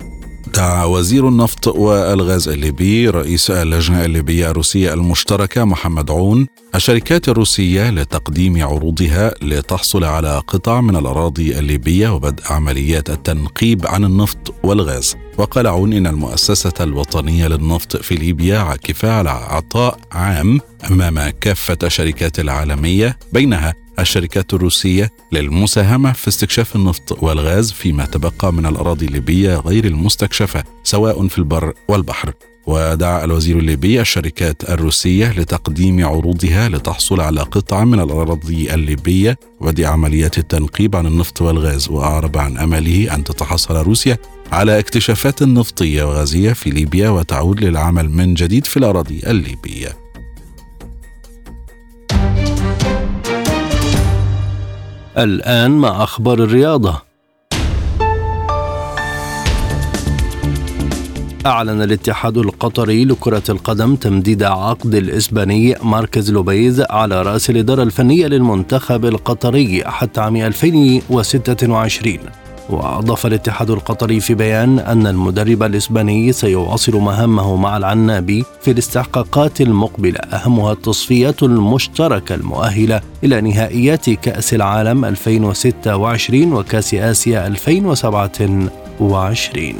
وزير 0.64 1.28
النفط 1.28 1.68
والغاز 1.68 2.49
الليبي 2.49 3.10
رئيس 3.10 3.51
اللجنة 3.51 4.06
الليبية 4.06 4.51
الروسية 4.51 4.93
المشتركة 4.93 5.66
محمد 5.66 6.12
عون 6.12 6.47
الشركات 6.76 7.30
الروسية 7.30 7.89
لتقديم 7.89 8.64
عروضها 8.64 9.34
لتحصل 9.41 10.03
على 10.03 10.41
قطع 10.47 10.82
من 10.82 10.95
الأراضي 10.95 11.60
الليبية 11.60 12.10
وبدء 12.10 12.43
عمليات 12.49 13.10
التنقيب 13.10 13.88
عن 13.88 14.03
النفط 14.03 14.53
والغاز. 14.64 15.16
وقال 15.38 15.68
عون 15.68 15.93
إن 15.93 16.08
المؤسسة 16.08 16.74
الوطنية 16.82 17.47
للنفط 17.47 17.97
في 17.97 18.16
ليبيا 18.16 18.58
عاكفة 18.60 19.12
على 19.12 19.30
عطاء 19.30 19.99
عام 20.12 20.60
أمام 20.91 21.30
كافة 21.30 21.78
الشركات 21.84 22.39
العالمية 22.39 23.18
بينها 23.34 23.74
الشركات 24.00 24.54
الروسية 24.54 25.12
للمساهمة 25.32 26.12
في 26.14 26.28
استكشاف 26.28 26.76
النفط 26.76 27.24
والغاز 27.24 27.72
فيما 27.72 28.06
تبقى 28.06 28.54
من 28.54 28.66
الأراضي 28.66 29.06
الليبية 29.06 29.56
غير 29.56 29.86
المستكشفة 29.86 30.64
سواء 30.84 31.28
في 31.28 31.38
البر 31.38 31.74
والبحر. 31.88 32.34
ودعا 32.68 33.24
الوزير 33.24 33.58
الليبي 33.60 34.02
الشركات 34.02 34.70
الروسية 34.70 35.32
لتقديم 35.39 36.06
عروضها 36.06 36.70
لتحصل 36.70 37.22
على 37.22 37.41
قطعة 37.41 37.84
من 37.84 38.00
الأراضي 38.00 38.74
الليبية 38.74 39.38
وبدء 39.60 39.86
عمليات 39.86 40.38
التنقيب 40.38 40.96
عن 40.96 41.06
النفط 41.06 41.41
والغاز 41.41 41.89
وأعرب 41.89 42.38
عن 42.38 42.58
أمله 42.58 43.16
أن 43.16 43.24
تتحصل 43.24 43.76
روسيا 43.76 44.18
على 44.52 44.80
اكتشافات 44.80 45.43
نفطية 45.43 46.04
وغازية 46.04 46.54
في 46.54 46.70
ليبيا 46.70 47.10
وتعود 47.10 47.64
للعمل 47.64 48.10
من 48.10 48.34
جديد 48.34 48.66
في 48.66 48.78
الأراضي 48.78 49.22
الليبية. 49.28 50.05
الآن 55.18 55.72
مع 55.72 56.03
أخبار 56.03 56.39
الرياضة. 56.43 57.01
أعلن 61.45 61.82
الاتحاد 61.82 62.38
القطري 62.38 63.05
لكرة 63.05 63.43
القدم 63.49 63.95
تمديد 63.95 64.43
عقد 64.43 64.95
الإسباني 64.95 65.76
ماركز 65.84 66.32
لوبيز 66.32 66.82
على 66.89 67.22
رأس 67.22 67.49
الإدارة 67.49 67.84
الفنية 67.84 68.28
للمنتخب 68.28 69.05
القطري 69.05 69.84
حتى 69.86 70.22
عام 70.22 70.36
2026 70.36 72.18
وأضاف 72.70 73.26
الاتحاد 73.26 73.70
القطري 73.70 74.20
في 74.20 74.34
بيان 74.34 74.80
أن 74.80 75.07
المدرب 75.07 75.63
الإسباني 75.63 76.32
سيواصل 76.32 76.95
مهامه 76.95 77.55
مع 77.55 77.78
العنابي 77.78 78.45
في 78.61 78.72
الاستحقاقات 78.72 79.61
المقبلة. 79.61 80.20
أهمها 80.20 80.72
التصفيات 80.72 81.43
المشتركة 81.43 82.36
المؤهلة 82.36 83.01
إلى 83.24 83.41
نهائيات 83.41 84.09
كأس 84.09 84.53
العالم 84.53 85.05
2026 85.05 86.53
وكأس 86.53 86.93
آسيا 86.93 87.47
2027 87.47 89.74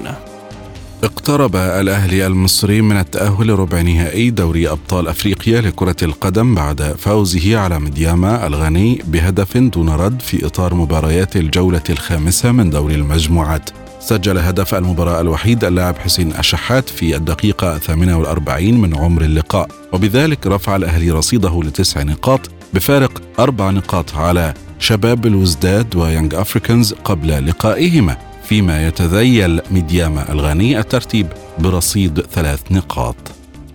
اقترب 1.06 1.56
الأهلي 1.56 2.28
المصري 2.28 2.82
من 2.82 2.98
التأهل 2.98 3.48
لربع 3.48 3.82
نهائي 3.82 4.30
دوري 4.30 4.70
أبطال 4.70 5.08
أفريقيا 5.08 5.62
لكرة 5.62 5.96
القدم 6.02 6.56
بعد 6.56 6.96
فوزه 7.00 7.58
على 7.58 7.80
مدياما 7.80 8.48
الغني 8.48 9.02
بهدف 9.08 9.58
دون 9.58 9.90
رد 9.90 10.22
في 10.22 10.46
إطار 10.46 10.74
مباريات 10.74 11.36
الجولة 11.36 11.82
الخامسة 11.90 12.52
من 12.52 12.70
دوري 12.70 12.96
المجموعات. 12.96 13.70
سجل 14.00 14.38
هدف 14.38 14.76
المباراة 14.76 15.22
الوحيد 15.22 15.64
اللاعب 15.64 15.98
حسين 15.98 16.32
الشحات 16.40 16.90
في 16.90 17.16
الدقيقة 17.16 17.78
48 17.78 18.74
من 18.74 18.96
عمر 18.96 19.22
اللقاء 19.22 19.68
وبذلك 19.94 20.48
رفع 20.48 20.76
الأهلي 20.76 21.12
رصيده 21.12 21.62
لتسع 21.64 22.04
نقاط 22.04 22.42
بفارق 22.74 23.22
أربع 23.40 23.70
نقاط 23.70 24.16
على 24.16 24.54
شباب 24.80 25.26
الوزداد 25.26 25.96
ويانج 25.96 26.36
أفريكانز 26.36 26.94
قبل 26.94 27.48
لقائهما. 27.48 28.35
فيما 28.46 28.88
يتذيل 28.88 29.62
ميدياما 29.72 30.32
الغاني 30.32 30.80
الترتيب 30.80 31.28
برصيد 31.60 32.20
ثلاث 32.20 32.72
نقاط. 32.72 33.16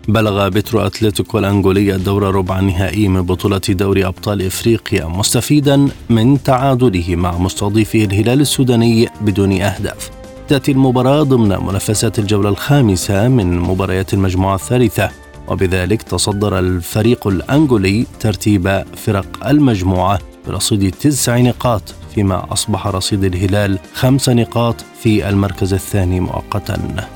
بلغ 0.08 0.48
بترو 0.48 0.80
أتلتيكو 0.80 1.38
الأنغولي 1.38 1.94
الدور 1.94 2.22
ربع 2.22 2.58
النهائي 2.58 3.08
من 3.08 3.22
بطولة 3.22 3.60
دوري 3.68 4.06
أبطال 4.06 4.42
إفريقيا 4.42 5.04
مستفيدا 5.04 5.88
من 6.10 6.42
تعادله 6.42 7.16
مع 7.16 7.38
مستضيفه 7.38 8.04
الهلال 8.04 8.40
السوداني 8.40 9.08
بدون 9.20 9.52
أهداف. 9.62 10.10
تأتي 10.48 10.72
المباراة 10.72 11.22
ضمن 11.22 11.48
منافسات 11.48 12.18
الجولة 12.18 12.48
الخامسة 12.48 13.28
من 13.28 13.58
مباريات 13.58 14.14
المجموعة 14.14 14.54
الثالثة 14.54 15.10
وبذلك 15.48 16.02
تصدر 16.02 16.58
الفريق 16.58 17.26
الأنغولي 17.26 18.06
ترتيب 18.20 18.84
فرق 18.96 19.46
المجموعة 19.46 20.18
برصيد 20.46 20.94
تسع 21.00 21.38
نقاط. 21.38 21.94
فيما 22.14 22.52
أصبح 22.52 22.86
رصيد 22.86 23.24
الهلال 23.24 23.78
خمس 23.94 24.28
نقاط 24.28 24.76
في 25.02 25.28
المركز 25.28 25.74
الثاني 25.74 26.20
مؤقتا. 26.20 27.08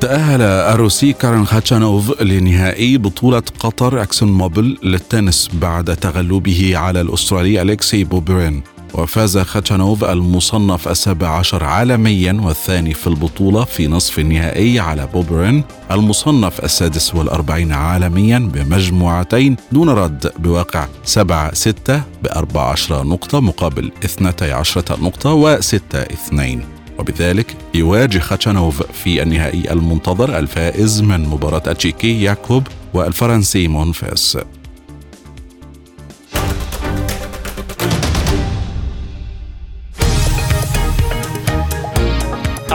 تأهل 0.00 0.42
الروسي 0.42 1.12
كارن 1.12 1.44
خاتشانوف 1.44 2.22
لنهائي 2.22 2.98
بطولة 2.98 3.42
قطر 3.58 4.02
أكسون 4.02 4.32
موبل 4.32 4.78
للتنس 4.82 5.50
بعد 5.52 5.96
تغلبه 5.96 6.72
على 6.76 7.00
الأسترالي 7.00 7.62
أليكسي 7.62 8.04
بوبرين. 8.04 8.62
وفاز 8.94 9.38
خاتشانوف 9.38 10.04
المصنف 10.04 10.88
السابع 10.88 11.28
عشر 11.28 11.64
عالميا 11.64 12.40
والثاني 12.42 12.94
في 12.94 13.06
البطولة 13.06 13.64
في 13.64 13.88
نصف 13.88 14.18
النهائي 14.18 14.80
على 14.80 15.06
بوبرين 15.06 15.64
المصنف 15.90 16.64
السادس 16.64 17.14
والأربعين 17.14 17.72
عالميا 17.72 18.38
بمجموعتين 18.38 19.56
دون 19.72 19.88
رد 19.88 20.32
بواقع 20.38 20.86
سبعة 21.04 21.54
ستة 21.54 22.02
بأربع 22.22 22.70
عشر 22.70 23.04
نقطة 23.04 23.40
مقابل 23.40 23.92
اثنتي 24.04 24.52
عشرة 24.52 25.00
نقطة 25.02 25.32
وستة 25.32 26.02
اثنين. 26.02 26.64
وبذلك 26.98 27.56
يواجه 27.74 28.18
خاتشانوف 28.18 28.82
في 28.82 29.22
النهائي 29.22 29.72
المنتظر 29.72 30.38
الفائز 30.38 31.00
من 31.00 31.20
مباراة 31.20 31.62
التشيكي 31.66 32.22
ياكوب 32.22 32.66
والفرنسي 32.94 33.68
مونفيس. 33.68 34.38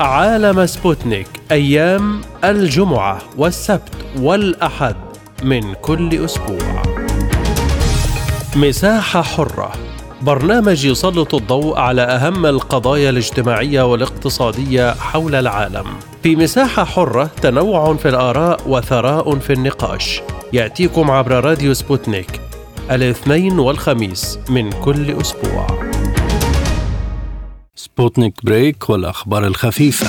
عالم 0.00 0.66
سبوتنيك 0.66 1.26
أيام 1.50 2.20
الجمعة 2.44 3.18
والسبت 3.36 3.92
والأحد 4.18 4.96
من 5.42 5.74
كل 5.74 6.24
أسبوع. 6.24 6.82
مساحة 8.56 9.22
حرة. 9.22 9.72
برنامج 10.22 10.84
يسلط 10.84 11.34
الضوء 11.34 11.78
على 11.78 12.02
أهم 12.02 12.46
القضايا 12.46 13.10
الاجتماعية 13.10 13.82
والاقتصادية 13.82 14.94
حول 14.94 15.34
العالم. 15.34 15.86
في 16.22 16.36
مساحة 16.36 16.84
حرة 16.84 17.30
تنوع 17.42 17.94
في 17.94 18.08
الآراء 18.08 18.60
وثراء 18.66 19.38
في 19.38 19.52
النقاش. 19.52 20.22
يأتيكم 20.52 21.10
عبر 21.10 21.44
راديو 21.44 21.74
سبوتنيك 21.74 22.40
الاثنين 22.90 23.58
والخميس 23.58 24.38
من 24.48 24.72
كل 24.72 25.20
أسبوع. 25.20 25.83
سبوتنيك 27.84 28.34
بريك 28.44 28.90
والأخبار 28.90 29.46
الخفيفة. 29.46 30.08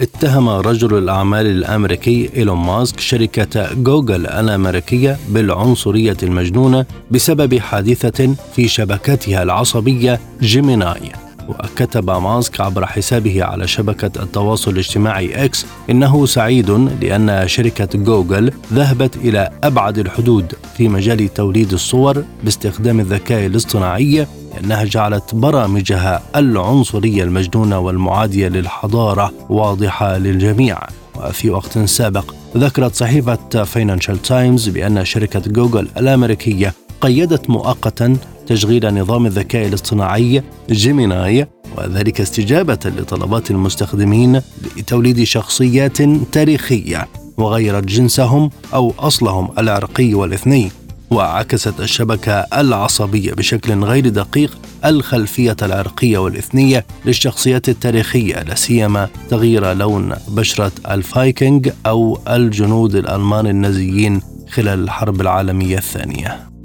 اتهم 0.00 0.48
رجل 0.48 0.98
الأعمال 0.98 1.46
الأمريكي 1.46 2.30
إيلون 2.36 2.58
ماسك 2.58 3.00
شركة 3.00 3.74
جوجل 3.74 4.26
الأمريكية 4.26 5.16
بالعنصرية 5.28 6.16
المجنونة 6.22 6.86
بسبب 7.10 7.58
حادثة 7.58 8.34
في 8.54 8.68
شبكتها 8.68 9.42
العصبية 9.42 10.20
جيميناي. 10.42 11.25
وكتب 11.48 12.10
ماسك 12.10 12.60
عبر 12.60 12.86
حسابه 12.86 13.44
على 13.44 13.66
شبكة 13.66 14.22
التواصل 14.22 14.70
الاجتماعي 14.70 15.44
إكس 15.44 15.66
إنه 15.90 16.26
سعيد 16.26 16.70
لأن 17.00 17.48
شركة 17.48 17.98
جوجل 17.98 18.52
ذهبت 18.72 19.16
إلى 19.16 19.50
أبعد 19.64 19.98
الحدود 19.98 20.52
في 20.76 20.88
مجال 20.88 21.34
توليد 21.34 21.72
الصور 21.72 22.24
باستخدام 22.44 23.00
الذكاء 23.00 23.46
الاصطناعي 23.46 24.26
لأنها 24.54 24.84
جعلت 24.84 25.34
برامجها 25.34 26.22
العنصرية 26.36 27.22
المجنونة 27.22 27.78
والمعادية 27.78 28.48
للحضارة 28.48 29.32
واضحة 29.48 30.18
للجميع. 30.18 30.78
وفي 31.16 31.50
وقت 31.50 31.78
سابق 31.78 32.34
ذكرت 32.56 32.94
صحيفة 32.94 33.64
فاينانشال 33.64 34.22
تايمز 34.22 34.68
بأن 34.68 35.04
شركة 35.04 35.40
جوجل 35.46 35.88
الأمريكية 35.96 36.74
قيدت 37.00 37.50
مؤقتا 37.50 38.16
تشغيل 38.46 38.94
نظام 38.94 39.26
الذكاء 39.26 39.66
الاصطناعي 39.66 40.42
جيميناي 40.70 41.46
وذلك 41.78 42.20
استجابة 42.20 42.78
لطلبات 42.84 43.50
المستخدمين 43.50 44.40
لتوليد 44.76 45.22
شخصيات 45.24 46.02
تاريخية 46.32 47.08
وغيرت 47.38 47.84
جنسهم 47.84 48.50
أو 48.74 48.94
أصلهم 48.98 49.48
العرقي 49.58 50.14
والإثني 50.14 50.70
وعكست 51.10 51.80
الشبكة 51.80 52.32
العصبية 52.32 53.32
بشكل 53.32 53.84
غير 53.84 54.08
دقيق 54.08 54.58
الخلفية 54.84 55.56
العرقية 55.62 56.18
والإثنية 56.18 56.86
للشخصيات 57.04 57.68
التاريخية 57.68 58.42
لا 58.42 58.54
سيما 58.54 59.08
تغيير 59.30 59.72
لون 59.72 60.12
بشرة 60.28 60.72
الفايكنج 60.90 61.70
أو 61.86 62.18
الجنود 62.28 62.94
الألمان 62.94 63.46
النازيين 63.46 64.20
خلال 64.50 64.84
الحرب 64.84 65.20
العالمية 65.20 65.78
الثانية. 65.78 66.55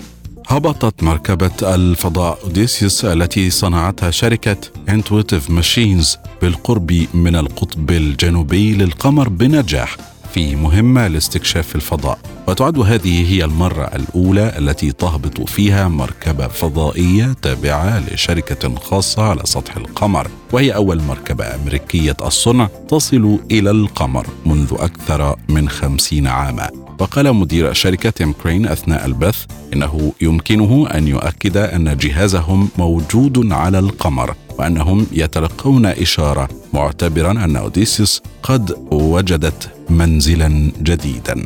هبطت 0.52 1.04
مركبة 1.04 1.76
الفضاء 1.76 2.40
أوديسيوس 2.44 3.06
التي 3.06 3.50
صنعتها 3.50 4.12
شركة 4.12 4.58
انتويتيف 4.90 5.50
ماشينز 5.50 6.18
بالقرب 6.42 7.06
من 7.14 7.36
القطب 7.36 7.92
الجنوبي 7.92 8.74
للقمر 8.74 9.30
بنجاح 9.30 9.98
في 10.34 10.56
مهمة 10.56 11.08
لاستكشاف 11.08 11.76
الفضاء. 11.76 12.20
وتعد 12.48 12.80
هذه 12.80 13.34
هي 13.34 13.44
المرة 13.44 13.84
الأولى 13.84 14.58
التي 14.58 14.92
تهبط 14.92 15.50
فيها 15.50 15.88
مركبة 15.88 16.48
فضائية 16.48 17.36
تابعة 17.42 18.14
لشركة 18.14 18.76
خاصة 18.76 19.24
على 19.24 19.42
سطح 19.44 19.78
القمر 19.78 20.28
وهي 20.52 20.76
أول 20.76 21.02
مركبة 21.02 21.56
أمريكية 21.56 22.18
الصنع 22.26 22.70
تصل 22.90 23.40
إلى 23.52 23.72
القمر 23.72 24.28
منذ 24.46 24.74
أكثر 24.80 25.36
من 25.50 25.70
خمسين 25.70 26.28
عاما. 26.28 26.81
وقال 27.02 27.34
مدير 27.34 27.74
شركة 27.74 28.10
تيم 28.10 28.34
كرين 28.34 28.68
أثناء 28.68 29.06
البث 29.06 29.46
إنه 29.74 30.14
يمكنه 30.22 30.88
أن 30.94 31.08
يؤكد 31.08 31.58
أن 31.58 31.98
جهازهم 31.98 32.70
موجود 32.78 33.52
على 33.52 33.80
القمر 33.80 34.36
وأنهم 34.58 35.08
يتلقون 35.12 35.86
إشارة 35.86 36.50
معتبرا 36.74 37.32
أن 37.32 37.56
أوديسيوس 37.56 38.22
قد 38.44 38.78
وجدت 38.92 39.70
منزلا 39.90 40.72
جديدا. 40.82 41.46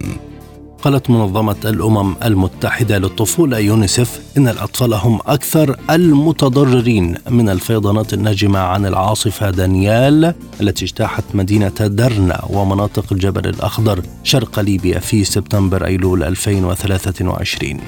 قالت 0.86 1.10
منظمة 1.10 1.56
الأمم 1.66 2.16
المتحدة 2.24 2.98
للطفولة 2.98 3.58
يونيسف 3.58 4.22
إن 4.38 4.48
الأطفال 4.48 4.94
هم 4.94 5.20
أكثر 5.28 5.80
المتضررين 5.90 7.16
من 7.30 7.50
الفيضانات 7.50 8.14
الناجمة 8.14 8.60
عن 8.60 8.86
العاصفة 8.86 9.50
دانيال 9.50 10.34
التي 10.62 10.86
اجتاحت 10.86 11.24
مدينة 11.34 11.70
درنا 11.70 12.46
ومناطق 12.50 13.06
الجبل 13.14 13.50
الأخضر 13.50 14.02
شرق 14.24 14.60
ليبيا 14.60 15.00
في 15.00 15.24
سبتمبر 15.24 15.86
أيلول 15.86 16.24
2023 16.24 17.80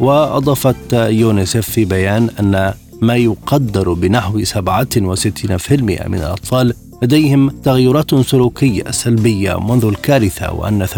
وأضافت 0.00 0.92
يونيسف 0.92 1.70
في 1.70 1.84
بيان 1.84 2.30
أن 2.40 2.74
ما 3.00 3.16
يقدر 3.16 3.92
بنحو 3.92 4.42
67% 4.42 4.52
من 6.06 6.18
الأطفال 6.18 6.74
لديهم 7.02 7.48
تغيرات 7.48 8.14
سلوكية 8.14 8.90
سلبية 8.90 9.60
منذ 9.60 9.84
الكارثة 9.84 10.52
وأن 10.52 10.86
48% 10.86 10.96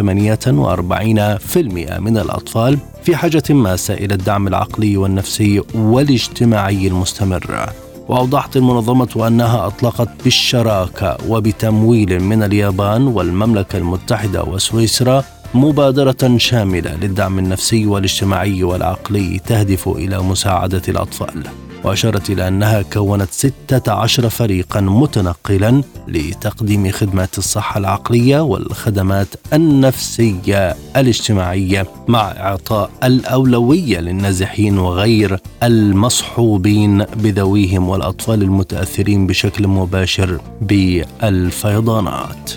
من 1.99 2.19
الأطفال 2.19 2.79
في 3.03 3.17
حاجة 3.17 3.43
ماسة 3.51 3.95
إلى 3.95 4.15
الدعم 4.15 4.49
العقلي 4.49 4.97
والنفسي 4.97 5.63
والاجتماعي 5.75 6.87
المستمر. 6.87 7.73
وأوضحت 8.09 8.57
المنظمة 8.57 9.27
أنها 9.29 9.67
أطلقت 9.67 10.09
بالشراكة 10.25 11.17
وبتمويل 11.29 12.21
من 12.23 12.43
اليابان 12.43 13.07
والمملكة 13.07 13.77
المتحدة 13.77 14.43
وسويسرا 14.43 15.25
مبادرة 15.55 16.37
شاملة 16.37 16.97
للدعم 16.97 17.39
النفسي 17.39 17.87
والاجتماعي 17.87 18.63
والعقلي 18.65 19.41
تهدف 19.47 19.89
إلى 19.89 20.23
مساعدة 20.23 20.83
الأطفال. 20.89 21.43
وأشارت 21.85 22.31
إلى 22.31 22.49
أنها 22.49 22.83
كونت 22.83 23.29
16 23.31 24.29
فريقا 24.29 24.81
متنقلا 24.81 25.83
لتقديم 26.09 26.91
خدمات 26.91 27.39
الصحة 27.39 27.79
العقلية 27.79 28.41
والخدمات 28.41 29.29
النفسية 29.53 30.77
الاجتماعية 30.97 31.87
مع 32.09 32.21
إعطاء 32.21 32.91
الأولوية 33.05 34.01
للنازحين 34.01 34.79
وغير 34.79 35.41
المصحوبين 35.63 37.05
بذويهم 37.05 37.89
والأطفال 37.89 38.43
المتأثرين 38.43 39.27
بشكل 39.27 39.69
مباشر 39.69 40.41
بالفيضانات. 40.61 42.51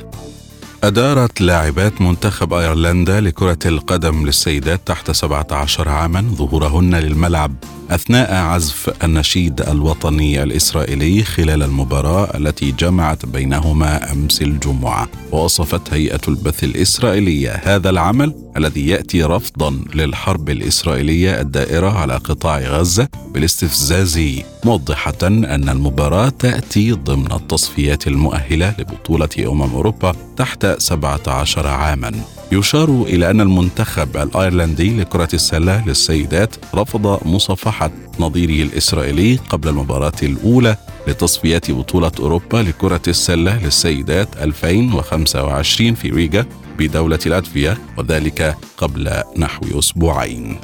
أدارت 0.85 1.41
لاعبات 1.41 2.01
منتخب 2.01 2.53
أيرلندا 2.53 3.21
لكرة 3.21 3.57
القدم 3.65 4.25
للسيدات 4.25 4.81
تحت 4.85 5.11
17 5.11 5.89
عاما 5.89 6.21
ظهورهن 6.21 6.95
للملعب 6.95 7.55
أثناء 7.91 8.33
عزف 8.33 9.03
النشيد 9.03 9.61
الوطني 9.61 10.43
الإسرائيلي 10.43 11.23
خلال 11.23 11.63
المباراة 11.63 12.37
التي 12.37 12.71
جمعت 12.71 13.25
بينهما 13.25 14.11
أمس 14.11 14.41
الجمعة 14.41 15.07
ووصفت 15.31 15.93
هيئة 15.93 16.21
البث 16.27 16.63
الإسرائيلية 16.63 17.61
هذا 17.63 17.89
العمل 17.89 18.44
الذي 18.57 18.87
يأتي 18.87 19.23
رفضا 19.23 19.79
للحرب 19.95 20.49
الإسرائيلية 20.49 21.41
الدائرة 21.41 21.89
على 21.89 22.15
قطاع 22.15 22.59
غزة 22.59 23.07
بالاستفزاز 23.33 24.19
موضحة 24.65 25.17
أن 25.23 25.69
المباراة 25.69 26.29
تأتي 26.29 26.91
ضمن 26.91 27.31
التصفيات 27.31 28.07
المؤهلة 28.07 28.75
لبطولة 28.79 29.29
أمم 29.39 29.61
أوروبا 29.61 30.15
تحت 30.37 30.65
17 30.65 31.67
عاما. 31.67 32.11
يشار 32.51 33.03
إلى 33.07 33.29
أن 33.29 33.41
المنتخب 33.41 34.17
الأيرلندي 34.17 34.97
لكرة 34.97 35.29
السلة 35.33 35.87
للسيدات 35.87 36.55
رفض 36.75 37.27
مصافحة 37.27 37.91
نظيره 38.19 38.67
الإسرائيلي 38.67 39.35
قبل 39.49 39.69
المباراة 39.69 40.13
الأولى 40.23 40.77
لتصفيات 41.07 41.71
بطولة 41.71 42.11
أوروبا 42.19 42.57
لكرة 42.57 43.01
السلة 43.07 43.63
للسيدات 43.63 44.27
2025 44.37 45.95
في 45.95 46.09
ريغا 46.09 46.45
بدولة 46.77 47.19
لاتفيا 47.25 47.77
وذلك 47.97 48.57
قبل 48.77 49.23
نحو 49.37 49.79
أسبوعين. 49.79 50.59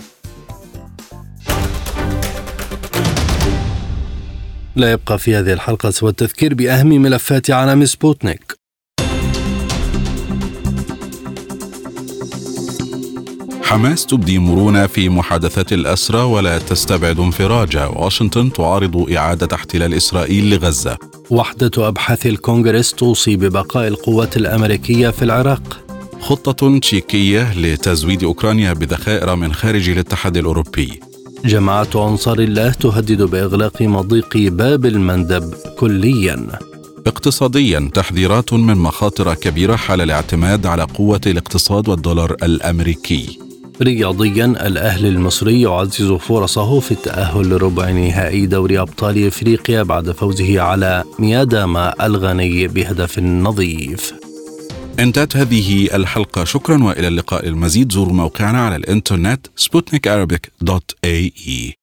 لا 4.75 4.91
يبقى 4.91 5.19
في 5.19 5.35
هذه 5.35 5.53
الحلقة 5.53 5.89
سوى 5.89 6.09
التذكير 6.09 6.53
بأهم 6.53 6.87
ملفات 6.87 7.51
عالم 7.51 7.85
سبوتنيك. 7.85 8.61
حماس 13.63 14.05
تبدي 14.05 14.39
مرونة 14.39 14.87
في 14.87 15.09
محادثات 15.09 15.73
الأسرى 15.73 16.21
ولا 16.21 16.57
تستبعد 16.57 17.19
انفراجة 17.19 17.89
واشنطن 17.89 18.53
تعارض 18.53 19.11
إعادة 19.11 19.55
احتلال 19.55 19.93
إسرائيل 19.93 20.49
لغزة. 20.49 20.97
وحدة 21.29 21.87
أبحاث 21.87 22.25
الكونغرس 22.25 22.93
توصي 22.93 23.37
ببقاء 23.37 23.87
القوات 23.87 24.37
الأمريكية 24.37 25.09
في 25.09 25.25
العراق. 25.25 25.90
خطة 26.21 26.79
تشيكية 26.79 27.53
لتزويد 27.53 28.23
أوكرانيا 28.23 28.73
بذخائر 28.73 29.35
من 29.35 29.53
خارج 29.53 29.89
الاتحاد 29.89 30.37
الأوروبي. 30.37 30.99
جماعة 31.45 31.87
أنصار 31.95 32.39
الله 32.39 32.71
تهدد 32.71 33.21
بإغلاق 33.21 33.81
مضيق 33.81 34.37
باب 34.37 34.85
المندب 34.85 35.53
كلياً. 35.79 36.47
اقتصاديا 37.07 37.89
تحذيرات 37.93 38.53
من 38.53 38.77
مخاطر 38.77 39.33
كبيرة 39.33 39.75
حال 39.75 40.01
الاعتماد 40.01 40.65
على 40.65 40.83
قوة 40.83 41.21
الاقتصاد 41.27 41.89
والدولار 41.89 42.35
الأمريكي. 42.43 43.39
رياضيا 43.81 44.45
الأهلي 44.45 45.09
المصري 45.09 45.61
يعزز 45.61 46.11
فرصه 46.11 46.79
في 46.79 46.91
التأهل 46.91 47.49
لربع 47.49 47.89
نهائي 47.89 48.45
دوري 48.45 48.79
أبطال 48.79 49.27
إفريقيا 49.27 49.83
بعد 49.83 50.11
فوزه 50.11 50.61
على 50.61 51.03
مياداما 51.19 52.05
الغني 52.05 52.67
بهدف 52.67 53.19
نظيف. 53.19 54.13
انتهت 54.99 55.37
هذه 55.37 55.95
الحلقة. 55.95 56.43
شكرا 56.43 56.83
وإلى 56.83 57.07
اللقاء 57.07 57.47
المزيد. 57.47 57.91
زوروا 57.91 58.13
موقعنا 58.13 58.65
على 58.65 58.75
الإنترنت 58.75 59.47
سبوتنيك 59.55 60.07
دوت 60.61 60.95
اي 61.05 61.80